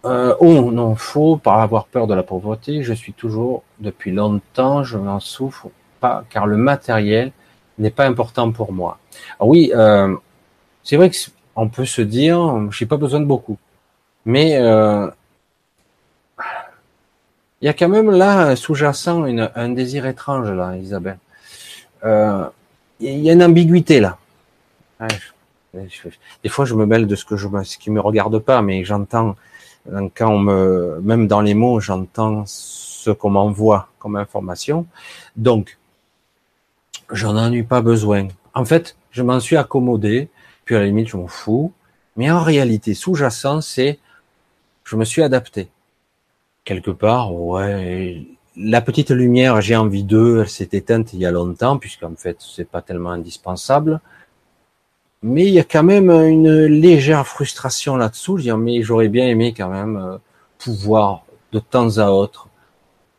[0.05, 4.85] euh, oh non, faux, par avoir peur de la pauvreté, je suis toujours, depuis longtemps,
[4.85, 5.69] je n'en souffre
[6.01, 7.33] pas, car le matériel
[7.79, 8.99] n'est pas important pour moi.
[9.41, 10.15] Ah oui, euh,
[10.85, 13.59] c'est vrai qu'on peut se dire, j'ai pas besoin de beaucoup,
[14.25, 15.09] mais euh,
[17.61, 21.19] il y a quand même là sous-jacent un désir étrange là, Isabelle.
[22.05, 22.47] Euh,
[23.01, 24.19] il y a une ambiguïté là.
[26.43, 28.85] des fois, je me mêle de ce que je, ce qui me regarde pas, mais
[28.85, 29.37] j'entends
[30.15, 34.86] quand même dans les mots, j'entends ce qu'on m'envoie comme information.
[35.36, 35.78] Donc,
[37.10, 38.28] j'en ai pas besoin.
[38.55, 40.28] En fait, je m'en suis accommodé,
[40.65, 41.73] puis à la limite, je m'en fous.
[42.16, 43.98] Mais en réalité, sous-jacent, c'est
[44.85, 45.69] je me suis adapté.
[46.65, 51.31] Quelque part, ouais, la petite lumière, j'ai envie d'eux, elle s'est éteinte il y a
[51.31, 54.01] longtemps, puisqu'en fait, c'est pas tellement indispensable.
[55.23, 58.39] Mais il y a quand même une légère frustration là-dessous.
[58.39, 60.19] Je mais j'aurais bien aimé quand même euh,
[60.59, 62.49] pouvoir de temps à autre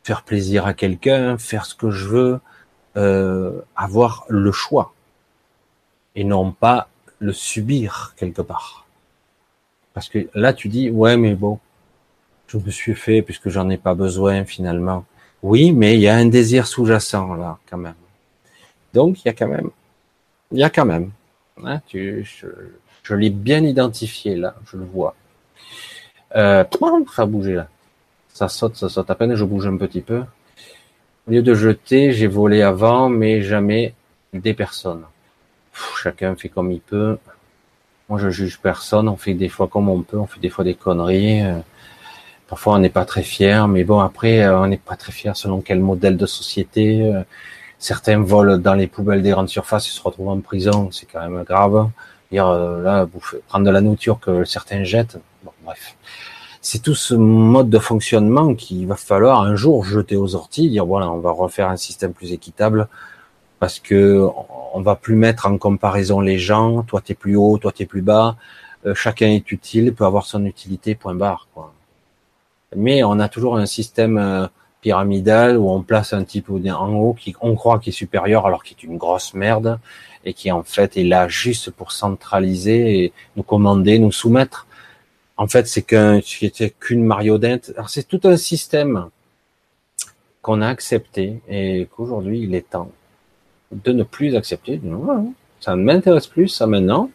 [0.03, 2.39] faire plaisir à quelqu'un, faire ce que je veux,
[2.97, 4.93] euh, avoir le choix
[6.15, 6.89] et non pas
[7.19, 8.87] le subir quelque part.
[9.93, 11.59] Parce que là, tu dis, ouais, mais bon,
[12.47, 15.05] je me suis fait puisque j'en ai pas besoin finalement.
[15.43, 17.93] Oui, mais il y a un désir sous-jacent là, quand même.
[18.93, 19.69] Donc, il y a quand même,
[20.51, 21.11] il y a quand même.
[23.03, 25.15] Je l'ai bien identifié là, je le vois.
[26.35, 26.63] Euh,
[27.15, 27.67] ça a bougé là?
[28.33, 30.23] Ça saute, ça saute à peine, je bouge un petit peu.
[31.27, 33.93] Au lieu de jeter, j'ai volé avant, mais jamais
[34.33, 35.03] des personnes.
[36.01, 37.17] chacun fait comme il peut.
[38.09, 39.07] Moi, je juge personne.
[39.07, 40.17] On fait des fois comme on peut.
[40.17, 41.43] On fait des fois des conneries.
[41.45, 41.59] Euh,
[42.47, 43.67] parfois, on n'est pas très fier.
[43.67, 47.03] Mais bon, après, euh, on n'est pas très fier selon quel modèle de société.
[47.03, 47.21] Euh,
[47.79, 50.89] certains volent dans les poubelles des grandes surfaces et se retrouvent en prison.
[50.91, 51.89] C'est quand même grave.
[52.31, 53.07] Dire là,
[53.47, 55.17] prendre de la nourriture que certains jettent.
[55.43, 55.95] Bon, bref
[56.61, 60.85] c'est tout ce mode de fonctionnement qu'il va falloir un jour jeter aux orties, dire
[60.85, 62.87] voilà, on va refaire un système plus équitable
[63.59, 64.27] parce que
[64.73, 67.83] on va plus mettre en comparaison les gens, toi tu es plus haut, toi tu
[67.83, 68.35] es plus bas,
[68.85, 71.47] euh, chacun est utile, peut avoir son utilité, point barre.
[72.75, 74.49] Mais on a toujours un système
[74.79, 78.45] euh, pyramidal où on place un type en haut qui on croit qu'il est supérieur
[78.45, 79.79] alors qu'il est une grosse merde
[80.25, 84.67] et qui en fait est là juste pour centraliser et nous commander, nous soumettre
[85.39, 86.19] en fait, c'est qu'un,
[86.81, 87.71] qu'une marionnette.
[87.77, 89.07] Alors, c'est tout un système
[90.41, 92.91] qu'on a accepté et qu'aujourd'hui, il est temps
[93.71, 94.81] de ne plus accepter.
[95.61, 97.09] ça ne m'intéresse plus, ça maintenant.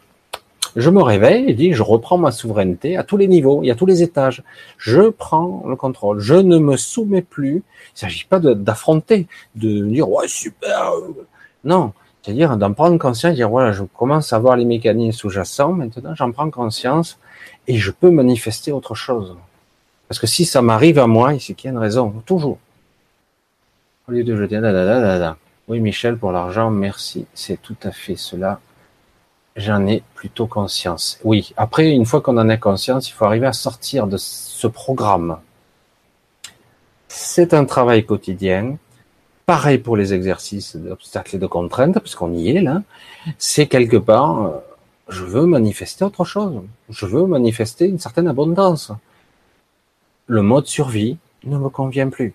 [0.76, 3.76] Je me réveille et dis, je reprends ma souveraineté à tous les niveaux et à
[3.76, 4.42] tous les étages.
[4.76, 6.18] Je prends le contrôle.
[6.18, 7.56] Je ne me soumets plus.
[7.56, 10.92] Il ne s'agit pas d'affronter, de, dire, ouais, super.
[11.62, 11.92] Non.
[12.22, 15.72] C'est-à-dire d'en prendre conscience, dire, voilà, je commence à voir les mécanismes sous-jacents.
[15.72, 17.18] Maintenant, j'en prends conscience
[17.68, 19.36] et je peux manifester autre chose.
[20.08, 22.58] Parce que si ça m'arrive à moi, c'est qu'il y a une raison, toujours.
[24.08, 25.36] Au lieu de jeter, da,
[25.68, 28.60] oui Michel, pour l'argent, merci, c'est tout à fait cela.
[29.56, 31.20] J'en ai plutôt conscience.
[31.22, 34.66] Oui, après, une fois qu'on en a conscience, il faut arriver à sortir de ce
[34.66, 35.38] programme.
[37.06, 38.76] C'est un travail quotidien.
[39.46, 42.82] Pareil pour les exercices d'obstacles et de contraintes, parce qu'on y est là.
[43.38, 44.62] C'est quelque part,
[45.08, 46.62] je veux manifester autre chose.
[46.88, 48.90] Je veux manifester une certaine abondance.
[50.26, 52.34] Le mode survie ne me convient plus.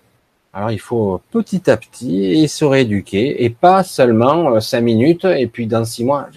[0.54, 5.46] Alors il faut petit à petit se rééduquer et pas seulement euh, cinq minutes et
[5.46, 6.28] puis dans six mois,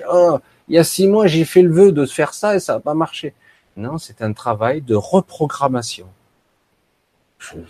[0.73, 2.81] il y a six mois j'ai fait le vœu de faire ça et ça n'a
[2.81, 3.35] pas marché.
[3.77, 6.07] Non, c'est un travail de reprogrammation.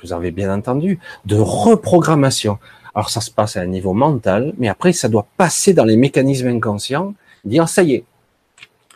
[0.03, 2.61] Vous avez bien entendu, de reprogrammation.
[2.95, 5.97] Alors ça se passe à un niveau mental, mais après ça doit passer dans les
[5.97, 7.15] mécanismes inconscients,
[7.45, 8.05] dire ça y est,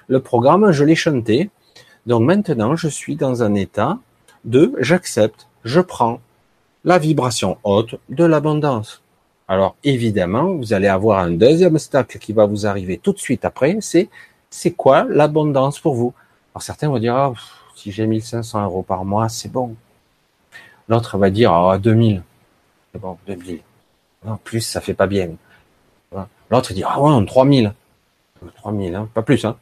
[0.06, 1.50] le programme, je l'ai chanté.
[2.06, 3.98] Donc maintenant, je suis dans un état
[4.44, 6.20] de j'accepte, je prends
[6.84, 9.02] la vibration haute de l'abondance.
[9.48, 13.44] Alors évidemment, vous allez avoir un deuxième obstacle qui va vous arriver tout de suite
[13.44, 14.08] après, c'est
[14.50, 16.14] c'est quoi l'abondance pour vous?
[16.54, 17.32] Alors certains vont dire ah,
[17.74, 19.76] si j'ai 1500 euros par mois, c'est bon.
[20.88, 22.22] L'autre va dire ah 2000,
[22.92, 23.60] c'est bon 2000.
[24.24, 25.30] Non plus ça fait pas bien.
[26.50, 27.72] L'autre dit ah ouais 3000,
[28.56, 29.56] 3000 hein, pas plus hein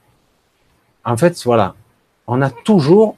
[1.05, 1.75] en fait, voilà,
[2.27, 3.17] on a toujours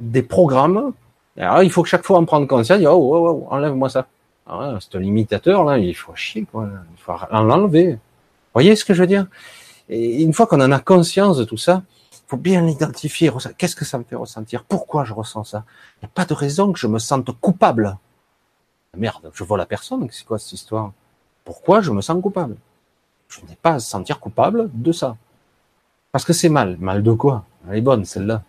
[0.00, 0.92] des programmes.
[1.36, 4.06] Alors, il faut que chaque fois en prendre conscience, oh, oh, oh enlève-moi ça.
[4.46, 6.68] Ah, c'est un limitateur, là, il faut chier, quoi.
[6.96, 7.94] Il faut l'enlever.
[7.94, 7.98] Vous
[8.54, 9.26] voyez ce que je veux dire?
[9.88, 11.82] Et une fois qu'on en a conscience de tout ça,
[12.28, 13.30] faut bien l'identifier.
[13.58, 14.64] Qu'est-ce que ça me fait ressentir?
[14.64, 15.64] Pourquoi je ressens ça?
[15.96, 17.96] Il n'y a pas de raison que je me sente coupable.
[18.96, 20.92] Merde, je vois la personne, c'est quoi cette histoire?
[21.44, 22.56] Pourquoi je me sens coupable?
[23.28, 25.16] Je n'ai pas à se sentir coupable de ça.
[26.12, 26.76] Parce que c'est mal.
[26.78, 27.44] Mal de quoi?
[27.68, 28.42] Elle est bonne, celle-là.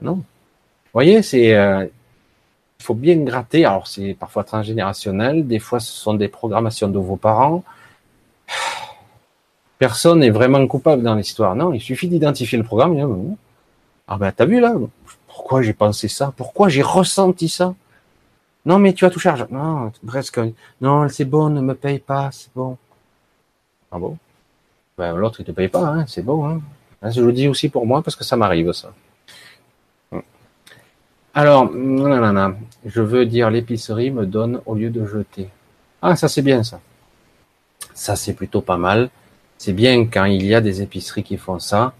[0.00, 0.16] Non?
[0.16, 1.86] Vous voyez, c'est, euh,
[2.78, 3.64] il faut bien gratter.
[3.64, 5.46] Alors, c'est parfois transgénérationnel.
[5.46, 7.64] Des fois, ce sont des programmations de vos parents.
[9.78, 11.54] Personne n'est vraiment coupable dans l'histoire.
[11.54, 13.36] Non, il suffit d'identifier le programme.
[14.08, 14.74] ah ben, t'as vu là?
[15.26, 16.32] Pourquoi j'ai pensé ça?
[16.36, 17.74] Pourquoi j'ai ressenti ça?
[18.64, 19.44] Non, mais tu as tout chargé.
[19.50, 20.40] Non, presque.
[20.80, 22.76] Non, c'est bon, ne me paye pas, c'est bon.
[23.92, 24.16] Ah bon?
[24.98, 26.42] Ben, l'autre, il te paye pas, hein, c'est beau.
[26.44, 26.60] Hein.
[27.02, 27.10] hein.
[27.10, 28.92] Je le dis aussi pour moi parce que ça m'arrive, ça.
[31.36, 35.50] Alors, je veux dire, l'épicerie me donne au lieu de jeter.
[36.00, 36.80] Ah, ça c'est bien ça.
[37.92, 39.10] Ça c'est plutôt pas mal.
[39.58, 41.92] C'est bien quand il y a des épiceries qui font ça.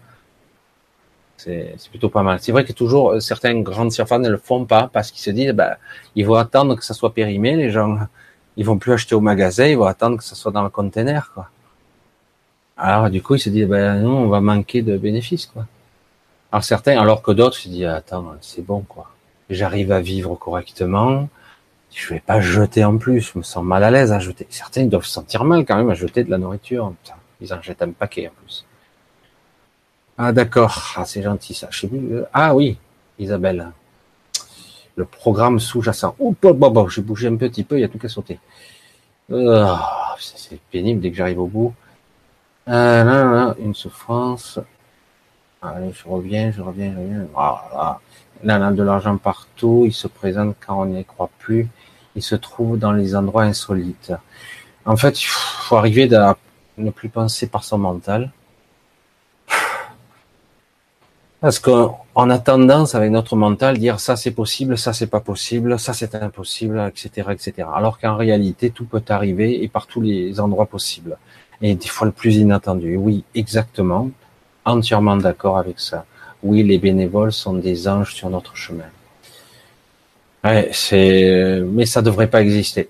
[1.37, 2.39] C'est plutôt pas mal.
[2.41, 5.29] C'est vrai que toujours euh, certaines grandes surfaces ne le font pas parce qu'ils se
[5.29, 5.77] disent, bah,
[6.15, 7.55] ils vont attendre que ça soit périmé.
[7.55, 7.99] Les gens,
[8.55, 11.31] ils vont plus acheter au magasin, ils vont attendre que ça soit dans le container,
[11.35, 11.51] quoi.
[12.75, 15.67] Alors du coup, ils se disent, ben non, on va manquer de bénéfices, quoi.
[16.51, 19.11] Alors certains, alors que d'autres se disent, attends, c'est bon, quoi.
[19.49, 21.29] J'arrive à vivre correctement.
[21.93, 23.21] Je vais pas jeter en plus.
[23.21, 24.45] Je me sens mal à l'aise à jeter.
[24.49, 26.93] Certains doivent se sentir mal quand même à jeter de la nourriture.
[27.41, 28.65] ils en jettent un paquet en plus.
[30.17, 31.67] Ah d'accord, ah, c'est gentil ça.
[31.71, 32.21] Je sais plus.
[32.33, 32.77] Ah oui,
[33.19, 33.71] Isabelle.
[34.95, 36.15] Le programme sous-jacent.
[36.17, 38.39] Oh, bon, bon, bon, j'ai bougé un petit peu, il y a tout qu'à sauter.
[39.31, 41.73] Ah, c'est pénible dès que j'arrive au bout.
[42.65, 44.59] Là, là, une souffrance.
[45.61, 47.27] Allez, je reviens, je reviens, je reviens.
[47.33, 47.99] Voilà.
[48.43, 49.83] Là, là, de l'argent partout.
[49.85, 51.67] Il se présente quand on n'y croit plus.
[52.15, 54.13] Il se trouve dans les endroits insolites.
[54.85, 56.37] En fait, il faut arriver à
[56.77, 58.31] ne plus penser par son mental.
[61.39, 65.77] Parce qu'on a tendance avec notre mental dire ça c'est possible, ça c'est pas possible,
[65.77, 67.67] ça c'est impossible, etc., etc.
[67.75, 71.15] Alors qu'en réalité tout peut arriver et par tous les endroits possibles.
[71.61, 72.95] Et des fois le plus inattendu.
[72.97, 74.09] Oui, exactement,
[74.65, 76.05] entièrement d'accord avec ça.
[76.43, 78.89] Oui, les bénévoles sont des anges sur notre chemin.
[80.43, 82.89] Ouais, c'est, mais ça devrait pas exister.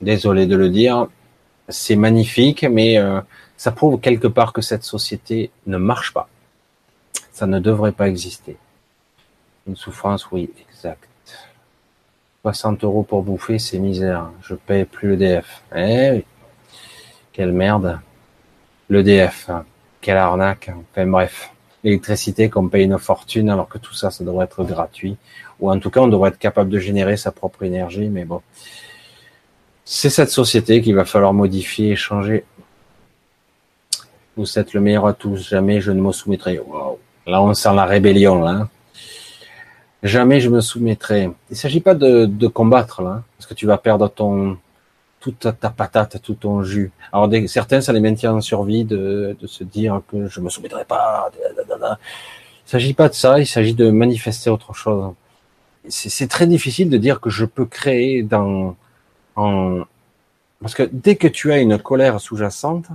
[0.00, 1.08] Désolé de le dire,
[1.68, 3.20] c'est magnifique, mais euh,
[3.56, 6.28] ça prouve quelque part que cette société ne marche pas
[7.40, 8.58] ça ne devrait pas exister.
[9.66, 11.08] Une souffrance, oui, exact.
[12.42, 14.30] 60 euros pour bouffer, c'est misère.
[14.42, 15.62] Je paye plus l'EDF.
[15.74, 16.24] Eh oui.
[17.32, 17.98] Quelle merde.
[18.90, 19.48] L'EDF.
[20.02, 20.70] Quelle arnaque.
[20.90, 21.50] Enfin bref.
[21.82, 25.16] L'électricité qu'on paye une fortune alors que tout ça, ça devrait être gratuit.
[25.60, 28.42] Ou en tout cas, on devrait être capable de générer sa propre énergie, mais bon.
[29.84, 32.44] C'est cette société qu'il va falloir modifier et changer.
[34.36, 35.48] Vous êtes le meilleur à tous.
[35.48, 36.58] Jamais je ne me soumettrai.
[36.58, 36.98] Wow.
[37.26, 38.40] Là, on sent la rébellion.
[38.42, 38.68] Là.
[40.02, 41.24] Jamais je me soumettrai.
[41.24, 44.56] Il ne s'agit pas de, combattre, là, parce que tu vas perdre ton
[45.20, 46.90] toute ta patate, tout ton jus.
[47.12, 51.30] Alors, certains, ça les maintient en survie de, se dire que je me soumettrai pas.
[51.56, 51.94] Il ne
[52.64, 55.12] s'agit pas de ça, il s'agit de manifester autre chose.
[55.88, 58.76] C'est très difficile de dire que je peux créer dans...
[59.36, 59.82] En...
[60.60, 62.86] Parce que dès que tu as une colère sous-jacente,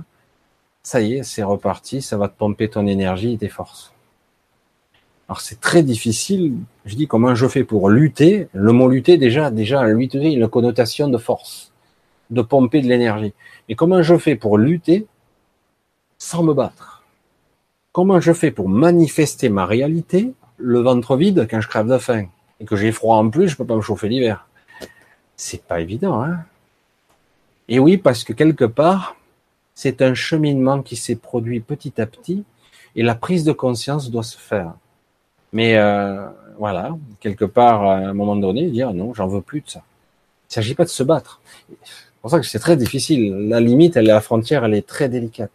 [0.82, 3.92] ça y est, c'est reparti, ça va te pomper ton énergie et tes forces.
[5.28, 6.54] Alors c'est très difficile.
[6.84, 8.48] Je dis comment je fais pour lutter.
[8.52, 11.72] Le mot lutter déjà, déjà il a une connotation de force,
[12.30, 13.34] de pomper de l'énergie.
[13.68, 15.06] Mais comment je fais pour lutter
[16.18, 17.02] sans me battre?
[17.92, 22.26] Comment je fais pour manifester ma réalité, le ventre vide quand je crève de faim
[22.60, 24.48] et que j'ai froid en plus, je peux pas me chauffer l'hiver?
[25.36, 26.40] C'est pas évident, hein?
[27.68, 29.16] Et oui, parce que quelque part,
[29.74, 32.44] c'est un cheminement qui s'est produit petit à petit
[32.94, 34.74] et la prise de conscience doit se faire.
[35.52, 36.26] Mais euh,
[36.58, 39.80] voilà, quelque part, à un moment donné, dire non, j'en veux plus de ça.
[39.80, 41.40] Il ne s'agit pas de se battre.
[42.26, 43.46] C'est pour ça que c'est très difficile.
[43.48, 45.52] La limite, elle est la frontière, elle est très délicate.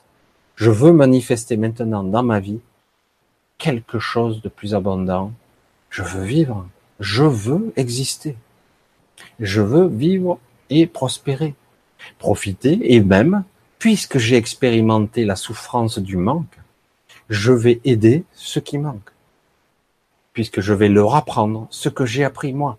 [0.56, 2.62] Je veux manifester maintenant dans ma vie
[3.58, 5.34] quelque chose de plus abondant.
[5.90, 6.66] Je veux vivre.
[7.02, 8.38] Je veux exister.
[9.42, 10.40] Je veux vivre
[10.70, 11.56] et prospérer.
[12.20, 13.44] Profiter et même,
[13.78, 16.58] puisque j'ai expérimenté la souffrance du manque,
[17.30, 19.12] je vais aider ceux qui manquent
[20.32, 22.78] puisque je vais leur apprendre ce que j'ai appris moi.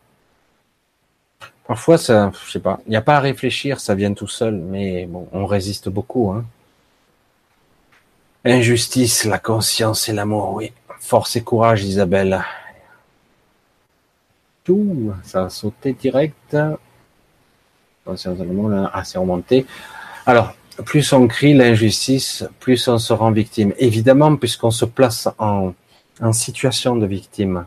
[1.66, 4.54] Parfois, ça, je sais pas, il n'y a pas à réfléchir, ça vient tout seul,
[4.54, 6.30] mais on résiste beaucoup.
[6.30, 6.44] Hein.
[8.44, 10.72] Injustice, la conscience et l'amour, oui.
[10.98, 12.44] Force et courage, Isabelle.
[14.64, 16.56] Tout, ça a sauté direct.
[16.56, 18.28] Ah, c'est
[19.18, 19.64] remonté.
[20.26, 23.72] Alors, plus on crie l'injustice, plus on se rend victime.
[23.78, 25.74] Évidemment, puisqu'on se place en
[26.32, 27.66] situation de victime.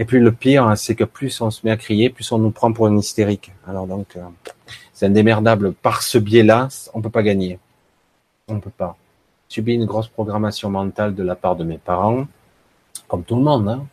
[0.00, 2.38] Et puis le pire, hein, c'est que plus on se met à crier, plus on
[2.38, 3.52] nous prend pour une hystérique.
[3.68, 4.22] Alors donc, euh,
[4.94, 5.74] c'est indémerdable.
[5.74, 7.58] Par ce biais-là, on peut pas gagner.
[8.48, 8.96] On ne peut pas.
[9.48, 12.26] Subi une grosse programmation mentale de la part de mes parents,
[13.08, 13.68] comme tout le monde.
[13.68, 13.86] Hein.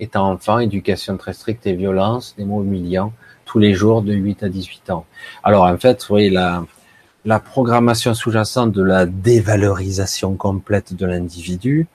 [0.00, 3.12] Étant enfant, éducation très stricte et violence, des mots humiliants,
[3.44, 5.06] tous les jours de 8 à 18 ans.
[5.44, 11.86] Alors en fait, vous voyez, la programmation sous-jacente de la dévalorisation complète de l'individu,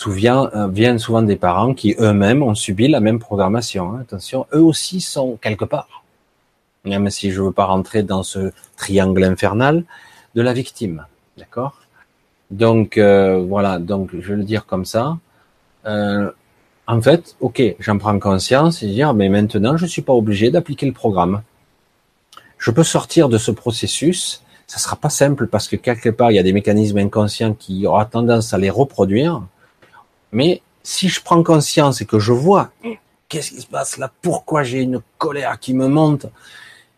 [0.00, 3.92] souvient, euh, viennent souvent des parents qui eux-mêmes ont subi la même programmation.
[3.92, 3.98] Hein.
[4.00, 6.04] Attention, eux aussi sont quelque part,
[6.84, 9.84] même si je veux pas rentrer dans ce triangle infernal
[10.34, 11.04] de la victime,
[11.36, 11.74] d'accord?
[12.50, 15.18] Donc euh, voilà, donc je vais le dire comme ça.
[15.86, 16.30] Euh,
[16.86, 20.86] en fait, ok, j'en prends conscience et dire, mais maintenant je suis pas obligé d'appliquer
[20.86, 21.42] le programme.
[22.56, 24.42] Je peux sortir de ce processus.
[24.66, 27.86] Ça sera pas simple parce que quelque part il y a des mécanismes inconscients qui
[27.86, 29.42] aura tendance à les reproduire
[30.32, 32.70] Mais si je prends conscience et que je vois,
[33.28, 36.26] qu'est-ce qui se passe là Pourquoi j'ai une colère qui me monte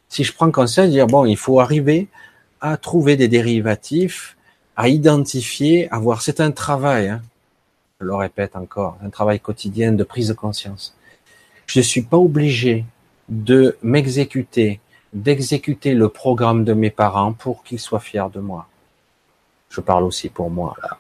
[0.09, 2.09] Si je prends conscience, dire bon, il faut arriver
[2.60, 4.36] à trouver des dérivatifs,
[4.76, 6.22] à identifier, à voir.
[6.22, 7.09] C'est un travail.
[7.09, 7.22] Hein.
[8.00, 10.96] Je le répète encore, un travail quotidien de prise de conscience.
[11.66, 12.84] Je ne suis pas obligé
[13.28, 14.80] de m'exécuter,
[15.12, 18.68] d'exécuter le programme de mes parents pour qu'ils soient fiers de moi.
[19.70, 20.98] Je parle aussi pour moi là.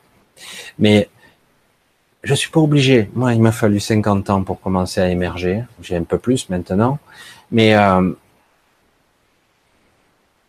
[0.78, 1.08] Mais
[2.22, 3.10] je suis pas obligé.
[3.14, 5.64] Moi, il m'a fallu 50 ans pour commencer à émerger.
[5.80, 6.98] J'ai un peu plus maintenant.
[7.50, 8.12] Mais euh,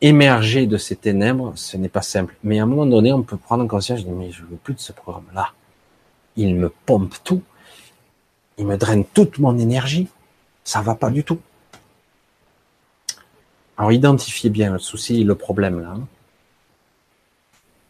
[0.02, 2.36] émerger de ces ténèbres, ce n'est pas simple.
[2.44, 4.76] Mais à un moment donné, on peut prendre conscience, je dis, mais je veux plus
[4.76, 5.50] de ce programme-là.
[6.36, 7.42] Il me pompe tout.
[8.58, 10.08] Il me draine toute mon énergie.
[10.64, 11.40] Ça va pas du tout.
[13.78, 15.96] Alors, identifiez bien le souci, le problème, là.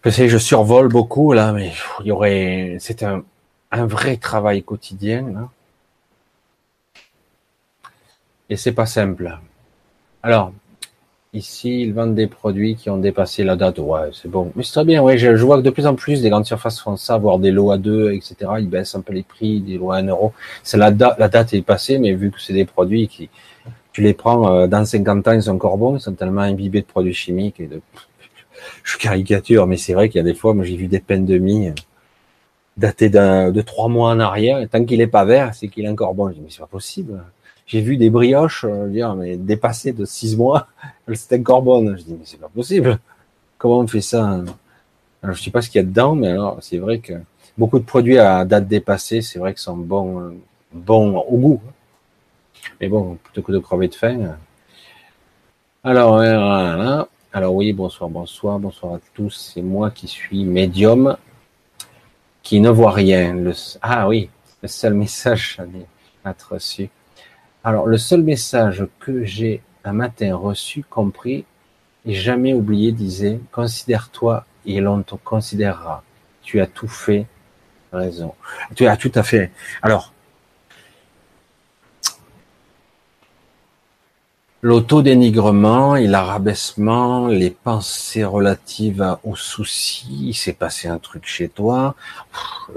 [0.06, 3.24] Je sais, je survole beaucoup, là, mais il y aurait, c'est un,
[3.74, 5.26] un vrai travail quotidien.
[5.34, 5.50] Là.
[8.50, 9.38] Et c'est pas simple.
[10.22, 10.54] Alors,
[11.34, 13.80] ici, ils vendent des produits qui ont dépassé la date.
[13.80, 14.52] Ouais, c'est bon.
[14.56, 15.18] Mais c'est très bien, ouais.
[15.18, 17.72] Je, vois que de plus en plus, des grandes surfaces font ça, voire des lots
[17.72, 18.36] à deux, etc.
[18.60, 20.34] Ils baissent un peu les prix, des lots à un euro.
[20.62, 23.30] C'est la, date, la date est passée, mais vu que c'est des produits qui,
[23.92, 26.82] tu les prends euh, dans 50 ans, ils sont encore bons, ils sont tellement imbibés
[26.82, 27.82] de produits chimiques et de,
[28.84, 31.26] je caricature, mais c'est vrai qu'il y a des fois, moi j'ai vu des peines
[31.26, 31.72] de mie
[32.78, 35.90] daté de trois mois en arrière, et tant qu'il est pas vert, c'est qu'il est
[35.90, 36.30] encore bon.
[36.30, 37.24] Je dis, mais c'est pas possible.
[37.66, 40.68] J'ai vu des brioches, euh, dire, mais dépassées de six mois,
[41.14, 41.98] c'était encore bonne.
[41.98, 43.00] Je dis, mais c'est pas possible.
[43.58, 44.42] Comment on fait ça?
[45.22, 47.14] Alors, je sais pas ce qu'il y a dedans, mais alors, c'est vrai que
[47.58, 50.34] beaucoup de produits à date dépassée, c'est vrai qu'ils sont bons, euh,
[50.74, 51.62] bons au goût.
[52.82, 54.20] Mais bon, plutôt que de crever de faim.
[54.20, 54.34] Euh.
[55.86, 56.20] Alors,
[57.34, 59.52] alors oui, bonsoir, bonsoir, bonsoir à tous.
[59.54, 61.18] C'est moi qui suis médium
[62.44, 63.36] qui ne voit rien.
[63.82, 64.30] Ah oui,
[64.62, 65.60] le seul message
[66.24, 66.90] à reçu.
[67.64, 71.46] Alors, le seul message que j'ai un matin reçu, compris
[72.06, 76.04] et jamais oublié disait, considère-toi et l'on te considérera.
[76.42, 77.26] Tu as tout fait,
[77.92, 78.34] raison.
[78.76, 79.52] Tu as tout à fait.
[79.82, 80.13] Alors,
[84.64, 91.96] L'autodénigrement et l'arabaissement, les pensées relatives aux soucis, il s'est passé un truc chez toi.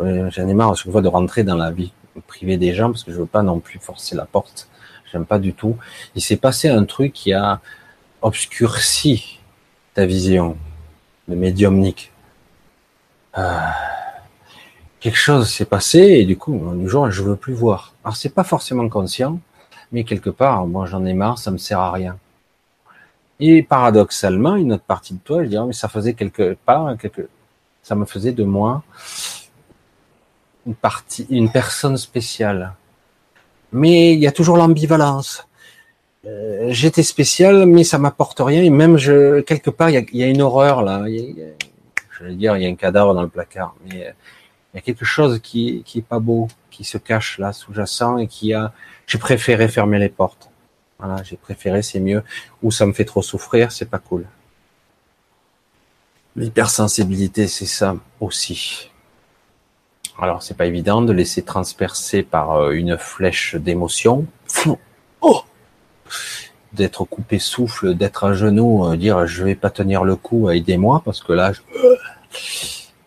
[0.01, 1.93] Euh, j'en ai marre à chaque de rentrer dans la vie
[2.27, 4.69] privée des gens parce que je veux pas non plus forcer la porte.
[5.13, 5.77] J'aime pas du tout.
[6.17, 7.61] Il s'est passé un truc qui a
[8.21, 9.39] obscurci
[9.95, 10.57] ta vision,
[11.29, 12.11] le médiumnique.
[13.39, 13.61] Euh,
[14.99, 17.95] quelque chose s'est passé et du coup, un jour, je veux plus voir.
[18.03, 19.39] Alors c'est pas forcément conscient,
[19.93, 22.19] mais quelque part, moi j'en ai marre, ça me sert à rien.
[23.39, 27.29] Et paradoxalement, une autre partie de toi, je dirais, mais ça faisait quelque part, quelque,
[27.83, 28.83] ça me faisait de moi
[30.67, 32.73] une partie, une personne spéciale.
[33.73, 35.47] Mais il y a toujours l'ambivalence.
[36.25, 38.63] Euh, J'étais spécial, mais ça m'apporte rien.
[38.63, 41.05] Et même je, quelque part, il y a, une horreur là.
[41.07, 44.15] je vais dire, il y a un cadavre dans le placard, mais
[44.73, 48.19] il y a quelque chose qui, qui est pas beau, qui se cache là, sous-jacent,
[48.19, 48.73] et qui a,
[49.07, 50.51] j'ai préféré fermer les portes.
[50.99, 52.23] Voilà, j'ai préféré, c'est mieux.
[52.63, 54.27] Ou ça me fait trop souffrir, c'est pas cool.
[56.35, 58.91] L'hypersensibilité, c'est ça aussi.
[60.19, 64.27] Alors, c'est pas évident de laisser transpercer par euh, une flèche d'émotion.
[65.21, 65.43] Oh
[66.73, 71.01] d'être coupé souffle, d'être à genoux, euh, dire je vais pas tenir le coup, aidez-moi
[71.05, 71.63] parce que là, je...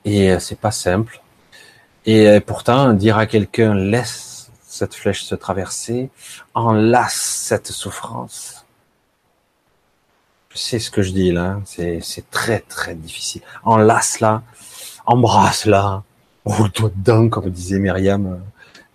[0.06, 1.22] et euh, c'est pas simple.
[2.06, 4.29] Et pourtant, dire à quelqu'un laisse
[4.80, 6.10] cette flèche se traverser,
[6.54, 7.20] enlace
[7.50, 8.66] cette souffrance.
[10.54, 13.42] Sais ce que je dis là, c'est très très difficile.
[13.64, 14.42] Enlace-la,
[15.06, 16.04] embrasse-la,
[16.46, 18.38] roule-toi dedans, comme disait Myriam euh,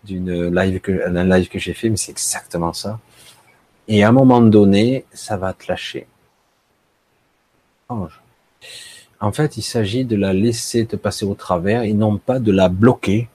[0.04, 2.98] d'une live que, d'un live que j'ai fait, mais c'est exactement ça.
[3.86, 6.06] Et à un moment donné, ça va te lâcher.
[9.20, 12.52] En fait, il s'agit de la laisser te passer au travers et non pas de
[12.52, 13.28] la bloquer.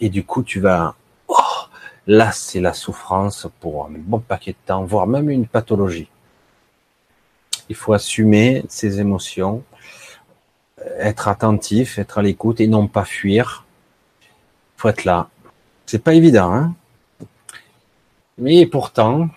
[0.00, 0.94] Et du coup, tu vas
[2.06, 6.08] Là, c'est la souffrance pour un bon paquet de temps, voire même une pathologie.
[7.68, 9.64] Il faut assumer ses émotions,
[10.98, 13.64] être attentif, être à l'écoute et non pas fuir.
[14.22, 15.28] Il faut être là.
[15.84, 16.74] C'est pas évident, hein
[18.38, 19.28] Mais pourtant,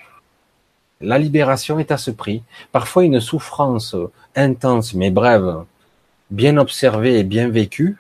[1.02, 2.44] la libération est à ce prix.
[2.72, 3.96] Parfois, une souffrance
[4.36, 5.64] intense mais brève,
[6.30, 7.98] bien observée et bien vécue,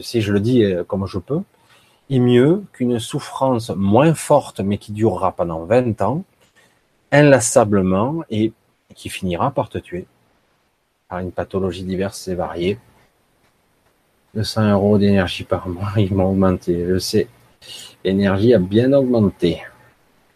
[0.00, 1.40] si je le dis euh, comme je peux,
[2.10, 6.24] est mieux qu'une souffrance moins forte mais qui durera pendant 20 ans,
[7.12, 8.52] inlassablement et
[8.94, 10.06] qui finira par te tuer
[11.08, 12.78] par une pathologie diverse et variée.
[14.34, 17.28] 200 euros d'énergie par mois, ils vont augmenté, je sais.
[18.04, 19.62] L'énergie a bien augmenté.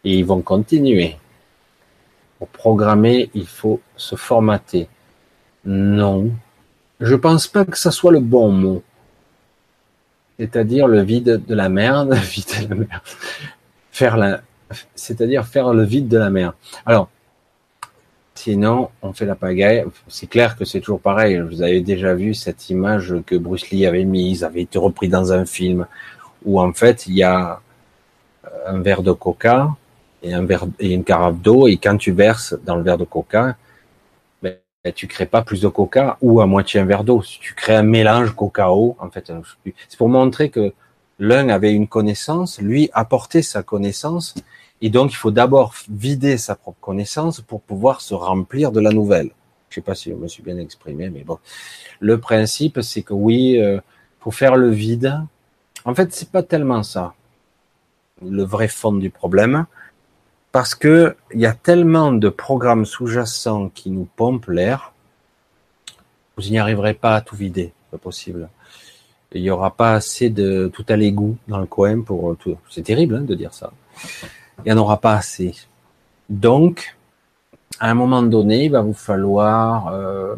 [0.05, 1.17] Et ils vont continuer.
[2.39, 4.89] Pour programmer, il faut se formater.
[5.67, 6.31] Non.
[7.01, 8.83] Je pense pas que ça soit le bon mot.
[10.41, 12.17] C'est-à-dire le vide de la merde.
[13.93, 14.41] Faire la,
[14.95, 16.55] c'est-à-dire faire le vide de la mer.
[16.87, 17.11] Alors,
[18.35, 19.85] sinon, on fait la pagaille.
[20.09, 21.39] C'est clair que c'est toujours pareil.
[21.41, 25.33] Vous avez déjà vu cette image que Bruce Lee avait mise, avait été repris dans
[25.35, 25.87] un film,
[26.47, 27.61] où en fait, il y a
[28.67, 29.77] un verre de coca,
[30.23, 30.33] et
[30.79, 33.57] et une carafe d'eau et quand tu verses dans le verre de coca,
[34.85, 37.23] ben, tu crées pas plus de coca ou à moitié un verre d'eau.
[37.23, 38.97] Tu crées un mélange coca-eau.
[38.98, 39.32] En fait,
[39.89, 40.73] c'est pour montrer que
[41.19, 44.35] l'un avait une connaissance, lui apportait sa connaissance
[44.81, 48.90] et donc il faut d'abord vider sa propre connaissance pour pouvoir se remplir de la
[48.90, 49.31] nouvelle.
[49.69, 51.39] Je sais pas si je me suis bien exprimé, mais bon.
[52.01, 53.81] Le principe, c'est que oui, euh,
[54.20, 55.20] faut faire le vide.
[55.85, 57.15] En fait, c'est pas tellement ça.
[58.27, 59.66] Le vrai fond du problème,
[60.52, 64.93] parce que il y a tellement de programmes sous-jacents qui nous pompent l'air,
[66.36, 68.48] vous n'y arriverez pas à tout vider, pas possible.
[69.32, 72.59] Il n'y aura pas assez de tout à l'égout dans le coin pour tout.
[72.68, 73.72] C'est terrible hein, de dire ça.
[74.59, 75.55] Il n'y en aura pas assez.
[76.28, 76.97] Donc,
[77.78, 80.35] à un moment donné, il va vous falloir euh,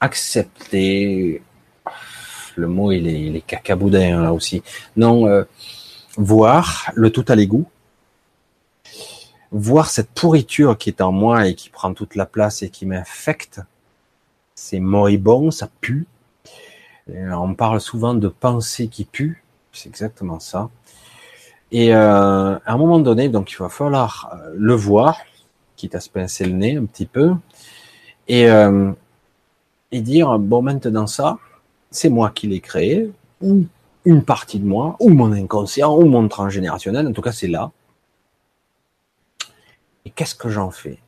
[0.00, 1.42] accepter.
[2.56, 4.62] Le mot, il est, il est cacaboudin là aussi.
[4.96, 5.44] Non, euh,
[6.18, 7.66] voir le tout à l'égout,
[9.52, 12.86] voir cette pourriture qui est en moi et qui prend toute la place et qui
[12.86, 13.60] m'infecte,
[14.54, 16.06] c'est moribond, ça pue.
[17.08, 20.68] on parle souvent de pensée qui pue, c'est exactement ça.
[21.70, 25.18] Et euh, à un moment donné, donc il va falloir euh, le voir,
[25.76, 27.32] quitte à se pincer le nez un petit peu,
[28.26, 28.90] et, euh,
[29.92, 31.38] et dire bon maintenant ça,
[31.92, 33.66] c'est moi qui l'ai créé, ou
[34.08, 37.72] une partie de moi, ou mon inconscient, ou mon transgénérationnel, en tout cas c'est là.
[40.06, 40.98] Et qu'est-ce que j'en fais?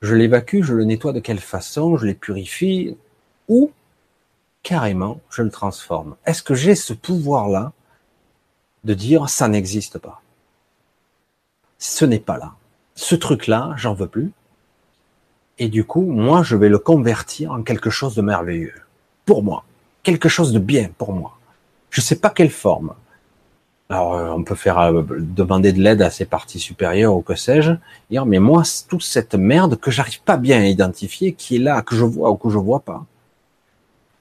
[0.00, 2.96] Je l'évacue, je le nettoie de quelle façon, je les purifie,
[3.46, 3.70] ou
[4.64, 6.16] carrément je le transforme?
[6.26, 7.72] Est-ce que j'ai ce pouvoir-là
[8.82, 10.20] de dire ça n'existe pas?
[11.78, 12.54] Ce n'est pas là.
[12.96, 14.32] Ce truc-là, j'en veux plus.
[15.58, 18.74] Et du coup, moi, je vais le convertir en quelque chose de merveilleux.
[19.26, 19.64] Pour moi.
[20.02, 21.38] Quelque chose de bien pour moi.
[21.92, 22.94] Je sais pas quelle forme.
[23.90, 27.34] Alors, euh, on peut faire euh, demander de l'aide à ses parties supérieures ou que
[27.34, 27.72] sais-je.
[28.10, 31.82] Dire, mais moi, toute cette merde que j'arrive pas bien à identifier, qui est là,
[31.82, 33.04] que je vois ou que je vois pas,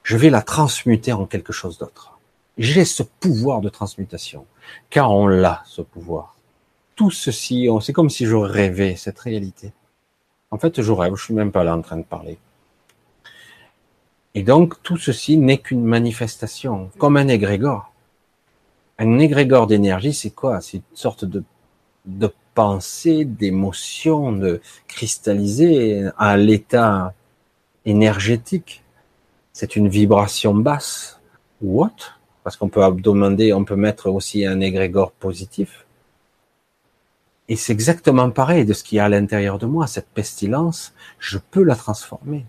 [0.03, 2.19] je vais la transmuter en quelque chose d'autre.
[2.57, 4.45] J'ai ce pouvoir de transmutation,
[4.89, 6.35] car on l'a, ce pouvoir.
[6.97, 9.71] Tout ceci, c'est comme si je rêvais cette réalité.
[10.51, 12.37] En fait, je rêve, je suis même pas là en train de parler.
[14.33, 17.91] Et donc, tout ceci n'est qu'une manifestation, comme un égrégore.
[18.97, 20.61] Un égrégore d'énergie, c'est quoi?
[20.61, 21.43] C'est une sorte de,
[22.53, 27.13] pensée, d'émotion, de cristalliser à l'état
[27.85, 28.83] énergétique.
[29.53, 31.19] C'est une vibration basse.
[31.61, 31.91] What
[32.43, 35.85] Parce qu'on peut demander, on peut mettre aussi un égrégore positif.
[37.49, 40.93] Et c'est exactement pareil de ce qu'il y a à l'intérieur de moi, cette pestilence,
[41.19, 42.45] je peux la transformer.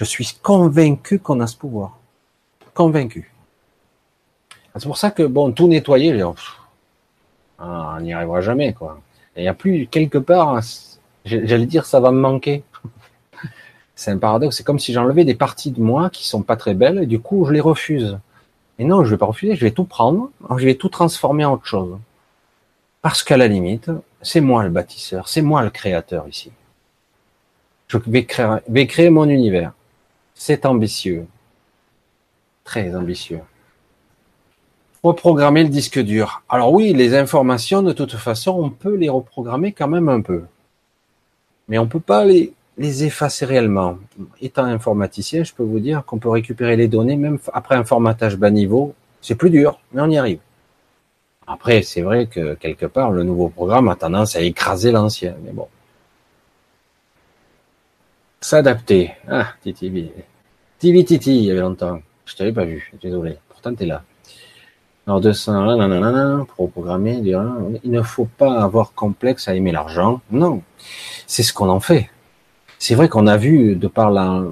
[0.00, 1.98] Je suis convaincu qu'on a ce pouvoir.
[2.72, 3.34] Convaincu.
[4.74, 6.18] C'est pour ça que, bon, tout nettoyer,
[7.58, 8.98] ah, on n'y arrivera jamais, quoi.
[9.36, 10.58] Il n'y a plus, quelque part,
[11.26, 12.64] j'allais dire, ça va me manquer.
[13.94, 14.56] C'est un paradoxe.
[14.56, 17.20] C'est comme si j'enlevais des parties de moi qui sont pas très belles, et du
[17.20, 18.18] coup, je les refuse.
[18.78, 21.52] Et non, je vais pas refuser, je vais tout prendre, je vais tout transformer en
[21.52, 21.98] autre chose.
[23.02, 23.90] Parce qu'à la limite,
[24.22, 26.52] c'est moi le bâtisseur, c'est moi le créateur ici.
[27.88, 29.74] Je vais créer, vais créer mon univers.
[30.42, 31.26] C'est ambitieux.
[32.64, 33.42] Très ambitieux.
[35.02, 36.42] Reprogrammer le disque dur.
[36.48, 40.44] Alors oui, les informations, de toute façon, on peut les reprogrammer quand même un peu.
[41.68, 43.98] Mais on peut pas les, les effacer réellement.
[44.40, 48.38] Étant informaticien, je peux vous dire qu'on peut récupérer les données même après un formatage
[48.38, 48.94] bas niveau.
[49.20, 50.40] C'est plus dur, mais on y arrive.
[51.46, 55.52] Après, c'est vrai que quelque part, le nouveau programme a tendance à écraser l'ancien, mais
[55.52, 55.68] bon.
[58.40, 59.12] S'adapter.
[59.28, 60.10] Ah, Titi.
[60.80, 62.00] Titi il y avait longtemps.
[62.24, 63.36] Je t'avais pas vu, désolé.
[63.50, 64.02] Pourtant, tu es là.
[65.06, 67.20] Alors 200, nanana, pour programmer,
[67.84, 70.20] il ne faut pas avoir complexe à aimer l'argent.
[70.30, 70.62] Non,
[71.26, 72.08] c'est ce qu'on en fait.
[72.78, 74.42] C'est vrai qu'on a vu, de par la,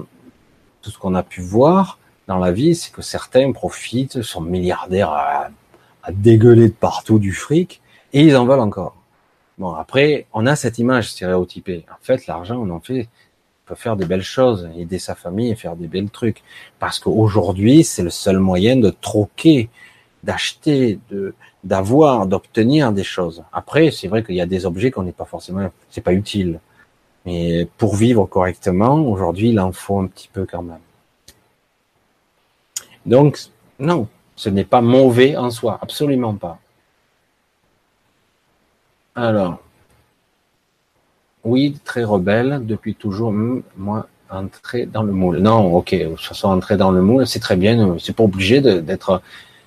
[0.81, 1.97] tout ce qu'on a pu voir
[2.27, 5.47] dans la vie, c'est que certains profitent, sont milliardaires à,
[6.03, 7.81] à dégueuler de partout du fric,
[8.13, 8.95] et ils en veulent encore.
[9.57, 11.85] Bon, après, on a cette image stéréotypée.
[11.91, 13.09] En fait, l'argent, on en fait
[13.75, 16.43] faire des belles choses, aider sa famille et faire des belles trucs.
[16.79, 19.69] Parce qu'aujourd'hui, c'est le seul moyen de troquer,
[20.23, 21.33] d'acheter, de
[21.63, 23.43] d'avoir, d'obtenir des choses.
[23.51, 26.59] Après, c'est vrai qu'il y a des objets qu'on n'est pas forcément, c'est pas utile.
[27.25, 30.79] Mais pour vivre correctement, aujourd'hui, il en faut un petit peu quand même.
[33.05, 33.39] Donc,
[33.77, 36.59] non, ce n'est pas mauvais en soi, absolument pas.
[39.15, 39.59] Alors,
[41.43, 43.33] oui, très rebelle, depuis toujours,
[43.77, 45.37] moi, entrer dans le moule.
[45.37, 48.61] Non, ok, de toute façon, entrer dans le moule, c'est très bien, c'est pas obligé
[48.61, 49.21] d'être,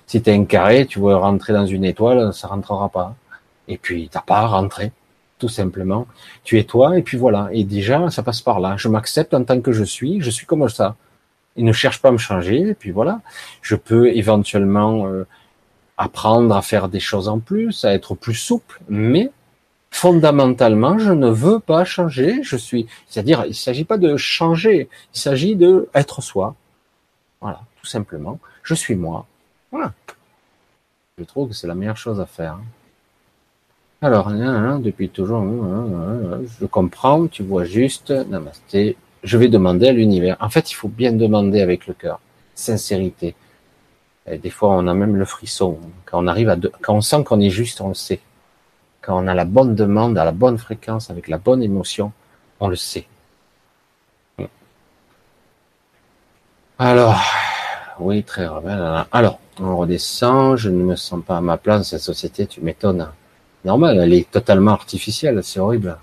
[0.07, 3.15] si t'es un carré, tu veux rentrer dans une étoile, ça rentrera pas.
[3.67, 4.91] Et puis, t'as pas à rentrer,
[5.39, 6.07] tout simplement.
[6.43, 7.49] Tu es toi, et puis voilà.
[7.51, 8.75] Et déjà, ça passe par là.
[8.77, 10.95] Je m'accepte en tant que je suis, je suis comme ça.
[11.55, 13.21] Il ne cherche pas à me changer, et puis voilà.
[13.61, 15.25] Je peux éventuellement euh,
[15.97, 19.31] apprendre à faire des choses en plus, à être plus souple, mais
[19.93, 22.41] fondamentalement, je ne veux pas changer.
[22.41, 26.55] Je suis, c'est-à-dire, il ne s'agit pas de changer, il s'agit de être soi.
[27.39, 28.39] Voilà, tout simplement.
[28.63, 29.27] Je suis moi.
[29.71, 29.93] Voilà.
[31.19, 32.57] Je trouve que c'est la meilleure chose à faire.
[34.01, 34.31] Alors,
[34.79, 35.45] depuis toujours,
[36.59, 40.35] je comprends, tu vois juste, namasté, je vais demander à l'univers.
[40.41, 42.19] En fait, il faut bien demander avec le cœur,
[42.55, 43.35] sincérité.
[44.25, 45.77] Et des fois, on a même le frisson.
[46.05, 48.19] Quand on arrive à, quand on sent qu'on est juste, on le sait.
[49.03, 52.13] Quand on a la bonne demande, à la bonne fréquence, avec la bonne émotion,
[52.61, 53.05] on le sait.
[56.79, 57.21] Alors,
[57.99, 59.05] oui, très rebelle.
[59.11, 60.55] Alors, on redescend.
[60.55, 62.47] Je ne me sens pas à ma place dans cette société.
[62.47, 63.09] Tu m'étonnes.
[63.65, 65.43] Normal, elle est totalement artificielle.
[65.43, 65.97] C'est horrible.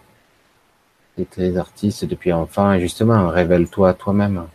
[1.39, 4.47] Les artistes depuis enfant, et justement, révèle-toi toi-même.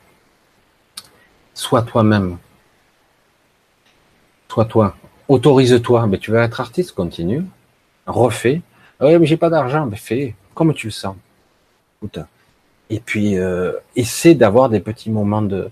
[1.53, 2.37] Sois toi-même.
[4.49, 4.95] Sois toi.
[5.27, 6.05] Autorise-toi.
[6.07, 7.43] Mais tu veux être artiste, continue
[8.05, 8.61] refais.
[8.99, 11.15] Ah oui, mais j'ai pas d'argent, mais fais comme tu le sens.
[12.89, 15.69] Et puis, euh, essaie d'avoir des petits moments de,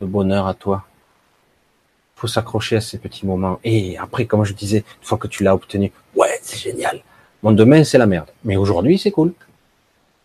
[0.00, 0.84] bonheur à toi.
[2.16, 3.58] faut s'accrocher à ces petits moments.
[3.64, 7.00] Et après, comme je disais, une fois que tu l'as obtenu, ouais, c'est génial.
[7.42, 8.30] Mon demain, c'est la merde.
[8.44, 9.32] Mais aujourd'hui, c'est cool.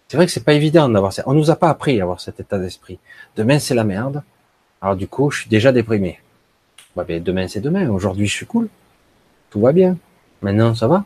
[0.07, 1.23] C'est vrai que c'est pas évident d'avoir ça.
[1.27, 2.99] On nous a pas appris à avoir cet état d'esprit.
[3.35, 4.23] Demain, c'est la merde.
[4.81, 6.19] Alors du coup, je suis déjà déprimé.
[6.95, 7.89] Ouais, ben, demain, c'est demain.
[7.89, 8.69] Aujourd'hui, je suis cool.
[9.49, 9.97] Tout va bien.
[10.41, 11.05] Maintenant, ça va?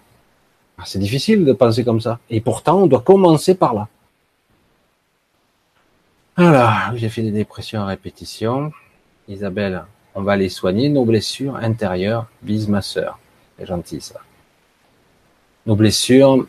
[0.78, 2.20] Ah, c'est difficile de penser comme ça.
[2.30, 3.88] Et pourtant, on doit commencer par là.
[6.36, 8.72] Alors, j'ai fait des dépressions à répétition.
[9.28, 9.84] Isabelle,
[10.16, 12.28] on va les soigner, nos blessures intérieures.
[12.42, 13.20] Bise ma sœur.
[13.58, 14.20] C'est gentil ça.
[15.66, 16.46] Nos blessures,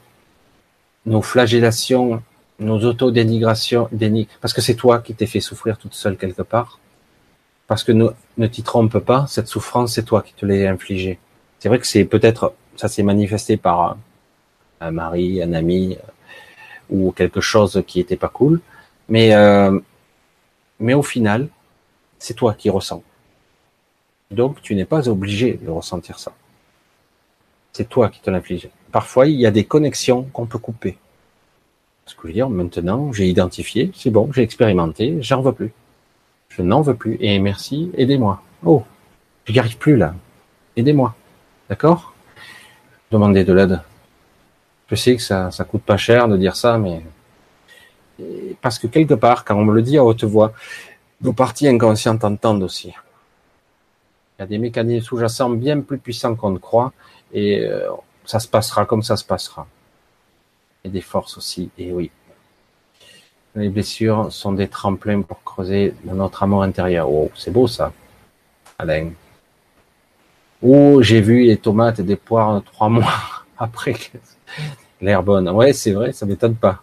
[1.06, 2.22] nos flagellations,
[2.58, 4.28] nos autodénigrations, dénig...
[4.40, 6.80] parce que c'est toi qui t'es fait souffrir toute seule quelque part.
[7.66, 11.18] Parce que ne t'y trompe pas, cette souffrance, c'est toi qui te l'as infligée.
[11.58, 13.96] C'est vrai que c'est peut-être, ça s'est manifesté par
[14.86, 16.02] un mari, un ami euh,
[16.90, 18.60] ou quelque chose qui était pas cool.
[19.08, 19.78] Mais euh,
[20.80, 21.48] mais au final,
[22.18, 23.02] c'est toi qui ressens.
[24.30, 26.32] Donc tu n'es pas obligé de ressentir ça.
[27.72, 28.68] C'est toi qui te l'inflige.
[28.92, 30.96] Parfois, il y a des connexions qu'on peut couper.
[32.06, 35.72] Ce que je veux dire, maintenant, j'ai identifié, c'est bon, j'ai expérimenté, j'en veux plus.
[36.50, 37.16] Je n'en veux plus.
[37.20, 38.42] Et merci, aidez-moi.
[38.64, 38.84] Oh,
[39.46, 40.14] je n'y arrive plus là.
[40.76, 41.14] Aidez-moi.
[41.68, 42.14] D'accord?
[43.10, 43.80] Demandez de l'aide.
[44.88, 47.02] Je sais que ça, ça coûte pas cher de dire ça, mais
[48.60, 50.52] parce que quelque part, quand on me le dit à haute voix,
[51.20, 52.88] nos parties inconscientes entendent aussi.
[52.88, 56.92] Il y a des mécanismes sous-jacents bien plus puissants qu'on ne croit,
[57.32, 57.90] et euh,
[58.24, 59.66] ça se passera comme ça se passera.
[60.84, 62.10] Et des forces aussi, et oui.
[63.54, 67.08] Les blessures sont des tremplins pour creuser notre amour intérieur.
[67.08, 67.92] Oh, c'est beau ça,
[68.78, 69.10] Alain.
[70.60, 73.12] Oh, j'ai vu les tomates et des poires trois mois
[73.56, 73.96] après.
[75.00, 75.48] L'air bonne.
[75.50, 76.82] Ouais, c'est vrai, ça m'étonne pas.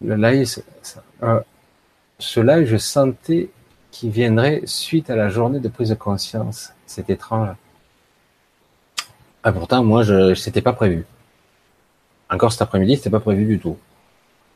[0.00, 0.48] Le live,
[1.22, 1.40] euh,
[2.18, 3.50] cela, je sentais
[3.90, 6.72] qu'il viendrait suite à la journée de prise de conscience.
[6.86, 7.54] C'est étrange.
[9.44, 11.04] Ah, pourtant, moi, je, c'était pas prévu.
[12.30, 13.76] Encore cet après-midi, c'était pas prévu du tout.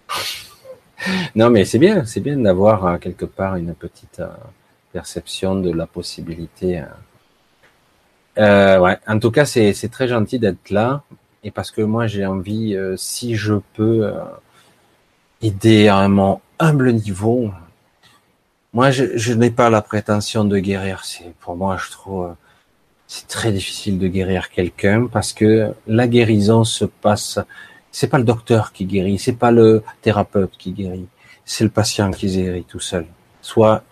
[1.36, 4.28] non, mais c'est bien, c'est bien d'avoir euh, quelque part une petite euh,
[4.92, 6.82] perception de la possibilité.
[8.36, 8.98] ouais.
[9.06, 11.04] En tout cas, c'est très gentil d'être là
[11.46, 14.14] et parce que moi j'ai envie, euh, si je peux euh,
[15.42, 17.52] aider à un humble niveau,
[18.72, 21.04] moi je, je n'ai pas la prétention de guérir.
[21.04, 22.32] C'est pour moi, je trouve, euh,
[23.06, 27.38] c'est très difficile de guérir quelqu'un parce que la guérison se passe.
[27.92, 31.06] C'est pas le docteur qui guérit, c'est pas le thérapeute qui guérit,
[31.44, 33.06] c'est le patient qui guérit tout seul.
[33.40, 33.84] Soit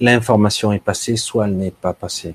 [0.00, 2.34] l'information est passée, soit elle n'est pas passée.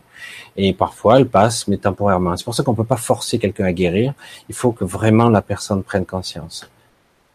[0.55, 2.35] Et parfois, elle passe, mais temporairement.
[2.37, 4.13] C'est pour ça qu'on peut pas forcer quelqu'un à guérir.
[4.49, 6.69] Il faut que vraiment la personne prenne conscience.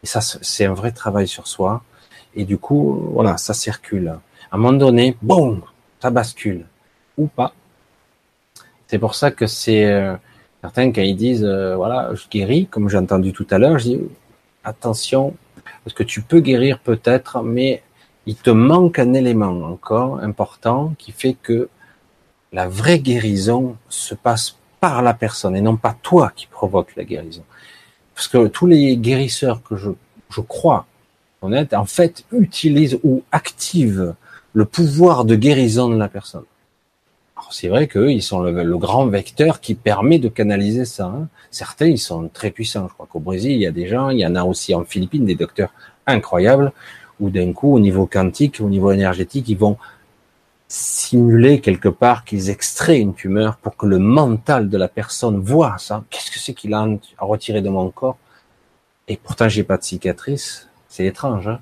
[0.03, 1.83] Et ça, c'est un vrai travail sur soi.
[2.35, 4.09] Et du coup, voilà, ça circule.
[4.09, 5.63] À un moment donné, boum,
[6.01, 6.67] ça bascule.
[7.17, 7.55] Ou pas.
[8.87, 10.15] C'est pour ça que c'est euh,
[10.61, 13.85] certains quand ils disent, euh, voilà, je guéris, comme j'ai entendu tout à l'heure, je
[13.85, 14.01] dis,
[14.63, 15.35] attention,
[15.85, 17.83] parce que tu peux guérir peut-être, mais
[18.27, 21.69] il te manque un élément encore important qui fait que
[22.53, 27.05] la vraie guérison se passe par la personne et non pas toi qui provoque la
[27.05, 27.45] guérison.
[28.15, 29.91] Parce que tous les guérisseurs que je,
[30.31, 30.87] je crois
[31.43, 34.15] honnête, en fait, utilisent ou activent
[34.53, 36.45] le pouvoir de guérison de la personne.
[37.51, 41.07] C'est vrai qu'eux, ils sont le, grand vecteur qui permet de canaliser ça.
[41.07, 41.29] Hein.
[41.51, 42.89] Certains, ils sont très puissants.
[42.89, 44.85] Je crois qu'au Brésil, il y a des gens, il y en a aussi en
[44.85, 45.73] Philippines, des docteurs
[46.07, 46.73] incroyables,
[47.21, 49.77] où d'un coup, au niveau quantique, au niveau énergétique, ils vont
[50.69, 55.77] simuler quelque part qu'ils extraient une tumeur pour que le mental de la personne voit
[55.79, 56.05] ça.
[56.11, 56.87] Qu'est-ce que c'est qu'il a
[57.19, 58.19] à retirer de mon corps?
[59.07, 60.69] Et pourtant, j'ai pas de cicatrice.
[60.89, 61.49] C'est étrange.
[61.49, 61.61] Hein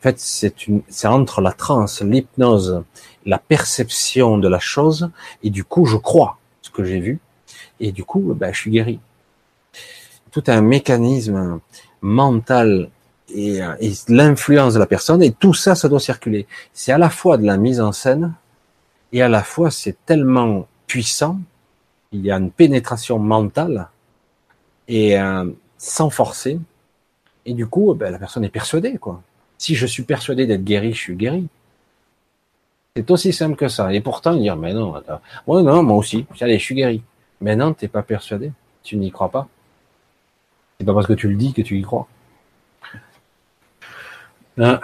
[0.00, 2.82] en fait, c'est une, c'est entre la transe, l'hypnose,
[3.26, 5.10] la perception de la chose,
[5.42, 7.20] et du coup, je crois ce que j'ai vu,
[7.78, 9.00] et du coup, ben, je suis guéri.
[10.30, 11.60] Tout un mécanisme
[12.00, 12.90] mental
[13.34, 16.46] et, et l'influence de la personne, et tout ça, ça doit circuler.
[16.72, 18.34] C'est à la fois de la mise en scène,
[19.12, 21.40] et à la fois, c'est tellement puissant,
[22.12, 23.88] il y a une pénétration mentale,
[24.88, 25.44] et euh,
[25.78, 26.58] sans forcer,
[27.46, 29.22] et du coup, ben, la personne est persuadée, quoi.
[29.58, 31.48] Si je suis persuadé d'être guéri, je suis guéri.
[32.96, 33.92] C'est aussi simple que ça.
[33.92, 35.20] Et pourtant, dire, mais non, attends.
[35.46, 36.26] Ouais, non, moi aussi.
[36.40, 37.02] Allez, je suis guéri.
[37.40, 38.52] Mais non, t'es pas persuadé.
[38.82, 39.48] Tu n'y crois pas.
[40.78, 42.08] C'est pas parce que tu le dis que tu y crois.
[44.58, 44.80] Hein.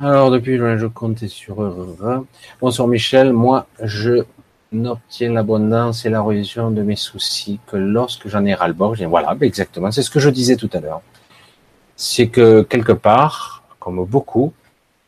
[0.00, 1.56] Alors, depuis, je comptais sur
[2.60, 3.32] Bonsoir Michel.
[3.32, 4.24] Moi, je
[4.70, 8.96] n'obtiens l'abondance et la résolution de mes soucis que lorsque j'en ai ras-le-bord.
[9.08, 9.90] Voilà, ben, exactement.
[9.90, 11.02] C'est ce que je disais tout à l'heure
[11.98, 14.54] c'est que quelque part, comme beaucoup,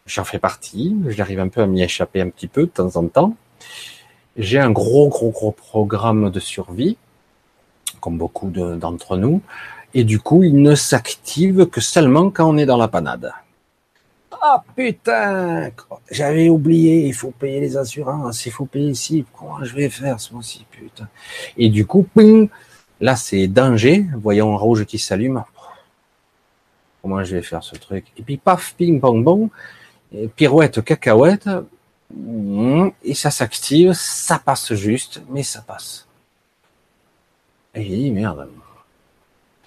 [0.06, 3.06] j'en fais partie, j'arrive un peu à m'y échapper un petit peu de temps en
[3.06, 3.36] temps.
[4.36, 6.96] J'ai un gros, gros, gros programme de survie,
[8.00, 9.40] comme beaucoup d'entre nous,
[9.94, 13.32] et du coup, il ne s'active que seulement quand on est dans la panade.
[14.42, 15.70] Ah putain,
[16.10, 20.18] j'avais oublié, il faut payer les assurances, il faut payer ici, comment je vais faire
[20.18, 21.08] ce mois-ci, putain.
[21.58, 22.06] Et du coup,
[23.00, 25.44] là c'est danger, voyons rouge qui s'allume,
[27.02, 28.06] comment je vais faire ce truc?
[28.16, 29.50] Et puis paf, ping, pong, bon,
[30.36, 31.48] pirouette, cacahuète,
[32.14, 36.06] mm, et ça s'active, ça passe juste, mais ça passe.
[37.74, 38.48] Et j'ai dit, merde,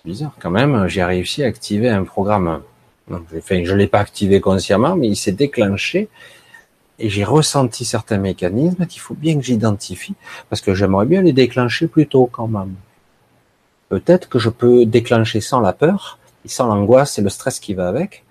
[0.05, 2.61] bizarre quand même, j'ai réussi à activer un programme.
[3.09, 6.09] Enfin, je l'ai pas activé consciemment, mais il s'est déclenché
[6.99, 10.15] et j'ai ressenti certains mécanismes qu'il faut bien que j'identifie
[10.49, 12.75] parce que j'aimerais bien les déclencher plus tôt quand même.
[13.87, 17.87] Peut-être que je peux déclencher sans la peur, sans l'angoisse et le stress qui va
[17.87, 18.25] avec,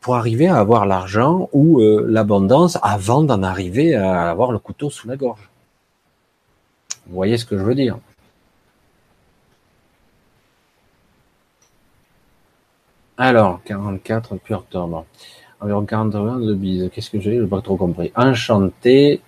[0.00, 4.88] pour arriver à avoir l'argent ou euh, l'abondance avant d'en arriver à avoir le couteau
[4.88, 5.50] sous la gorge.
[7.08, 7.98] Vous voyez ce que je veux dire?
[13.20, 15.04] Alors, 44 pur tordre.
[15.60, 16.88] Environ 40 de bise.
[16.94, 17.36] Qu'est-ce que j'ai?
[17.36, 18.12] Je n'ai pas trop compris.
[18.14, 19.20] Enchanté.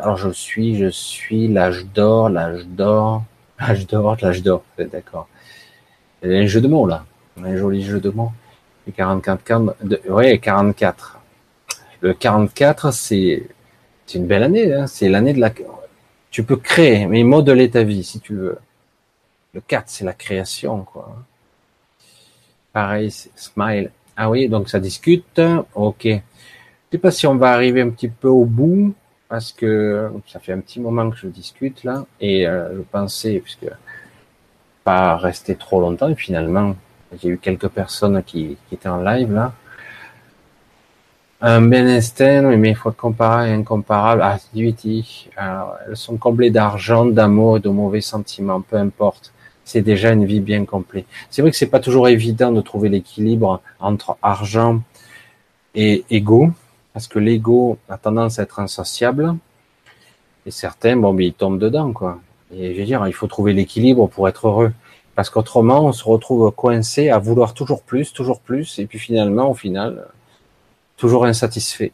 [0.00, 3.22] Alors, je suis, je suis l'âge d'or, l'âge d'or,
[3.60, 4.64] l'âge d'or, l'âge d'or.
[4.76, 5.28] D'accord.
[6.24, 7.04] Il y a un jeu de mots là,
[7.40, 8.32] un joli jeu de mots.
[8.86, 9.76] Le 44,
[10.08, 11.20] ouais, 44.
[12.00, 13.46] Le 44, c'est
[14.06, 14.72] c'est une belle année.
[14.72, 14.88] Hein.
[14.88, 15.52] C'est l'année de la.
[16.32, 18.58] Tu peux créer, mais modeler ta vie si tu veux.
[19.52, 21.14] Le 4, c'est la création, quoi.
[22.74, 23.92] Pareil, smile.
[24.16, 25.40] Ah oui, donc ça discute.
[25.76, 26.04] Ok.
[26.04, 26.18] Je
[26.90, 28.94] sais pas si on va arriver un petit peu au bout
[29.28, 33.40] parce que ça fait un petit moment que je discute là et euh, je pensais
[33.42, 33.66] puisque
[34.82, 36.76] pas rester trop longtemps et finalement
[37.20, 39.52] j'ai eu quelques personnes qui, qui, étaient en live là.
[41.40, 44.22] Un Benesten, mais il faut comparer incomparable.
[44.24, 45.30] Ah, Duty.
[45.36, 49.32] elles sont comblées d'argent, d'amour et de mauvais sentiments, peu importe.
[49.64, 51.06] C'est déjà une vie bien complète.
[51.30, 54.82] C'est vrai que c'est pas toujours évident de trouver l'équilibre entre argent
[55.74, 56.50] et ego,
[56.92, 59.34] parce que l'ego a tendance à être insociable.
[60.46, 62.20] Et certains, bon, mais ils tombent dedans, quoi.
[62.54, 64.72] Et je veux dire, il faut trouver l'équilibre pour être heureux.
[65.14, 69.50] Parce qu'autrement, on se retrouve coincé à vouloir toujours plus, toujours plus, et puis finalement,
[69.50, 70.06] au final,
[70.96, 71.92] toujours insatisfait.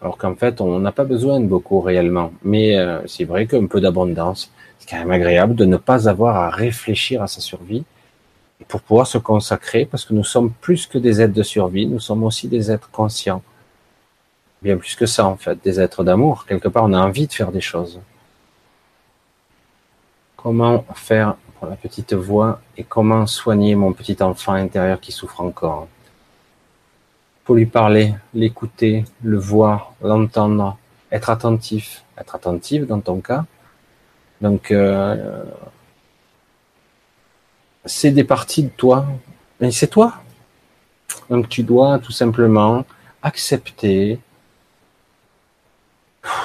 [0.00, 2.32] Alors qu'en fait, on n'a pas besoin de beaucoup réellement.
[2.44, 6.36] Mais euh, c'est vrai qu'un peu d'abondance, c'est quand même agréable de ne pas avoir
[6.36, 7.84] à réfléchir à sa survie
[8.66, 12.00] pour pouvoir se consacrer, parce que nous sommes plus que des êtres de survie, nous
[12.00, 13.42] sommes aussi des êtres conscients.
[14.60, 16.44] Bien plus que ça, en fait, des êtres d'amour.
[16.44, 18.00] Quelque part, on a envie de faire des choses.
[20.36, 25.40] Comment faire pour la petite voix et comment soigner mon petit enfant intérieur qui souffre
[25.40, 25.86] encore?
[27.44, 30.76] Faut lui parler, l'écouter, le voir, l'entendre,
[31.10, 33.46] être attentif, être attentif dans ton cas.
[34.40, 35.44] Donc, euh,
[37.84, 39.06] c'est des parties de toi,
[39.60, 40.14] mais c'est toi.
[41.30, 42.84] Donc, tu dois tout simplement
[43.22, 44.20] accepter,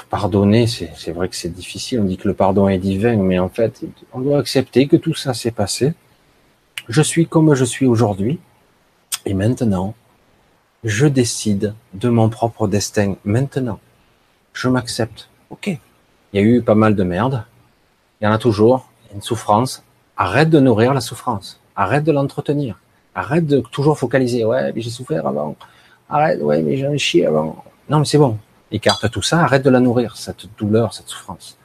[0.10, 1.99] pardonner, c'est vrai que c'est difficile.
[1.99, 3.84] On dit que le pardon est divin, mais en fait,
[4.14, 5.94] on doit accepter que tout ça s'est passé.
[6.90, 8.40] Je suis comme je suis aujourd'hui.
[9.26, 9.95] Et maintenant,
[10.84, 13.15] je décide de mon propre destin.
[13.24, 13.80] Maintenant,
[14.53, 15.30] je m'accepte.
[15.49, 15.68] Ok.
[15.68, 15.80] Il
[16.34, 17.45] y a eu pas mal de merde.
[18.24, 18.90] Il y en a toujours.
[19.14, 19.84] Une souffrance.
[20.16, 21.60] Arrête de nourrir la souffrance.
[21.76, 22.80] Arrête de l'entretenir.
[23.16, 24.45] Arrête de toujours focaliser.
[24.45, 25.58] Ouais, mais j'ai souffert avant.
[26.10, 26.41] Arrête.
[26.41, 27.66] Ouais, mais j'ai un chier avant.
[27.90, 28.38] Non, mais c'est bon.
[28.72, 31.58] Écarte tout ça, arrête de la nourrir, cette douleur, cette souffrance.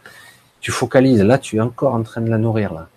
[0.60, 2.74] Tu focalises, là tu es encore en train de la nourrir.
[2.74, 2.88] Là.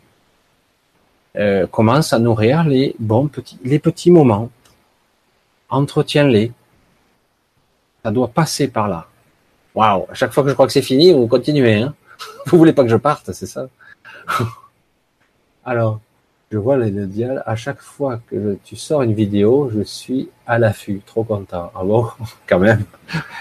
[1.37, 4.49] Euh, commence à nourrir les bons petits, les petits moments.
[5.69, 6.51] Entretiens-les.
[8.03, 9.05] Ça doit passer par là.
[9.75, 11.75] Waouh, à chaque fois que je crois que c'est fini, vous continuez.
[11.75, 11.93] Hein
[12.47, 13.67] vous voulez pas que je parte, c'est ça?
[15.65, 15.99] Alors,
[16.51, 17.43] je vois le, dial.
[17.45, 21.71] À chaque fois que tu sors une vidéo, je suis à l'affût, trop content.
[21.75, 22.07] Ah bon,
[22.47, 22.83] quand même.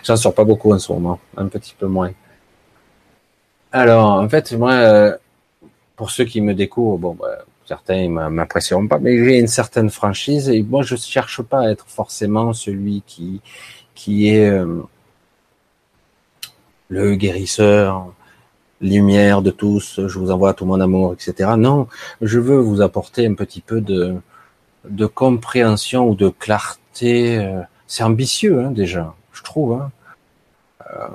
[0.04, 2.12] J'en sors pas beaucoup en ce moment, un petit peu moins.
[3.72, 5.16] Alors, en fait, moi, euh,
[5.96, 10.48] pour ceux qui me découvrent, bon, bah, certains m'apprécieront pas, mais j'ai une certaine franchise
[10.48, 13.40] et moi, je cherche pas à être forcément celui qui
[13.94, 14.82] qui est euh,
[16.88, 18.12] le guérisseur,
[18.80, 21.50] lumière de tous, je vous envoie tout mon amour, etc.
[21.56, 21.86] Non,
[22.22, 24.16] je veux vous apporter un petit peu de,
[24.88, 27.38] de compréhension ou de clarté.
[27.38, 29.74] Euh, c'est ambitieux hein, déjà, je trouve.
[29.74, 29.90] Hein.
[30.92, 31.08] Euh,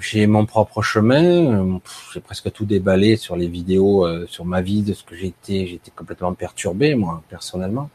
[0.00, 1.80] j'ai mon propre chemin,
[2.12, 5.66] j'ai presque tout déballé sur les vidéos, euh, sur ma vie, de ce que j'étais.
[5.66, 7.90] J'étais complètement perturbé, moi, personnellement.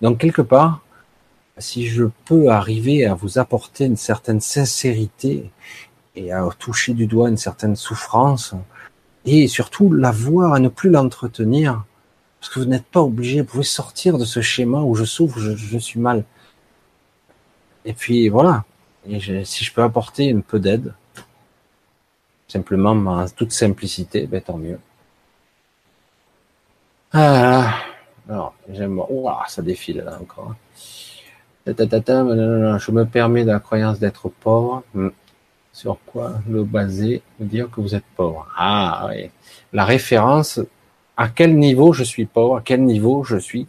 [0.00, 0.80] Donc, quelque part,
[1.58, 5.50] si je peux arriver à vous apporter une certaine sincérité
[6.16, 8.54] et à toucher du doigt une certaine souffrance
[9.24, 11.84] et surtout la voir et ne plus l'entretenir
[12.40, 15.38] parce que vous n'êtes pas obligé, vous pouvez sortir de ce schéma où je souffre,
[15.38, 16.24] je, suis mal.
[17.84, 18.64] Et puis voilà,
[19.06, 20.94] et si je peux apporter un peu d'aide,
[22.48, 24.78] simplement en toute simplicité, ben tant mieux.
[27.12, 27.74] Ah,
[28.26, 29.02] alors j'aime,
[29.48, 30.54] ça défile là encore.
[31.66, 34.82] Je me permets de la croyance d'être pauvre.
[35.72, 38.46] Sur quoi le baser, dire que vous êtes pauvre.
[38.56, 39.30] Ah oui.
[39.72, 40.60] La référence,
[41.16, 43.66] à quel niveau je suis pauvre, à quel niveau je suis,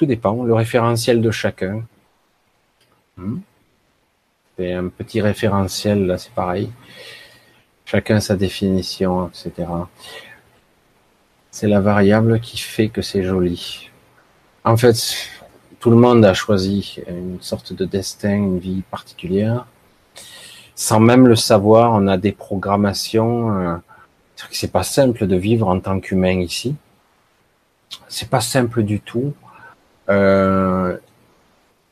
[0.00, 1.84] tout dépend, le référentiel de chacun.
[3.18, 3.40] Hmm.
[4.56, 6.70] C'est un petit référentiel, là c'est pareil.
[7.84, 9.68] Chacun sa définition, etc.
[11.50, 13.90] C'est la variable qui fait que c'est joli.
[14.64, 15.28] En fait,
[15.80, 19.66] tout le monde a choisi une sorte de destin, une vie particulière
[20.80, 23.52] sans même le savoir, on a des programmations.
[23.60, 23.76] Euh,
[24.50, 26.74] c'est pas simple de vivre en tant qu'humain ici.
[28.08, 29.34] C'est pas simple du tout.
[30.08, 30.96] Euh,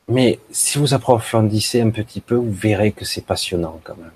[0.07, 4.11] mais si vous approfondissez un petit peu, vous verrez que c'est passionnant quand même.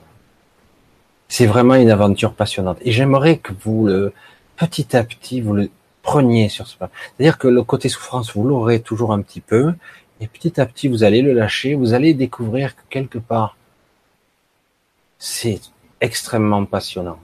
[1.27, 2.79] C'est vraiment une aventure passionnante.
[2.81, 4.11] Et j'aimerais que vous le,
[4.57, 5.69] petit à petit, vous le
[6.01, 6.89] preniez sur ce pas.
[7.15, 9.75] C'est-à-dire que le côté souffrance, vous l'aurez toujours un petit peu.
[10.19, 11.75] Et petit à petit, vous allez le lâcher.
[11.75, 13.55] Vous allez découvrir que quelque part,
[15.25, 15.61] c'est
[16.01, 17.17] extrêmement passionnant.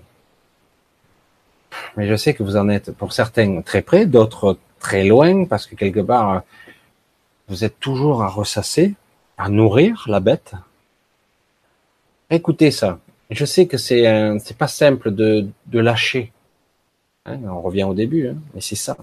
[1.98, 5.68] Mais je sais que vous en êtes pour certains très près, d'autres très loin, parce
[5.68, 6.44] que quelque part,
[7.50, 8.96] vous êtes toujours à ressasser,
[9.38, 10.54] à nourrir la bête.
[12.30, 13.00] Écoutez ça.
[13.32, 14.06] Je sais que c'est
[14.40, 16.32] c'est pas simple de, de lâcher.
[17.26, 18.96] Hein, on revient au début, hein, mais c'est ça.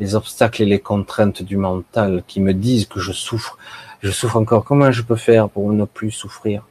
[0.00, 3.58] Les obstacles et les contraintes du mental qui me disent que je souffre.
[4.00, 4.64] Je souffre encore.
[4.64, 6.64] Comment je peux faire pour ne plus souffrir?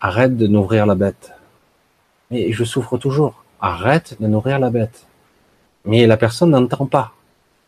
[0.00, 1.32] Arrête de nourrir la bête.
[2.30, 3.42] Mais je souffre toujours.
[3.60, 5.06] Arrête de nourrir la bête.
[5.84, 7.12] Mais la personne n'entend pas.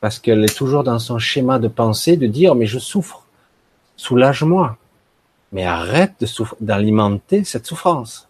[0.00, 3.26] Parce qu'elle est toujours dans son schéma de pensée de dire, mais je souffre.
[3.96, 4.76] Soulage-moi.
[5.52, 6.24] Mais arrête
[6.60, 8.28] d'alimenter cette souffrance.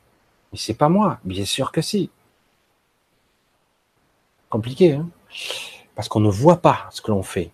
[0.52, 1.18] Mais c'est pas moi.
[1.24, 2.10] Bien sûr que si.
[4.48, 5.08] Compliqué, hein?
[5.94, 7.50] Parce qu'on ne voit pas ce que l'on fait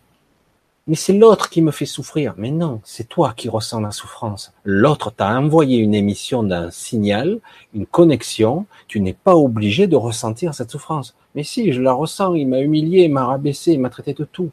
[0.87, 2.35] mais c'est l'autre qui me fait souffrir.
[2.37, 4.53] Mais non, c'est toi qui ressens la souffrance.
[4.65, 7.41] L'autre t'a envoyé une émission d'un signal,
[7.75, 8.67] une connexion.
[8.87, 11.17] Tu n'es pas obligé de ressentir cette souffrance.
[11.35, 12.35] Mais si, je la ressens.
[12.35, 14.51] Il m'a humilié, il m'a rabaissé, il m'a traité de tout.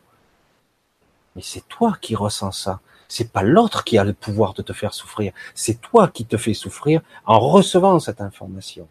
[1.35, 2.79] Mais c'est toi qui ressens ça.
[3.07, 5.33] C'est pas l'autre qui a le pouvoir de te faire souffrir.
[5.53, 8.87] C'est toi qui te fais souffrir en recevant cette information.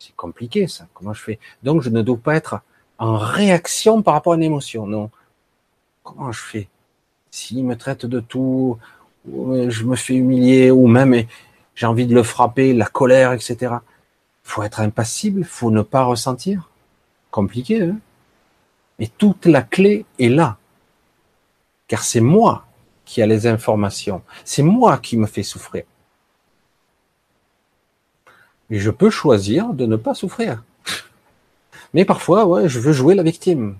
[0.00, 0.88] C'est compliqué ça.
[0.94, 1.38] Comment je fais?
[1.62, 2.60] Donc je ne dois pas être
[2.98, 4.86] en réaction par rapport à une émotion.
[4.88, 5.10] Non.
[6.02, 6.68] Comment je fais?
[7.30, 8.78] S'il me traite de tout,
[9.26, 11.26] je me fais humilier, ou même
[11.74, 13.76] j'ai envie de le frapper, la colère, etc.
[14.42, 16.70] Faut être impassible, faut ne pas ressentir.
[17.30, 17.96] Compliqué, hein
[18.98, 20.58] Mais toute la clé est là.
[21.88, 22.66] Car c'est moi
[23.04, 24.22] qui a les informations.
[24.44, 25.84] C'est moi qui me fais souffrir.
[28.70, 30.62] Et je peux choisir de ne pas souffrir.
[31.94, 33.76] Mais parfois, ouais, je veux jouer la victime.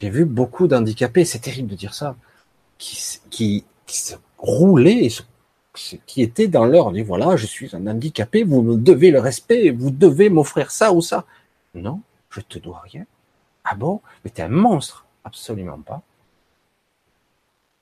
[0.00, 2.16] J'ai vu beaucoup d'handicapés, c'est terrible de dire ça,
[2.78, 5.08] qui, qui, qui se roulaient,
[6.06, 9.70] qui étaient dans leur dit voilà, je suis un handicapé, vous me devez le respect,
[9.70, 11.26] vous devez m'offrir ça ou ça.
[11.74, 12.00] Non,
[12.30, 13.04] je te dois rien.
[13.64, 14.00] Ah bon?
[14.24, 16.02] Mais t'es un monstre Absolument pas.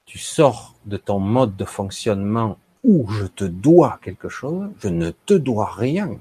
[0.04, 5.10] Tu sors de ton mode de fonctionnement où je te dois quelque chose, je ne
[5.10, 6.18] te dois rien.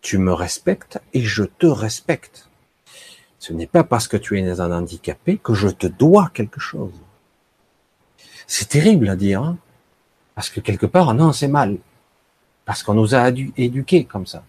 [0.00, 2.48] Tu me respectes et je te respecte.
[3.42, 6.94] Ce n'est pas parce que tu es un handicapé que je te dois quelque chose.
[8.46, 9.56] C'est terrible à dire, hein
[10.36, 11.78] parce que quelque part, non, c'est mal,
[12.64, 14.44] parce qu'on nous a éduqués comme ça.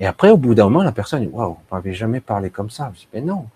[0.00, 2.68] Et après, au bout d'un moment, la personne dit, waouh, on m'avait jamais parlé comme
[2.68, 2.90] ça.
[2.92, 3.46] Je dis, mais non,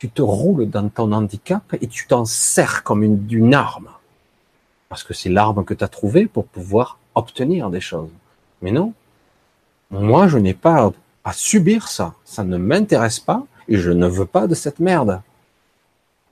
[0.00, 3.90] tu te roules dans ton handicap et tu t'en sers comme une, d'une arme.
[4.88, 8.10] Parce que c'est l'arme que tu as trouvée pour pouvoir obtenir des choses.
[8.60, 8.92] Mais non,
[9.92, 10.90] moi, je n'ai pas
[11.22, 12.14] à subir ça.
[12.24, 13.46] Ça ne m'intéresse pas
[13.76, 15.22] je ne veux pas de cette merde.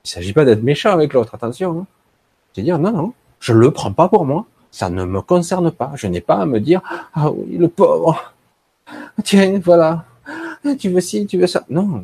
[0.04, 1.80] Il ne s'agit pas d'être méchant avec l'autre, attention.
[1.80, 1.86] Hein.
[2.54, 4.46] C'est dire, non, non, je le prends pas pour moi.
[4.70, 5.92] Ça ne me concerne pas.
[5.94, 6.80] Je n'ai pas à me dire,
[7.14, 8.32] ah oui, le pauvre.
[9.24, 10.04] Tiens, voilà.
[10.78, 11.64] Tu veux ci, tu veux ça.
[11.70, 11.88] Non.
[11.88, 12.02] Je ne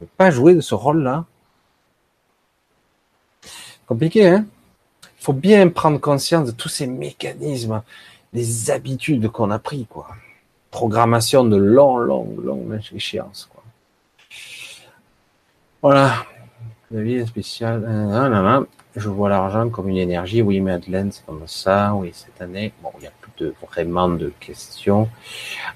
[0.00, 1.24] peux pas jouer de ce rôle-là.
[3.86, 4.46] Compliqué, hein?
[5.02, 7.82] Il faut bien prendre conscience de tous ces mécanismes,
[8.32, 10.08] les habitudes qu'on a pris, quoi
[10.70, 13.48] programmation de long, long, long échéance.
[13.50, 13.57] Quoi.
[15.82, 16.24] Voilà.
[16.90, 17.82] La vie est spéciale.
[18.96, 20.42] Je vois l'argent comme une énergie.
[20.42, 21.94] Oui, Madeleine, c'est comme ça.
[21.94, 22.72] Oui, cette année.
[22.82, 25.08] Bon, il n'y a plus de, vraiment de questions.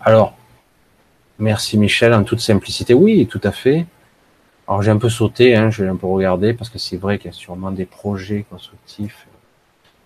[0.00, 0.36] Alors,
[1.38, 2.94] merci Michel, en toute simplicité.
[2.94, 3.86] Oui, tout à fait.
[4.66, 7.18] Alors, j'ai un peu sauté, hein, je vais un peu regarder parce que c'est vrai
[7.18, 9.26] qu'il y a sûrement des projets constructifs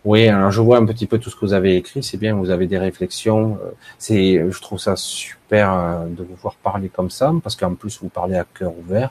[0.06, 2.36] oui, alors je vois un petit peu tout ce que vous avez écrit, c'est bien,
[2.36, 3.58] vous avez des réflexions.
[3.60, 7.74] Euh, c'est, je trouve ça super euh, de vous voir parler comme ça, parce qu'en
[7.74, 9.10] plus vous parlez à cœur ouvert.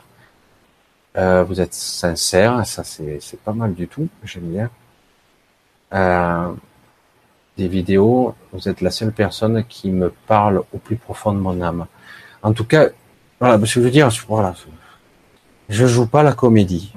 [1.16, 4.70] Euh, vous êtes sincère, ça c'est, pas mal du tout, j'aime bien.
[5.94, 6.52] Euh,
[7.56, 11.60] des vidéos, vous êtes la seule personne qui me parle au plus profond de mon
[11.62, 11.86] âme.
[12.42, 12.88] En tout cas,
[13.40, 14.54] voilà, que je veux dire, voilà,
[15.70, 16.92] je joue pas la comédie.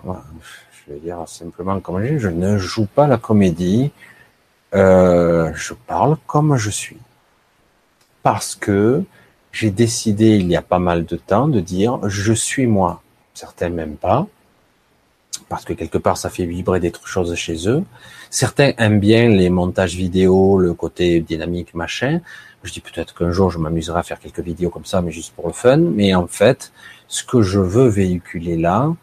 [0.71, 3.91] Je vais dire simplement comme je, je ne joue pas la comédie,
[4.75, 6.97] euh, je parle comme je suis.
[8.21, 9.03] Parce que
[9.53, 13.01] j'ai décidé il y a pas mal de temps de dire je suis moi.
[13.43, 14.27] Certains même pas,
[15.47, 17.83] parce que quelque part ça fait vibrer des choses chez eux.
[18.29, 22.19] Certains aiment bien les montages vidéo, le côté dynamique, machin.
[22.63, 25.33] Je dis peut-être qu'un jour je m'amuserai à faire quelques vidéos comme ça, mais juste
[25.35, 25.77] pour le fun.
[25.77, 26.73] Mais en fait,
[27.07, 28.93] ce que je veux véhiculer là,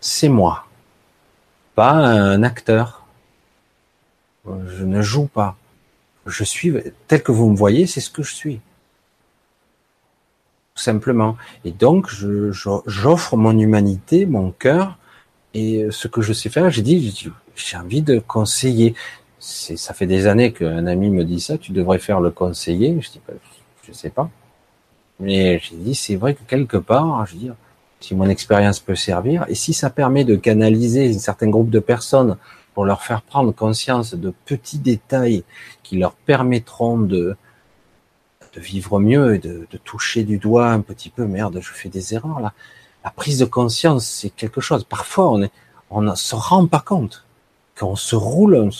[0.00, 0.66] c'est moi
[1.74, 3.04] pas un acteur.
[4.46, 5.56] Je ne joue pas.
[6.26, 6.72] Je suis
[7.08, 8.60] tel que vous me voyez, c'est ce que je suis.
[10.80, 11.36] Simplement.
[11.66, 12.08] Et donc,
[12.86, 14.96] j'offre mon humanité, mon cœur,
[15.52, 18.94] et ce que je sais faire, j'ai dit, j'ai envie de conseiller.
[19.38, 22.98] Ça fait des années qu'un ami me dit ça, tu devrais faire le conseiller.
[23.02, 23.20] Je dis,
[23.86, 24.30] je sais pas.
[25.18, 27.56] Mais j'ai dit, c'est vrai que quelque part, je veux dire,
[28.00, 31.80] si mon expérience peut servir, et si ça permet de canaliser un certain groupe de
[31.80, 32.38] personnes
[32.72, 35.44] pour leur faire prendre conscience de petits détails
[35.82, 37.36] qui leur permettront de,
[38.54, 41.88] de vivre mieux et de, de, toucher du doigt un petit peu, merde, je fais
[41.88, 42.52] des erreurs là.
[43.04, 44.84] La prise de conscience, c'est quelque chose.
[44.84, 45.52] Parfois, on est,
[45.88, 47.24] on ne se rend pas compte
[47.78, 48.70] qu'on se roule, on,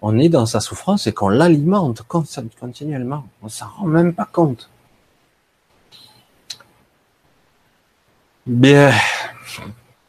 [0.00, 3.26] on est dans sa souffrance et qu'on l'alimente continuellement.
[3.42, 4.70] On s'en rend même pas compte.
[8.46, 8.92] Bien.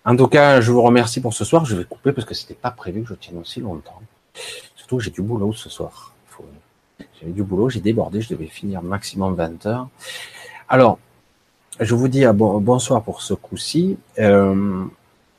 [0.06, 1.66] En tout cas, je vous remercie pour ce soir.
[1.66, 4.02] Je vais couper parce que c'était pas prévu que je tienne aussi longtemps.
[4.76, 6.14] Surtout que j'ai du boulot ce soir.
[7.22, 9.88] J'ai du boulot, j'ai débordé, je devais finir maximum 20 heures.
[10.70, 11.00] Alors,
[11.80, 13.98] je vous dis bonsoir pour ce coup-ci.
[14.20, 14.86] Euh,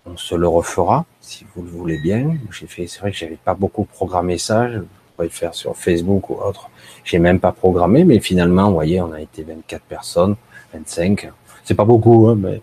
[0.07, 2.37] on se le refera si vous le voulez bien.
[2.51, 4.71] J'ai fait, c'est vrai que j'avais pas beaucoup programmé ça.
[4.71, 6.71] Je pourrais le faire sur Facebook ou autre.
[7.05, 10.37] J'ai même pas programmé, mais finalement, vous voyez, on a été 24 personnes,
[10.75, 11.31] 25.
[11.65, 12.61] C'est pas beaucoup, hein, mais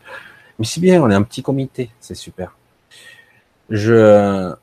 [0.57, 2.55] mais c'est bien, on est un petit comité, c'est super.
[3.69, 4.53] Je,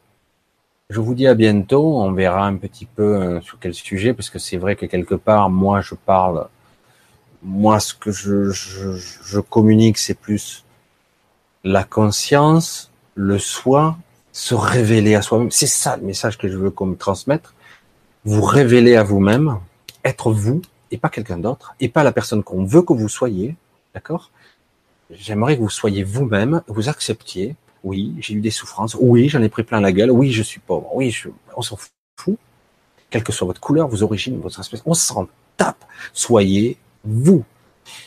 [0.92, 2.00] je vous dis à bientôt.
[2.00, 5.14] On verra un petit peu euh, sur quel sujet, parce que c'est vrai que quelque
[5.14, 6.48] part, moi, je parle
[7.42, 10.64] moi, ce que je, je, je communique, c'est plus
[11.64, 13.96] la conscience, le soi,
[14.32, 15.50] se révéler à soi-même.
[15.50, 16.96] C'est ça le message que je veux qu'on me.
[18.24, 19.58] Vous révéler à vous-même,
[20.04, 23.56] être vous et pas quelqu'un d'autre, et pas la personne qu'on veut que vous soyez,
[23.94, 24.30] d'accord?
[25.10, 27.56] J'aimerais que vous soyez vous-même, vous acceptiez.
[27.84, 28.96] Oui, j'ai eu des souffrances.
[28.98, 30.10] Oui, j'en ai pris plein la gueule.
[30.10, 30.88] Oui, je suis pauvre.
[30.94, 31.14] Oui,
[31.56, 31.76] on s'en
[32.16, 32.38] fout.
[33.10, 35.84] Quelle que soit votre couleur, vos origines, votre espèce, on s'en tape.
[36.12, 37.44] Soyez vous.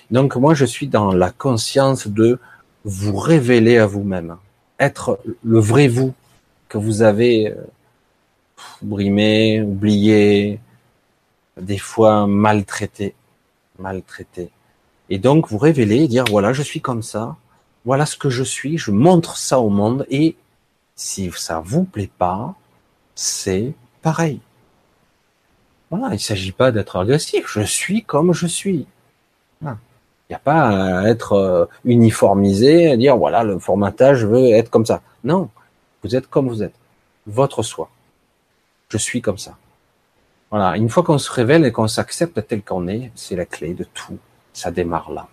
[0.10, 2.39] Donc moi, je suis dans la conscience de
[2.84, 4.38] vous révéler à vous-même,
[4.80, 6.14] être le vrai vous
[6.69, 7.56] que vous avez euh,
[8.81, 10.60] brimé, oublié,
[11.60, 13.15] des fois maltraité,
[13.80, 14.49] maltraité.
[15.10, 17.35] Et donc vous révéler et dire voilà, je suis comme ça,
[17.85, 20.35] voilà ce que je suis, je montre ça au monde et
[20.95, 22.55] si ça vous plaît pas,
[23.13, 24.39] c'est pareil.
[25.91, 28.87] Voilà, il ne s'agit pas d'être agressif, je suis comme je suis.
[29.61, 34.71] Il n'y a pas à être euh, uniformisé, à dire voilà, le formatage veut être
[34.71, 35.01] comme ça.
[35.23, 35.49] Non,
[36.03, 36.73] vous êtes comme vous êtes.
[37.27, 37.89] Votre soi.
[38.89, 39.55] Je suis comme ça.
[40.49, 43.75] Voilà, une fois qu'on se révèle et qu'on s'accepte tel qu'on est, c'est la clé
[43.75, 44.17] de tout.
[44.51, 45.27] Ça démarre là.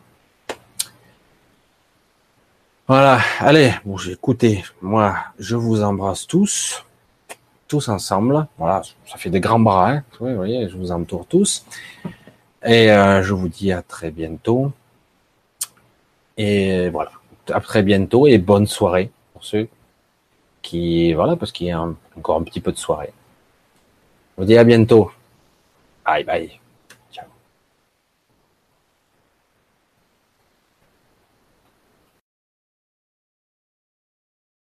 [2.89, 6.85] Voilà, allez, bon, écoutez, moi, je vous embrasse tous,
[7.69, 8.47] tous ensemble.
[8.59, 10.05] Voilà, ça fait des grands bras, hein.
[10.19, 11.65] vous voyez, je vous entoure tous.
[12.65, 14.73] Et euh, je vous dis à très bientôt.
[16.37, 17.13] Et voilà,
[17.53, 19.69] à très bientôt et bonne soirée pour ceux
[20.61, 21.81] qui, voilà, parce qu'il y a
[22.17, 23.13] encore un petit peu de soirée.
[24.37, 25.13] Je vous dis à bientôt.
[26.05, 26.62] Bye bye.